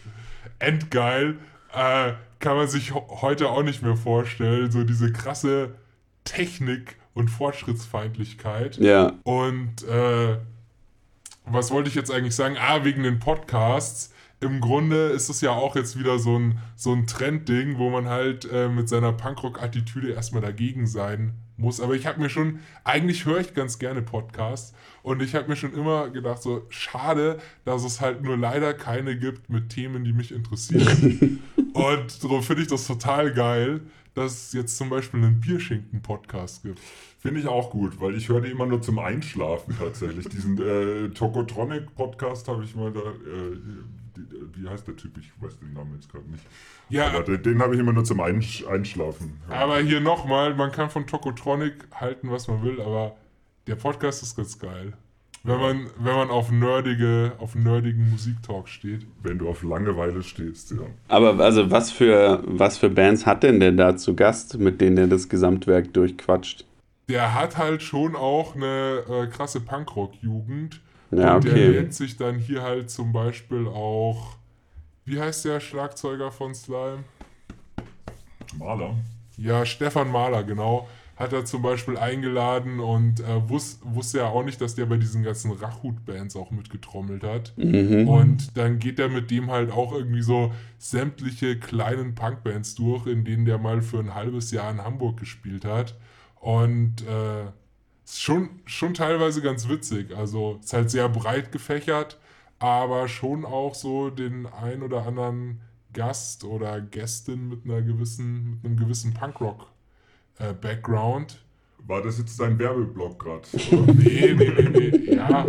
Endgeil. 0.60 1.38
Äh, 1.74 2.14
kann 2.40 2.58
man 2.58 2.68
sich 2.68 2.94
heute 2.94 3.50
auch 3.50 3.64
nicht 3.64 3.82
mehr 3.82 3.96
vorstellen. 3.96 4.72
So 4.72 4.84
diese 4.84 5.12
krasse 5.12 5.76
Technik 6.24 6.98
und 7.14 7.30
Fortschrittsfeindlichkeit. 7.30 8.78
Ja, 8.78 9.14
Und 9.24 9.84
äh, 9.88 10.38
was 11.46 11.72
wollte 11.72 11.90
ich 11.90 11.96
jetzt 11.96 12.12
eigentlich 12.12 12.36
sagen? 12.36 12.58
Ah, 12.60 12.84
wegen 12.84 13.04
den 13.04 13.20
Podcasts. 13.20 14.14
Im 14.40 14.60
Grunde 14.60 15.10
ist 15.10 15.30
es 15.30 15.42
ja 15.42 15.52
auch 15.52 15.76
jetzt 15.76 16.00
wieder 16.00 16.18
so 16.18 16.38
ein, 16.38 16.60
so 16.76 16.94
ein 16.94 17.06
Trendding, 17.06 17.78
wo 17.78 17.90
man 17.90 18.08
halt 18.08 18.50
äh, 18.52 18.70
mit 18.70 18.90
seiner 18.90 19.14
Punkrock-Attitüde 19.14 20.14
erstmal 20.14 20.42
dagegen 20.42 20.88
sein 20.88 21.34
muss. 21.62 21.80
Aber 21.80 21.96
ich 21.96 22.06
habe 22.06 22.20
mir 22.20 22.30
schon, 22.30 22.60
eigentlich 22.84 23.26
höre 23.26 23.40
ich 23.40 23.54
ganz 23.54 23.80
gerne 23.80 24.02
Podcasts 24.02 24.74
und 25.04 25.22
ich 25.22 25.36
habe 25.36 25.48
mir 25.48 25.56
schon 25.56 25.74
immer 25.74 26.10
gedacht, 26.10 26.42
so 26.42 26.66
schade, 26.70 27.40
dass 27.66 27.84
es 27.84 28.02
halt 28.02 28.24
nur 28.24 28.38
leider 28.38 28.74
keine 28.74 29.18
gibt 29.18 29.50
mit 29.50 29.70
Themen, 29.70 30.04
die 30.04 30.14
mich 30.14 30.32
interessieren. 30.32 31.40
und 31.74 32.24
darum 32.24 32.44
finde 32.44 32.64
ich 32.64 32.68
das 32.68 32.86
total 32.86 33.34
geil, 33.34 33.82
dass 34.14 34.48
es 34.48 34.54
jetzt 34.54 34.78
zum 34.78 34.90
Beispiel 34.90 35.24
einen 35.24 35.40
Bierschinken-Podcast 35.40 36.64
gibt. 36.64 36.80
Finde 37.20 37.40
ich 37.40 37.48
auch 37.48 37.70
gut, 37.70 38.02
weil 38.02 38.16
ich 38.16 38.30
höre 38.30 38.42
die 38.42 38.52
immer 38.52 38.66
nur 38.66 38.82
zum 38.82 39.00
Einschlafen 39.00 39.76
tatsächlich. 39.78 40.28
Diesen 40.28 40.58
äh, 40.60 41.10
Tokotronic-Podcast 41.10 42.48
habe 42.48 42.64
ich 42.64 42.76
mal 42.76 42.92
da. 42.92 43.00
Äh, 43.00 43.58
wie 44.56 44.68
heißt 44.68 44.88
der 44.88 44.96
Typ? 44.96 45.18
Ich 45.18 45.32
weiß 45.40 45.60
den 45.60 45.74
Namen 45.74 45.94
jetzt 45.96 46.12
gerade 46.12 46.30
nicht. 46.30 46.44
Ja, 46.90 47.08
Aber 47.08 47.24
den, 47.24 47.42
den 47.42 47.62
habe 47.62 47.76
ich 47.76 47.80
immer 47.80 47.94
nur 47.94 48.04
zum 48.04 48.20
Einsch 48.20 48.66
Einschlafen. 48.66 49.40
hören. 49.48 49.60
Aber 49.60 49.80
hier 49.80 50.02
nochmal, 50.02 50.56
man 50.56 50.72
kann 50.72 50.90
von 50.90 51.08
Tokotronic 51.08 51.74
halten, 51.94 52.32
was 52.32 52.48
man 52.48 52.64
will, 52.64 52.82
aber 52.82 53.16
der 53.68 53.76
Podcast 53.76 54.24
ist 54.24 54.36
ganz 54.36 54.58
geil. 54.60 54.94
Wenn 55.44 55.60
man, 55.60 55.88
wenn 55.98 56.14
man 56.14 56.30
auf 56.30 56.52
nerdige, 56.52 57.32
auf 57.40 57.56
nerdigen 57.56 58.12
Musiktalk 58.12 58.68
steht. 58.70 59.08
Wenn 59.24 59.40
du 59.40 59.50
auf 59.50 59.64
Langeweile 59.64 60.22
stehst, 60.22 60.72
ja. 60.72 60.78
aber 61.08 61.44
also 61.44 61.72
was 61.72 61.92
für, 61.92 62.44
was 62.46 62.78
für 62.78 62.90
Bands 62.90 63.26
hat 63.26 63.42
denn 63.42 63.60
der 63.60 63.72
da 63.72 63.98
zu 63.98 64.16
Gast, 64.16 64.60
mit 64.60 64.80
denen 64.82 64.98
er 65.00 65.08
das 65.08 65.30
Gesamtwerk 65.30 65.94
durchquatscht? 65.94 66.66
Der 67.10 67.34
hat 67.34 67.58
halt 67.58 67.82
schon 67.82 68.16
auch 68.16 68.56
eine 68.56 69.04
äh, 69.10 69.28
krasse 69.28 69.62
Punkrock-Jugend. 69.62 70.80
Ja, 71.10 71.36
und 71.36 71.44
der 71.44 71.52
okay. 71.54 71.68
lädt 71.68 71.94
sich 71.94 72.18
dann 72.18 72.38
hier 72.38 72.62
halt 72.62 72.90
zum 72.90 73.12
Beispiel 73.12 73.68
auch. 73.68 74.38
Wie 75.06 75.20
heißt 75.20 75.46
der 75.46 75.60
Schlagzeuger 75.60 76.32
von 76.32 76.54
Slime? 76.54 77.04
Maler. 78.58 78.96
Ja, 79.38 79.66
Stefan 79.66 80.12
Mahler, 80.12 80.44
genau. 80.44 80.88
Hat 81.16 81.34
er 81.34 81.46
zum 81.46 81.62
Beispiel 81.62 81.98
eingeladen 81.98 82.80
und 82.80 83.20
äh, 83.20 83.50
wus 83.50 83.80
wusste 83.84 84.20
ja 84.20 84.28
auch 84.28 84.44
nicht, 84.44 84.60
dass 84.60 84.76
der 84.76 84.88
bei 84.88 84.98
diesen 84.98 85.24
ganzen 85.24 85.52
Rachhut-Bands 85.52 86.36
auch 86.36 86.52
mitgetrommelt 86.52 87.24
hat. 87.24 87.54
Mhm. 87.58 88.08
Und 88.08 88.58
dann 88.58 88.80
geht 88.80 88.98
er 88.98 89.10
mit 89.10 89.30
dem 89.30 89.52
halt 89.52 89.72
auch 89.72 89.94
irgendwie 89.94 90.24
so 90.24 90.52
sämtliche 90.80 91.60
kleinen 91.60 92.16
Punkbands 92.16 92.76
durch, 92.76 93.06
in 93.06 93.24
denen 93.24 93.46
der 93.46 93.60
mal 93.60 93.82
für 93.82 94.00
ein 94.00 94.16
halbes 94.16 94.52
Jahr 94.52 94.72
in 94.72 94.84
Hamburg 94.84 95.18
gespielt 95.18 95.64
hat. 95.64 95.96
Und 96.40 97.04
äh, 97.08 97.44
ist 98.04 98.22
schon, 98.22 98.50
schon 98.66 98.94
teilweise 98.94 99.42
ganz 99.42 99.70
witzig. 99.70 100.16
Also 100.16 100.60
ist 100.64 100.74
halt 100.74 100.90
sehr 100.90 101.08
breit 101.08 101.52
gefächert, 101.52 102.18
aber 102.62 103.08
schon 103.08 103.44
auch 103.44 103.74
so 103.74 104.12
den 104.12 104.46
ein 104.46 104.84
oder 104.84 105.08
anderen 105.08 105.62
Gast 105.94 106.44
oder 106.44 106.80
Gästin 106.80 107.50
mit 107.50 107.66
einer 107.66 107.82
gewissen, 107.82 108.60
mit 108.62 108.66
einem 108.66 108.78
gewissen 108.78 109.16
Punkrock-Background. 109.16 111.44
War 111.88 112.04
das 112.04 112.20
jetzt 112.20 112.40
dein 112.40 112.60
Werbeblock 112.60 113.18
gerade? 113.20 113.48
nee, 113.98 114.36
nee, 114.38 114.54
nee, 114.58 114.70
nee. 114.70 114.92
Ja, 115.16 115.48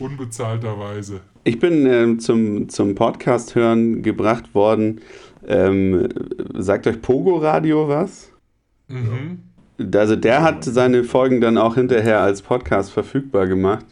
unbezahlterweise. 0.00 1.20
Ich 1.44 1.60
bin 1.60 1.86
ähm, 1.86 2.18
zum, 2.18 2.68
zum 2.68 2.96
Podcast 2.96 3.54
hören 3.54 4.02
gebracht 4.02 4.56
worden. 4.56 5.02
Ähm, 5.46 6.08
sagt 6.54 6.88
euch 6.88 7.00
Pogo 7.00 7.36
Radio 7.36 7.88
was? 7.88 8.32
Mhm. 8.88 9.38
Also 9.94 10.16
der 10.16 10.42
hat 10.42 10.64
seine 10.64 11.04
Folgen 11.04 11.40
dann 11.40 11.58
auch 11.58 11.76
hinterher 11.76 12.20
als 12.20 12.42
Podcast 12.42 12.90
verfügbar 12.90 13.46
gemacht. 13.46 13.86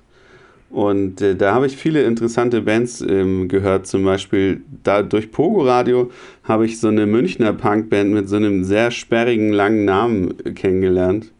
Und 0.73 1.21
äh, 1.21 1.37
da 1.37 1.53
habe 1.53 1.67
ich 1.67 1.77
viele 1.77 2.03
interessante 2.03 2.63
Bands 2.63 3.03
ähm, 3.03 3.47
gehört. 3.49 3.87
Zum 3.87 4.05
Beispiel 4.05 4.63
da 4.83 5.03
durch 5.03 5.31
Pogo 5.31 5.67
Radio 5.67 6.11
habe 6.45 6.65
ich 6.65 6.81
so 6.81 6.89
eine 6.89 7.05
Münchner 7.05 7.53
Punkband 7.53 8.11
mit 8.11 8.27
so 8.27 8.37
einem 8.37 8.65
sehr 8.65 8.91
sperrigen 8.91 9.53
langen 9.53 9.85
Namen 9.85 10.35
äh, 10.47 10.53
kennengelernt. 10.53 11.31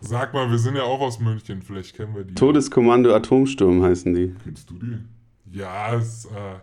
Sag 0.00 0.34
mal, 0.34 0.50
wir 0.50 0.58
sind 0.58 0.74
ja 0.74 0.82
auch 0.82 1.00
aus 1.00 1.20
München, 1.20 1.62
vielleicht 1.62 1.96
kennen 1.96 2.16
wir 2.16 2.24
die. 2.24 2.34
Todeskommando 2.34 3.14
Atomsturm 3.14 3.80
heißen 3.84 4.12
die. 4.12 4.34
Kennst 4.42 4.68
du 4.68 4.74
die? 4.74 4.98
Ja, 5.56 5.94
es 5.94 6.24
äh, 6.24 6.58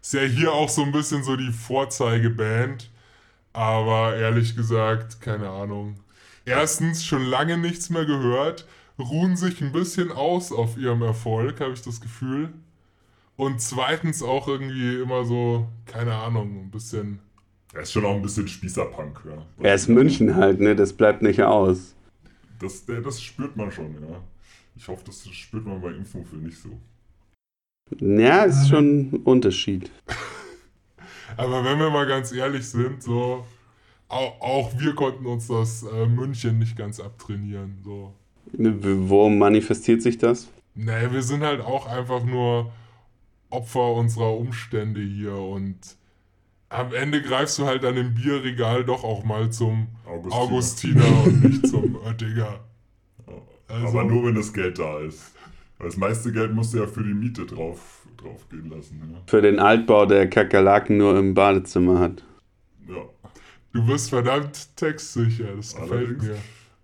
ist 0.00 0.14
ja 0.14 0.22
hier 0.22 0.52
auch 0.52 0.68
so 0.68 0.82
ein 0.82 0.90
bisschen 0.90 1.22
so 1.22 1.36
die 1.36 1.52
Vorzeigeband. 1.52 2.90
Aber 3.52 4.16
ehrlich 4.16 4.56
gesagt, 4.56 5.20
keine 5.20 5.48
Ahnung. 5.48 5.94
Erstens, 6.44 7.04
schon 7.04 7.24
lange 7.24 7.56
nichts 7.56 7.88
mehr 7.88 8.04
gehört. 8.04 8.66
Ruhen 9.02 9.36
sich 9.36 9.60
ein 9.60 9.72
bisschen 9.72 10.10
aus 10.12 10.52
auf 10.52 10.76
ihrem 10.76 11.02
Erfolg, 11.02 11.60
habe 11.60 11.72
ich 11.72 11.82
das 11.82 12.00
Gefühl. 12.00 12.52
Und 13.36 13.60
zweitens 13.60 14.22
auch 14.22 14.48
irgendwie 14.48 15.00
immer 15.00 15.24
so, 15.24 15.66
keine 15.86 16.14
Ahnung, 16.14 16.64
ein 16.64 16.70
bisschen. 16.70 17.20
Er 17.74 17.82
ist 17.82 17.92
schon 17.92 18.04
auch 18.04 18.14
ein 18.14 18.22
bisschen 18.22 18.46
Spießerpunk, 18.46 19.22
ja. 19.24 19.46
Er 19.62 19.74
ist 19.74 19.88
München 19.88 20.36
halt, 20.36 20.60
ne? 20.60 20.76
Das 20.76 20.92
bleibt 20.92 21.22
nicht 21.22 21.42
aus. 21.42 21.94
Das, 22.58 22.84
der, 22.84 23.00
das 23.00 23.22
spürt 23.22 23.56
man 23.56 23.72
schon, 23.72 23.94
ja. 23.94 24.20
Ich 24.76 24.86
hoffe, 24.88 25.02
das 25.06 25.26
spürt 25.28 25.66
man 25.66 25.80
bei 25.80 25.90
Impfmuffel 25.90 26.38
nicht 26.38 26.58
so. 26.58 26.78
Ja, 27.98 28.44
ist 28.44 28.68
schon 28.68 29.10
ein 29.10 29.16
Unterschied. 29.24 29.90
Aber 31.36 31.64
wenn 31.64 31.78
wir 31.78 31.90
mal 31.90 32.06
ganz 32.06 32.32
ehrlich 32.32 32.66
sind, 32.68 33.02
so 33.02 33.44
auch, 34.08 34.40
auch 34.40 34.78
wir 34.78 34.94
konnten 34.94 35.24
uns 35.26 35.48
das 35.48 35.82
äh, 35.82 36.06
München 36.06 36.58
nicht 36.58 36.76
ganz 36.76 37.00
abtrainieren. 37.00 37.78
So. 37.82 38.12
Wo 38.52 39.28
manifestiert 39.28 40.02
sich 40.02 40.18
das? 40.18 40.48
Nee, 40.74 41.10
wir 41.10 41.22
sind 41.22 41.42
halt 41.42 41.60
auch 41.60 41.86
einfach 41.86 42.24
nur 42.24 42.72
Opfer 43.50 43.92
unserer 43.94 44.36
Umstände 44.36 45.00
hier 45.00 45.34
und 45.36 45.76
am 46.70 46.94
Ende 46.94 47.20
greifst 47.20 47.58
du 47.58 47.66
halt 47.66 47.84
an 47.84 47.96
dem 47.96 48.14
Bierregal 48.14 48.84
doch 48.84 49.04
auch 49.04 49.24
mal 49.24 49.50
zum 49.50 49.88
Augustiner. 50.06 50.34
Augustiner, 51.04 51.24
und 51.24 51.44
nicht 51.44 51.66
zum 51.66 51.96
Oettinger. 52.06 52.60
Also- 53.68 53.86
Aber 53.88 54.04
nur, 54.04 54.24
wenn 54.26 54.34
das 54.34 54.52
Geld 54.52 54.78
da 54.78 55.00
ist. 55.00 55.32
Weil 55.78 55.88
das 55.88 55.96
meiste 55.96 56.32
Geld 56.32 56.52
musst 56.54 56.72
du 56.72 56.78
ja 56.78 56.86
für 56.86 57.02
die 57.02 57.12
Miete 57.12 57.44
drauf, 57.44 58.06
drauf 58.16 58.48
gehen 58.48 58.70
lassen. 58.70 58.98
ne? 59.00 59.12
Ja. 59.14 59.18
Für 59.26 59.42
den 59.42 59.58
Altbau, 59.58 60.06
der 60.06 60.30
Kakerlaken 60.30 60.96
nur 60.96 61.18
im 61.18 61.34
Badezimmer 61.34 61.98
hat. 61.98 62.22
ja. 62.88 63.02
Du 63.74 63.84
bist 63.86 64.10
verdammt 64.10 64.76
textsicher, 64.76 65.56
das 65.56 65.74
gefällt 65.74 65.92
Allerdings. 65.92 66.22
mir. 66.24 66.36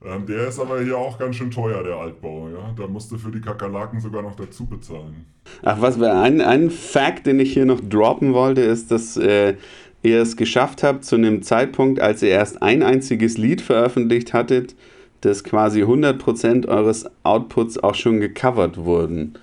Ähm, 0.04 0.26
der 0.26 0.48
ist 0.48 0.60
aber 0.60 0.80
hier 0.80 0.96
auch 0.96 1.18
ganz 1.18 1.36
schön 1.36 1.50
teuer, 1.50 1.82
der 1.82 1.96
Altbau. 1.96 2.48
Ja? 2.50 2.72
Da 2.76 2.86
musst 2.86 3.10
du 3.10 3.18
für 3.18 3.30
die 3.30 3.40
Kakerlaken 3.40 4.00
sogar 4.00 4.22
noch 4.22 4.36
dazu 4.36 4.66
bezahlen. 4.66 5.26
Ach, 5.62 5.80
was 5.80 6.00
ein, 6.00 6.40
ein 6.40 6.70
Fact, 6.70 7.26
den 7.26 7.40
ich 7.40 7.52
hier 7.52 7.66
noch 7.66 7.80
droppen 7.80 8.32
wollte, 8.32 8.60
ist, 8.60 8.90
dass 8.92 9.16
äh, 9.16 9.54
ihr 10.02 10.22
es 10.22 10.36
geschafft 10.36 10.82
habt, 10.82 11.04
zu 11.04 11.16
einem 11.16 11.42
Zeitpunkt, 11.42 12.00
als 12.00 12.22
ihr 12.22 12.30
erst 12.30 12.62
ein 12.62 12.82
einziges 12.82 13.38
Lied 13.38 13.60
veröffentlicht 13.60 14.32
hattet, 14.32 14.76
dass 15.20 15.42
quasi 15.42 15.82
100% 15.82 16.68
eures 16.68 17.06
Outputs 17.24 17.78
auch 17.78 17.96
schon 17.96 18.20
gecovert 18.20 18.76
wurden. 18.76 19.34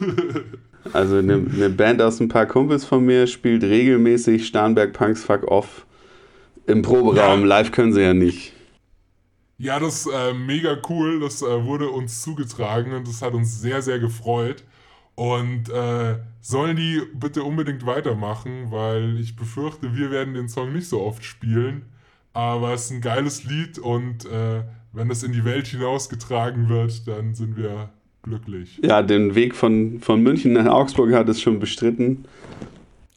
Also 0.94 1.18
eine, 1.18 1.34
eine 1.34 1.68
Band 1.68 2.00
aus 2.00 2.20
ein 2.20 2.28
paar 2.28 2.46
Kumpels 2.46 2.86
von 2.86 3.04
mir 3.04 3.26
spielt 3.26 3.62
regelmäßig 3.64 4.46
Starnberg 4.46 4.94
Punks 4.94 5.22
Fuck 5.22 5.44
Off 5.44 5.84
im 6.66 6.80
Proberaum. 6.80 7.40
Ja. 7.40 7.46
Live 7.46 7.70
können 7.70 7.92
sie 7.92 8.00
ja 8.00 8.14
nicht. 8.14 8.54
Ja, 9.60 9.78
das 9.78 10.06
ist 10.06 10.12
äh, 10.12 10.32
mega 10.32 10.78
cool. 10.88 11.20
Das 11.20 11.42
äh, 11.42 11.64
wurde 11.66 11.90
uns 11.90 12.22
zugetragen 12.22 12.94
und 12.94 13.06
das 13.06 13.20
hat 13.20 13.34
uns 13.34 13.60
sehr, 13.60 13.82
sehr 13.82 13.98
gefreut. 13.98 14.64
Und 15.16 15.68
äh, 15.68 16.16
sollen 16.40 16.76
die 16.76 17.02
bitte 17.12 17.42
unbedingt 17.44 17.84
weitermachen, 17.84 18.70
weil 18.70 19.20
ich 19.20 19.36
befürchte, 19.36 19.94
wir 19.94 20.10
werden 20.10 20.32
den 20.32 20.48
Song 20.48 20.72
nicht 20.72 20.88
so 20.88 21.02
oft 21.02 21.22
spielen. 21.24 21.82
Aber 22.32 22.72
es 22.72 22.86
ist 22.86 22.92
ein 22.92 23.00
geiles 23.02 23.44
Lied 23.44 23.78
und 23.78 24.24
äh, 24.24 24.62
wenn 24.94 25.10
das 25.10 25.22
in 25.22 25.32
die 25.32 25.44
Welt 25.44 25.66
hinausgetragen 25.66 26.70
wird, 26.70 27.06
dann 27.06 27.34
sind 27.34 27.58
wir 27.58 27.90
glücklich. 28.22 28.80
Ja, 28.82 29.02
den 29.02 29.34
Weg 29.34 29.54
von, 29.54 30.00
von 30.00 30.22
München 30.22 30.54
nach 30.54 30.66
Augsburg 30.66 31.12
hat 31.12 31.28
es 31.28 31.38
schon 31.38 31.58
bestritten. 31.58 32.24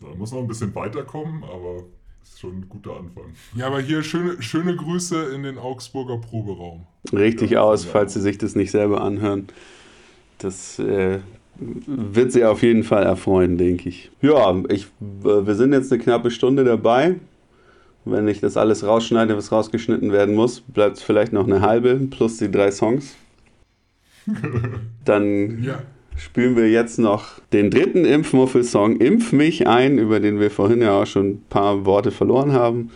Da 0.02 0.08
muss 0.18 0.34
noch 0.34 0.39
ein 0.39 0.48
bisschen 0.48 0.76
weiterkommen, 0.76 1.44
aber 1.46 1.86
ist 2.24 2.39
schon 2.39 2.59
ein 2.59 2.69
guter 2.69 2.91
Anfang. 2.97 3.34
Ja, 3.55 3.67
aber 3.67 3.82
hier 3.82 4.03
schöne, 4.03 4.41
schöne 4.41 4.76
Grüße 4.76 5.34
in 5.34 5.43
den 5.43 5.57
Augsburger 5.57 6.17
Proberaum. 6.17 6.86
richtig 7.11 7.51
Ja, 7.51 7.61
aus, 7.61 7.86
falls 7.86 8.13
Sie 8.13 8.21
sich 8.21 8.38
das 8.38 8.55
nicht 8.55 8.71
selber 8.71 9.01
anhören. 9.01 9.47
Das 10.38 10.80
äh, 10.80 11.19
wird 11.57 12.32
Sie 12.32 12.45
auf 12.45 12.63
jeden 12.63 12.84
Fall 12.84 13.03
erfreuen, 13.03 13.57
denke 13.57 13.89
ich. 13.89 14.11
Ja, 14.21 14.55
ich, 14.69 14.86
äh, 14.86 15.45
wir 15.45 15.55
sind 15.55 15.74
jetzt 15.74 15.91
eine 15.91 16.01
knappe 16.01 16.32
Stunde 16.32 16.63
dabei. 16.63 17.15
Wenn 18.05 18.28
ich 18.28 18.41
das 18.41 18.57
alles 18.57 18.86
rausschneide, 18.86 19.38
was 19.38 19.51
rausgeschnitten 19.51 20.11
werden 20.11 20.36
muss, 20.36 20.59
bleibt 20.61 20.97
es 20.97 21.03
vielleicht 21.03 21.32
noch 21.32 21.47
eine 21.47 21.61
halbe 21.61 21.95
plus 21.95 22.38
die 22.38 22.51
drei 22.51 22.69
Songs. 22.71 23.15
Dann 25.05 25.63
Ja, 25.63 25.82
spielen 26.18 26.55
wir 26.55 26.70
jetzt 26.70 26.99
noch 26.99 27.39
den 27.51 27.70
dritten 27.72 28.05
Impfmuffel-Song 28.05 28.97
Impf 28.97 29.32
mich 29.32 29.68
ein, 29.68 29.97
über 29.97 30.20
den 30.20 30.39
wir 30.39 30.51
vorhin 30.51 30.82
ja 30.82 31.01
auch 31.01 31.05
schon 31.05 31.28
ein 31.32 31.43
paar 31.49 31.86
Worte 31.86 32.11
verloren 32.11 32.53
haben. 32.53 32.91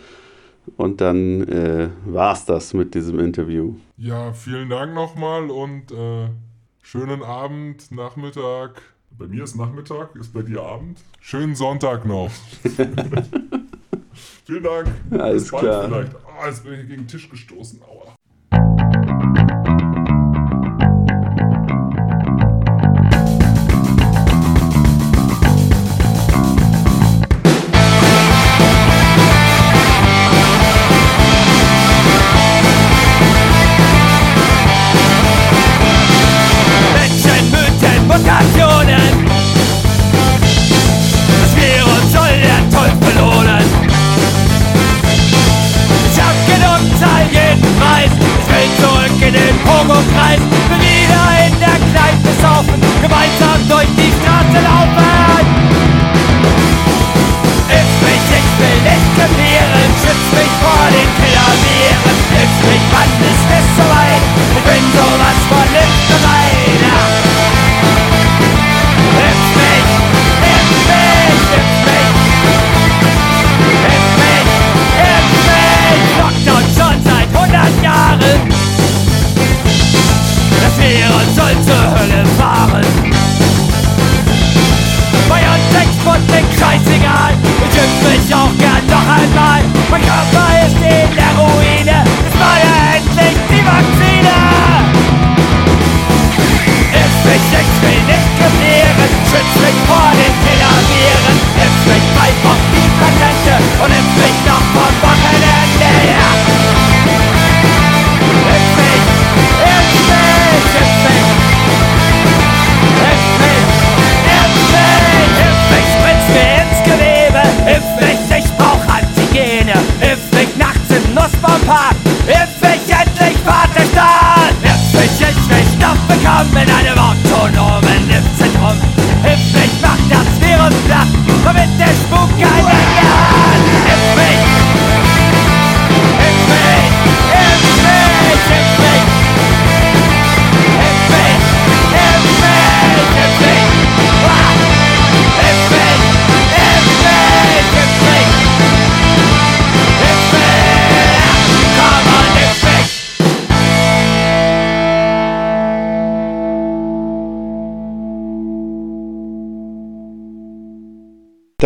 Und 0.75 0.99
dann 0.99 1.47
äh, 1.47 1.89
war's 2.05 2.45
das 2.45 2.73
mit 2.73 2.93
diesem 2.93 3.19
Interview. 3.19 3.75
ja 3.97 4.33
vielen 4.33 4.69
Dank 4.69 4.93
nochmal 4.93 5.49
und 5.49 5.91
äh, 5.91 6.27
schönen 6.81 7.23
Abend, 7.23 7.89
Nachmittag, 7.91 8.81
Bei 9.17 9.27
mir 9.27 9.45
ist 9.45 9.55
Nachmittag, 9.55 10.15
ist 10.17 10.33
bei 10.33 10.41
dir 10.41 10.61
Abend. 10.61 10.99
schönen 11.21 11.55
Sonntag 11.55 12.05
noch. 12.05 12.29
Vielen 14.45 14.63
Dank. 14.63 14.87
Alles 15.11 15.43
Bis 15.43 15.51
bald 15.51 15.63
klar. 15.63 15.85
vielleicht. 15.87 16.15
Ah, 16.25 16.47
jetzt 16.47 16.63
bin 16.63 16.73
ich 16.73 16.87
gegen 16.87 17.01
den 17.03 17.07
Tisch 17.07 17.29
gestoßen. 17.29 17.81
Aua. 17.81 18.15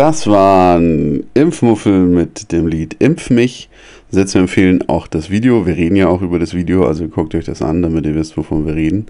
Das 0.02 0.26
waren 0.26 1.22
Impfmuffel 1.32 2.06
mit 2.06 2.50
dem 2.50 2.66
Lied 2.66 2.96
Impf 2.98 3.30
mich. 3.30 3.70
Sehr 4.10 4.26
zu 4.26 4.38
empfehlen 4.38 4.82
auch 4.88 5.06
das 5.06 5.30
Video. 5.30 5.64
Wir 5.64 5.76
reden 5.76 5.94
ja 5.94 6.08
auch 6.08 6.22
über 6.22 6.40
das 6.40 6.54
Video, 6.54 6.84
also 6.84 7.06
guckt 7.06 7.36
euch 7.36 7.44
das 7.44 7.62
an, 7.62 7.82
damit 7.82 8.04
ihr 8.06 8.16
wisst, 8.16 8.36
wovon 8.36 8.66
wir 8.66 8.74
reden. 8.74 9.06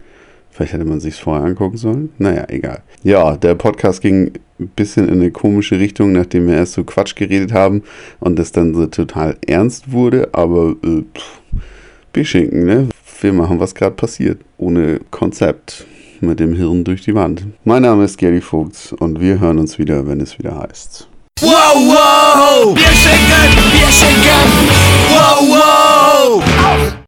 Vielleicht 0.51 0.74
hätte 0.74 0.84
man 0.84 1.01
sich's 1.01 1.18
vorher 1.18 1.47
angucken 1.47 1.78
sollen. 1.78 2.11
Naja, 2.18 2.45
egal. 2.49 2.82
Ja, 3.05 3.38
der 3.38 3.55
Podcast 3.55 4.03
ging 4.03 4.32
ein 4.61 4.68
bisschen 4.76 5.09
in 5.09 5.14
eine 5.14 5.30
komische 5.30 5.78
Richtung, 5.78 6.12
nachdem 6.12 6.47
wir 6.47 6.57
erst 6.57 6.74
so 6.74 6.84
Quatsch 6.84 7.16
geredet 7.16 7.55
haben 7.55 7.84
und 8.20 8.38
das 8.38 8.53
dann 8.53 8.74
so 8.74 8.84
total 8.84 9.38
ernst 9.47 9.93
wurde. 9.93 10.28
Aber 10.32 10.76
äh, 10.84 11.05
pff, 11.16 11.40
Beschinken, 12.12 12.66
ne? 12.66 12.88
Wir 13.22 13.32
machen, 13.32 13.61
was 13.61 13.74
gerade 13.74 13.97
passiert. 13.97 14.43
Ohne 14.59 15.01
Konzept 15.11 15.86
mit 16.23 16.41
dem 16.41 16.55
Hirn 16.55 16.85
durch 16.85 17.03
die 17.03 17.14
Wand. 17.14 17.47
Mein 17.64 17.83
Name 17.83 18.05
ist 18.05 18.18
Gary 18.18 18.41
Vogt 18.41 18.95
und 18.99 19.20
wir 19.20 19.41
hören 19.41 19.59
uns 19.59 19.79
wieder, 19.79 20.07
wenn 20.07 20.20
es 20.20 20.39
wieder 20.39 20.59
heißt. 20.59 21.09
Wow, 21.41 21.75
wow! 21.75 22.75
Bierschenken, 22.75 23.70
Bierschenken! 23.73 24.68
Wow, 25.11 25.49
wow! 25.49 26.93